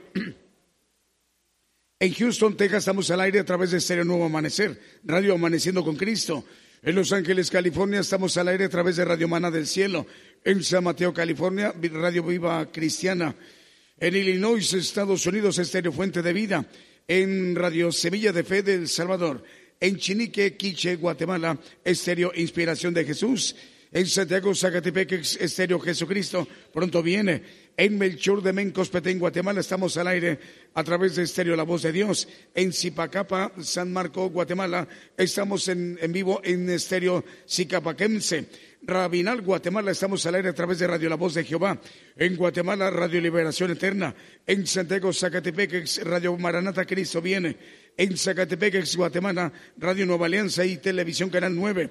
En 1.99 2.13
Houston, 2.15 2.57
Texas, 2.57 2.81
estamos 2.81 3.11
al 3.13 3.21
aire 3.21 3.39
a 3.39 3.45
través 3.45 3.71
de 3.71 3.79
Estéreo 3.79 4.05
Nuevo 4.05 4.25
Amanecer, 4.25 4.77
Radio 5.05 5.35
Amaneciendo 5.35 5.85
con 5.85 5.97
Cristo. 5.97 6.45
En 6.83 6.97
Los 6.97 7.13
Ángeles, 7.13 7.49
California, 7.49 8.01
estamos 8.01 8.37
al 8.37 8.49
aire 8.49 8.65
a 8.65 8.69
través 8.69 8.97
de 8.97 9.05
Radio 9.05 9.29
Mana 9.29 9.53
del 9.53 9.69
Cielo. 9.69 10.05
En 10.45 10.65
San 10.65 10.83
Mateo, 10.83 11.15
California, 11.15 11.73
Radio 11.93 12.25
Viva 12.25 12.73
Cristiana. 12.73 13.37
En 13.99 14.17
Illinois, 14.17 14.75
Estados 14.75 15.25
Unidos, 15.27 15.59
Estéreo 15.59 15.93
Fuente 15.93 16.23
de 16.23 16.33
Vida. 16.33 16.67
En 17.07 17.55
Radio 17.55 17.93
Semilla 17.93 18.33
de 18.33 18.43
Fe 18.43 18.65
del 18.65 18.89
Salvador. 18.89 19.45
En 19.79 19.97
Chinique, 19.97 20.57
Quiche, 20.57 20.97
Guatemala, 20.97 21.57
Estéreo 21.85 22.33
Inspiración 22.35 22.93
de 22.95 23.05
Jesús. 23.05 23.55
En 23.93 24.07
Santiago, 24.07 24.55
Zacatepec, 24.55 25.37
Estéreo 25.37 25.79
Jesucristo, 25.79 26.49
pronto 26.73 27.03
viene. 27.03 27.43
En 27.77 27.99
Melchor 27.99 28.43
de 28.43 28.55
Mencos, 28.55 28.89
Petén, 28.89 29.19
Guatemala, 29.19 29.61
estamos 29.61 29.99
al 29.99 30.09
aire 30.09 30.39
a 30.73 30.83
través 30.83 31.17
de 31.17 31.25
Estéreo 31.25 31.55
La 31.57 31.63
Voz 31.63 31.83
de 31.83 31.93
Dios. 31.93 32.27
En 32.55 32.73
Zipacapa, 32.73 33.53
San 33.61 33.93
Marco, 33.93 34.31
Guatemala, 34.31 34.89
estamos 35.15 35.69
en, 35.69 35.99
en 36.01 36.11
vivo 36.11 36.41
en 36.43 36.71
Estéreo 36.71 37.23
Zicapaquense. 37.47 38.49
Rabinal, 38.85 39.43
Guatemala, 39.43 39.91
estamos 39.91 40.25
al 40.25 40.37
aire 40.37 40.49
a 40.49 40.55
través 40.55 40.79
de 40.79 40.87
Radio 40.87 41.11
La 41.11 41.17
Voz 41.17 41.35
de 41.35 41.45
Jehová. 41.45 41.79
En 42.17 42.35
Guatemala, 42.35 42.89
Radio 42.89 43.21
Liberación 43.21 43.73
Eterna. 43.73 44.15
En 44.47 44.67
Santiago, 44.67 45.13
Zacatepec, 45.13 46.03
Radio 46.05 46.35
Maranata, 46.39 46.87
Cristo 46.87 47.21
viene. 47.21 47.57
En 47.95 48.17
Zacatepec, 48.17 48.87
Guatemala, 48.97 49.53
Radio 49.77 50.07
Nueva 50.07 50.25
Alianza 50.25 50.65
y 50.65 50.79
Televisión 50.79 51.29
Canal 51.29 51.55
9 51.55 51.91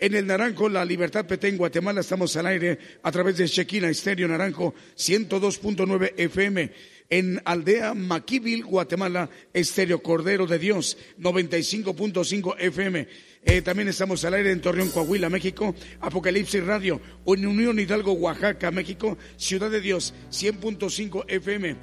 En 0.00 0.14
el 0.14 0.26
Naranjo, 0.26 0.70
La 0.70 0.82
Libertad 0.82 1.26
Petén, 1.26 1.58
Guatemala, 1.58 2.00
estamos 2.00 2.34
al 2.34 2.46
aire 2.46 2.78
a 3.02 3.12
través 3.12 3.36
de 3.36 3.46
Chequina 3.46 3.90
Estéreo 3.90 4.26
Naranjo 4.26 4.74
102.9 4.96 6.14
FM. 6.16 6.72
En 7.10 7.42
Aldea 7.44 7.92
Maquivil, 7.92 8.64
Guatemala, 8.64 9.28
Estéreo 9.52 10.02
Cordero 10.02 10.46
de 10.46 10.58
Dios 10.58 10.96
95.5 11.18 12.54
FM. 12.58 13.08
Eh, 13.44 13.60
también 13.60 13.88
estamos 13.88 14.24
al 14.24 14.32
aire 14.32 14.52
en 14.52 14.62
Torreón, 14.62 14.88
Coahuila, 14.88 15.28
México, 15.28 15.74
Apocalipsis 16.00 16.64
Radio, 16.64 16.98
en 17.26 17.46
Unión 17.46 17.78
Hidalgo, 17.78 18.12
Oaxaca, 18.12 18.70
México, 18.70 19.18
Ciudad 19.36 19.70
de 19.70 19.82
Dios 19.82 20.14
100.5 20.30 21.26
FM. 21.28 21.76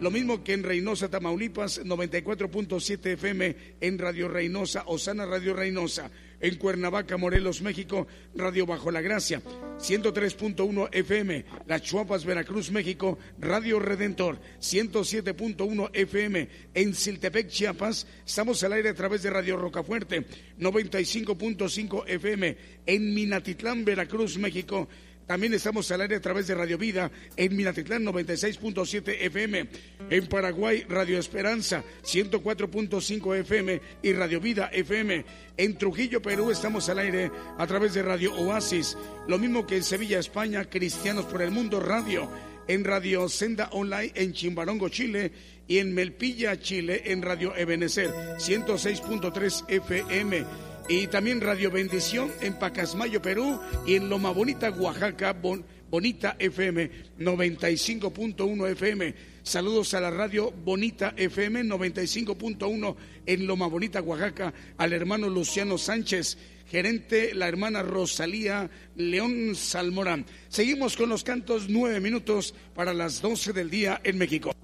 Lo 0.00 0.10
mismo 0.10 0.42
que 0.42 0.52
en 0.52 0.64
Reynosa, 0.64 1.08
Tamaulipas, 1.08 1.82
94.7 1.82 3.06
FM, 3.14 3.56
en 3.80 3.98
Radio 3.98 4.28
Reynosa, 4.28 4.82
Osana 4.86 5.24
Radio 5.24 5.54
Reynosa, 5.54 6.10
en 6.44 6.56
Cuernavaca, 6.56 7.16
Morelos, 7.16 7.62
México, 7.62 8.06
Radio 8.34 8.66
Bajo 8.66 8.90
la 8.90 9.00
Gracia, 9.00 9.40
103.1 9.78 10.90
FM, 10.92 11.42
Las 11.66 11.80
Chuapas, 11.80 12.26
Veracruz, 12.26 12.70
México, 12.70 13.18
Radio 13.38 13.80
Redentor, 13.80 14.38
107.1 14.60 15.88
FM, 15.94 16.48
en 16.74 16.94
Siltepec, 16.94 17.48
Chiapas, 17.48 18.06
estamos 18.26 18.62
al 18.62 18.74
aire 18.74 18.90
a 18.90 18.94
través 18.94 19.22
de 19.22 19.30
Radio 19.30 19.56
Rocafuerte, 19.56 20.26
95.5 20.58 22.04
FM, 22.08 22.56
en 22.84 23.14
Minatitlán, 23.14 23.82
Veracruz, 23.86 24.36
México, 24.36 24.86
también 25.26 25.54
estamos 25.54 25.90
al 25.90 26.02
aire 26.02 26.16
a 26.16 26.20
través 26.20 26.46
de 26.46 26.54
Radio 26.54 26.76
Vida 26.76 27.10
en 27.36 27.56
Minatitlán 27.56 28.04
96.7 28.04 29.16
FM, 29.20 29.68
en 30.10 30.26
Paraguay 30.26 30.84
Radio 30.88 31.18
Esperanza 31.18 31.82
104.5 32.02 33.36
FM 33.40 33.80
y 34.02 34.12
Radio 34.12 34.40
Vida 34.40 34.68
FM. 34.72 35.24
En 35.56 35.78
Trujillo, 35.78 36.20
Perú 36.20 36.50
estamos 36.50 36.88
al 36.88 36.98
aire 36.98 37.30
a 37.56 37.66
través 37.66 37.94
de 37.94 38.02
Radio 38.02 38.34
Oasis, 38.34 38.96
lo 39.26 39.38
mismo 39.38 39.66
que 39.66 39.76
en 39.76 39.84
Sevilla, 39.84 40.18
España, 40.18 40.64
Cristianos 40.64 41.24
por 41.24 41.42
el 41.42 41.50
Mundo 41.50 41.80
Radio, 41.80 42.28
en 42.68 42.84
Radio 42.84 43.28
Senda 43.28 43.68
Online 43.72 44.12
en 44.14 44.32
Chimbarongo, 44.32 44.88
Chile. 44.88 45.32
Y 45.66 45.78
en 45.78 45.94
Melpilla, 45.94 46.60
Chile 46.60 47.04
en 47.06 47.22
Radio 47.22 47.56
Ebenecer 47.56 48.10
106.3 48.36 49.64
FM 49.66 50.44
y 50.88 51.06
también 51.06 51.40
Radio 51.40 51.70
Bendición 51.70 52.30
en 52.40 52.58
Pacasmayo, 52.58 53.22
Perú, 53.22 53.60
y 53.86 53.94
en 53.94 54.08
Loma 54.08 54.30
Bonita, 54.30 54.70
Oaxaca, 54.70 55.32
Bon- 55.32 55.64
Bonita 55.90 56.36
FM 56.38 56.90
95.1 57.20 58.68
FM. 58.72 59.14
Saludos 59.42 59.94
a 59.94 60.00
la 60.00 60.10
radio 60.10 60.50
Bonita 60.50 61.14
FM 61.16 61.64
95.1 61.64 62.96
en 63.26 63.46
Loma 63.46 63.66
Bonita, 63.66 64.02
Oaxaca, 64.02 64.52
al 64.76 64.92
hermano 64.92 65.28
Luciano 65.28 65.78
Sánchez, 65.78 66.36
gerente 66.66 67.34
la 67.34 67.48
hermana 67.48 67.82
Rosalía 67.82 68.70
León 68.96 69.54
Salmorán. 69.54 70.26
Seguimos 70.48 70.96
con 70.96 71.08
los 71.08 71.24
cantos, 71.24 71.68
nueve 71.68 72.00
minutos 72.00 72.54
para 72.74 72.92
las 72.94 73.20
12 73.22 73.52
del 73.52 73.70
día 73.70 74.00
en 74.04 74.18
México. 74.18 74.54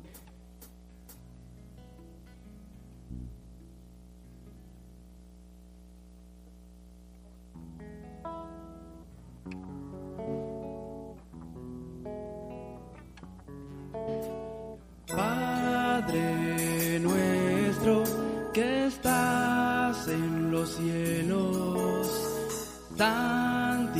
Padre 15.16 17.01
nuestro 17.01 18.05
que 18.53 18.87
estás 18.87 20.09
en 20.09 20.51
los 20.51 20.77
cielos, 20.77 22.09
santificado 22.97 23.91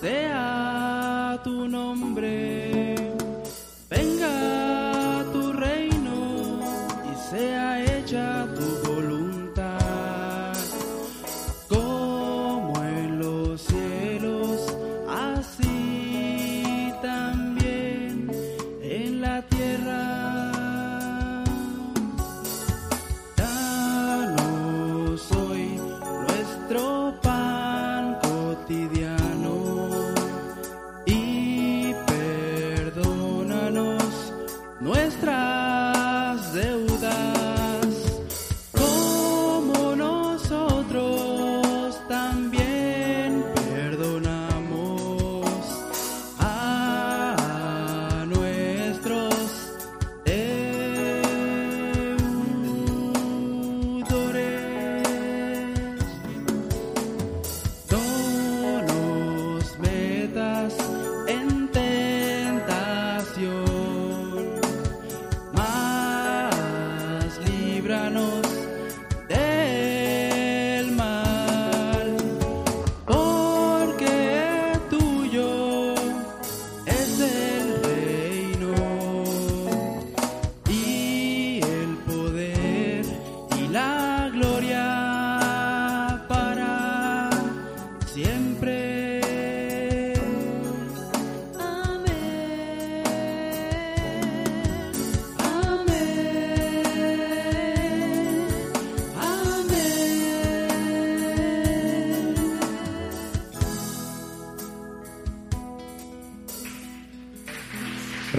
sea 0.00 1.40
tu 1.44 1.68
nombre. 1.68 2.94
Venga 3.90 5.24
tu 5.32 5.52
reino 5.52 6.60
y 7.10 7.14
sea 7.30 7.82
hecha 7.84 8.46
tu 8.56 8.57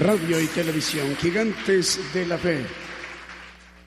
Radio 0.09 0.41
y 0.41 0.47
televisión, 0.47 1.15
gigantes 1.17 1.99
de 2.15 2.25
la 2.25 2.35
fe. 2.39 2.65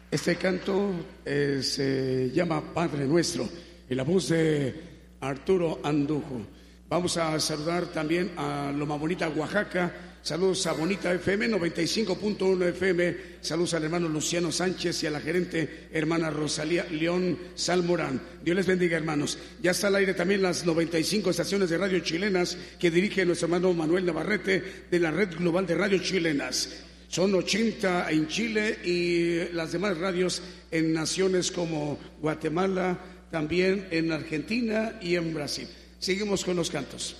Este 0.08 0.36
canto 0.36 0.92
eh, 1.24 1.58
se 1.64 2.30
llama 2.30 2.62
Padre 2.72 3.06
Nuestro 3.06 3.48
y 3.90 3.94
la 3.96 4.04
voz 4.04 4.28
de 4.28 4.72
Arturo 5.20 5.80
Andujo. 5.82 6.42
Vamos 6.88 7.16
a 7.16 7.40
saludar 7.40 7.86
también 7.86 8.30
a 8.36 8.70
Loma 8.70 8.96
Bonita, 8.98 9.28
Oaxaca. 9.30 10.11
Saludos 10.22 10.68
a 10.68 10.72
Bonita 10.72 11.12
FM 11.12 11.48
95.1 11.50 12.68
FM. 12.68 13.16
Saludos 13.40 13.74
al 13.74 13.82
hermano 13.82 14.08
Luciano 14.08 14.52
Sánchez 14.52 15.02
y 15.02 15.08
a 15.08 15.10
la 15.10 15.20
gerente 15.20 15.88
hermana 15.92 16.30
Rosalía 16.30 16.84
León 16.84 17.36
Salmorán. 17.56 18.22
Dios 18.44 18.56
les 18.56 18.66
bendiga, 18.68 18.96
hermanos. 18.96 19.36
Ya 19.60 19.72
está 19.72 19.88
al 19.88 19.96
aire 19.96 20.14
también 20.14 20.40
las 20.40 20.64
95 20.64 21.28
estaciones 21.28 21.70
de 21.70 21.78
radio 21.78 21.98
chilenas 21.98 22.56
que 22.78 22.92
dirige 22.92 23.26
nuestro 23.26 23.46
hermano 23.46 23.72
Manuel 23.72 24.06
Navarrete 24.06 24.62
de 24.88 25.00
la 25.00 25.10
Red 25.10 25.38
Global 25.38 25.66
de 25.66 25.74
Radio 25.74 25.98
Chilenas. 25.98 26.68
Son 27.08 27.34
80 27.34 28.08
en 28.12 28.28
Chile 28.28 28.78
y 28.84 29.52
las 29.52 29.72
demás 29.72 29.98
radios 29.98 30.40
en 30.70 30.92
naciones 30.92 31.50
como 31.50 31.98
Guatemala, 32.20 32.96
también 33.32 33.88
en 33.90 34.12
Argentina 34.12 35.00
y 35.02 35.16
en 35.16 35.34
Brasil. 35.34 35.66
Seguimos 35.98 36.44
con 36.44 36.54
los 36.54 36.70
cantos. 36.70 37.16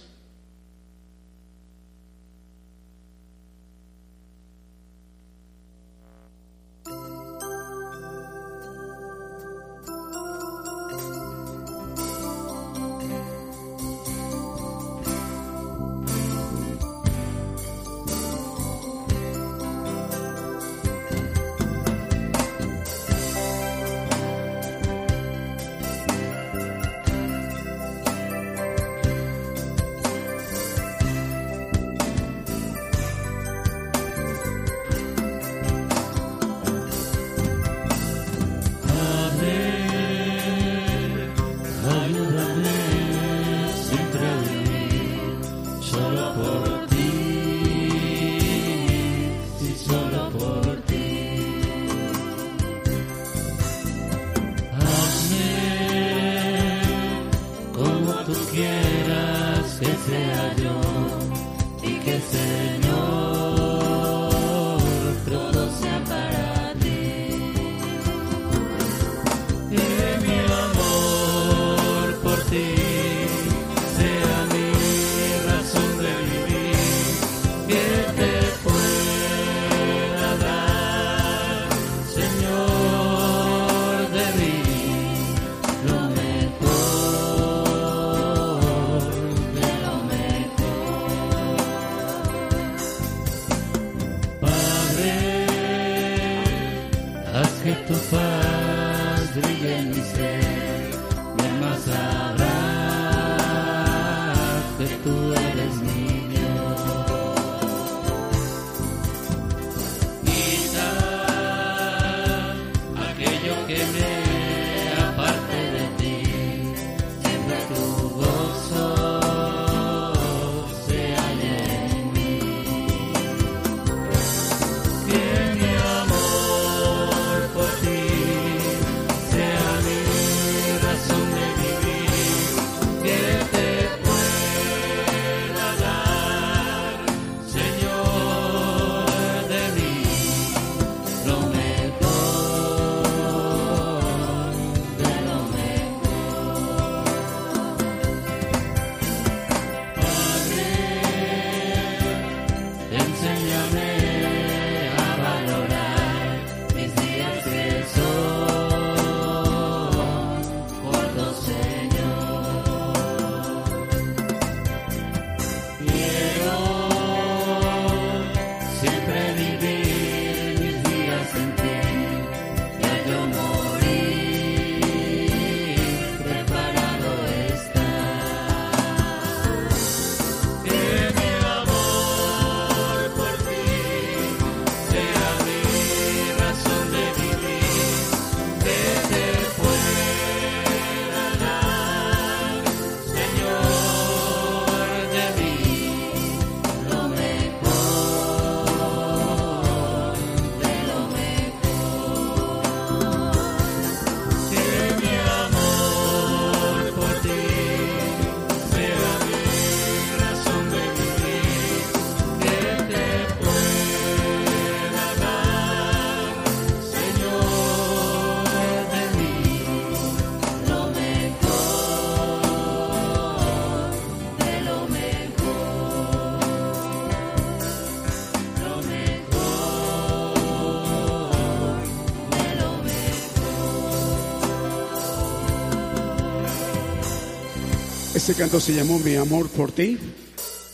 Este 238.33 238.45
canto 238.45 238.61
se 238.61 238.73
llamó 238.73 238.99
Mi 238.99 239.15
amor 239.15 239.51
por 239.51 239.73
ti. 239.73 239.99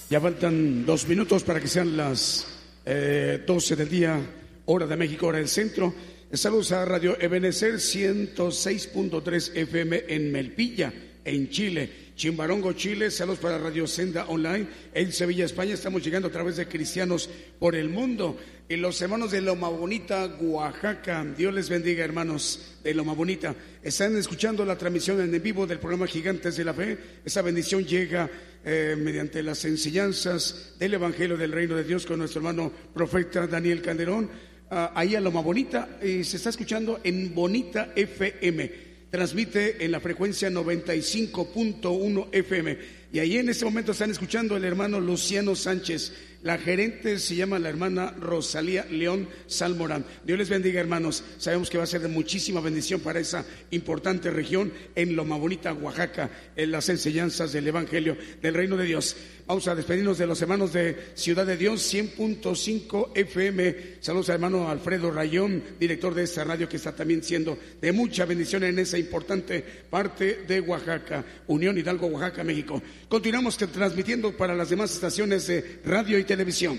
Ya 0.09 0.21
faltan 0.21 0.87
dos 0.87 1.09
minutos 1.09 1.43
para 1.43 1.59
que 1.59 1.67
sean 1.67 1.97
las 1.97 2.47
eh, 2.87 3.43
12 3.45 3.75
del 3.75 3.89
día, 3.89 4.21
hora 4.67 4.87
de 4.87 4.97
México, 4.97 5.27
hora 5.27 5.39
del 5.39 5.49
centro. 5.49 5.93
Saludos 6.33 6.71
a 6.71 6.85
Radio 6.85 7.21
Ebenecer 7.21 7.75
106.3 7.75 9.57
FM 9.57 10.05
en 10.07 10.31
Melpilla, 10.31 10.93
en 11.25 11.51
Chile. 11.51 11.91
Chimbarongo, 12.19 12.73
Chile. 12.73 13.13
Saludos 13.13 13.39
para 13.39 13.59
Radio 13.59 13.87
Senda 13.87 14.27
Online. 14.27 14.67
En 14.93 15.13
Sevilla, 15.13 15.45
España. 15.45 15.75
Estamos 15.75 16.03
llegando 16.03 16.27
a 16.27 16.33
través 16.33 16.57
de 16.57 16.67
Cristianos 16.67 17.31
por 17.61 17.77
el 17.77 17.91
Mundo. 17.91 18.37
Y 18.69 18.75
los 18.75 19.01
hermanos 19.01 19.31
de 19.31 19.41
Loma 19.41 19.69
Bonita, 19.69 20.27
Oaxaca. 20.41 21.25
Dios 21.25 21.55
les 21.55 21.69
bendiga, 21.69 22.05
hermanos 22.05 22.75
de 22.83 22.93
Loma 22.93 23.15
Bonita. 23.15 23.55
Están 23.81 24.17
escuchando 24.17 24.65
la 24.65 24.77
transmisión 24.77 25.21
en 25.21 25.41
vivo 25.41 25.65
del 25.65 25.79
programa 25.79 26.09
Gigantes 26.09 26.57
de 26.57 26.65
la 26.65 26.75
Fe. 26.75 26.99
Esa 27.25 27.41
bendición 27.41 27.85
llega 27.85 28.29
eh, 28.65 28.97
mediante 28.99 29.41
las 29.41 29.65
enseñanzas 29.65 30.75
del 30.77 30.95
Evangelio 30.95 31.37
del 31.37 31.53
Reino 31.53 31.77
de 31.77 31.85
Dios 31.85 32.05
con 32.05 32.19
nuestro 32.19 32.41
hermano 32.41 32.73
profeta 32.93 33.47
Daniel 33.47 33.81
Calderón. 33.81 34.29
Ah, 34.73 34.91
ahí 34.97 35.15
a 35.15 35.21
Loma 35.21 35.41
Bonita. 35.41 36.01
y 36.03 36.25
se 36.25 36.39
está 36.39 36.51
escuchando 36.51 36.99
en 37.05 37.33
Bonita 37.33 37.93
FM 37.95 38.88
transmite 39.11 39.85
en 39.85 39.93
la 39.93 40.01
frecuencia 40.01 40.51
95.1 40.51 42.29
FM. 42.33 42.99
Y 43.13 43.21
ahí 43.21 43.39
en 43.39 43.49
este 43.49 43.65
momento 43.65 43.93
están 43.93 44.11
escuchando 44.11 44.57
el 44.57 44.65
hermano 44.65 45.01
Luciano 45.01 45.55
Sánchez. 45.57 46.13
La 46.43 46.59
gerente 46.59 47.19
se 47.19 47.35
llama 47.35 47.59
la 47.59 47.69
hermana 47.69 48.13
Rosalía 48.13 48.85
León 48.85 49.29
Salmorán. 49.47 50.05
Dios 50.25 50.39
les 50.39 50.49
bendiga, 50.49 50.79
hermanos. 50.79 51.25
Sabemos 51.39 51.69
que 51.69 51.79
va 51.79 51.85
a 51.85 51.89
ser 51.89 52.03
de 52.03 52.09
muchísima 52.09 52.61
bendición 52.61 53.01
para 53.01 53.19
esa 53.19 53.45
importante 53.71 54.31
región 54.31 54.73
en 54.95 55.17
Loma 55.17 55.37
Bonita, 55.37 55.73
Oaxaca, 55.73 56.31
en 56.55 56.71
las 56.71 56.89
enseñanzas 56.91 57.53
del 57.53 57.67
Evangelio 57.67 58.17
del 58.41 58.55
Reino 58.55 58.77
de 58.77 58.85
Dios. 58.85 59.17
Vamos 59.49 59.67
a 59.67 59.75
despedirnos 59.75 60.19
de 60.19 60.27
los 60.27 60.43
hermanos 60.43 60.75
de 60.75 61.13
Ciudad 61.15 61.47
de 61.47 61.57
Dios, 61.57 61.95
100.5 61.95 63.13
FM. 63.15 63.77
Saludos 63.99 64.29
al 64.29 64.35
hermano 64.35 64.69
Alfredo 64.69 65.11
Rayón, 65.11 65.65
director 65.81 66.15
de 66.15 66.25
esta 66.25 66.45
radio 66.45 66.69
que 66.69 66.77
está 66.77 66.95
también 66.95 67.25
siendo 67.25 67.59
de 67.81 67.93
mucha 67.93 68.27
bendición 68.27 68.65
en 68.65 68.79
esa 68.79 68.99
importante 68.99 69.65
parte 69.89 70.45
de 70.47 70.61
Oaxaca, 70.61 71.25
Unión 71.47 71.79
Hidalgo, 71.79 72.09
Oaxaca, 72.09 72.45
México. 72.45 72.83
Continuamos 73.09 73.57
transmitiendo 73.57 74.37
para 74.37 74.55
las 74.55 74.69
demás 74.69 74.93
estaciones 74.93 75.47
de 75.47 75.81
radio 75.83 76.19
y 76.19 76.25
televisión. 76.25 76.79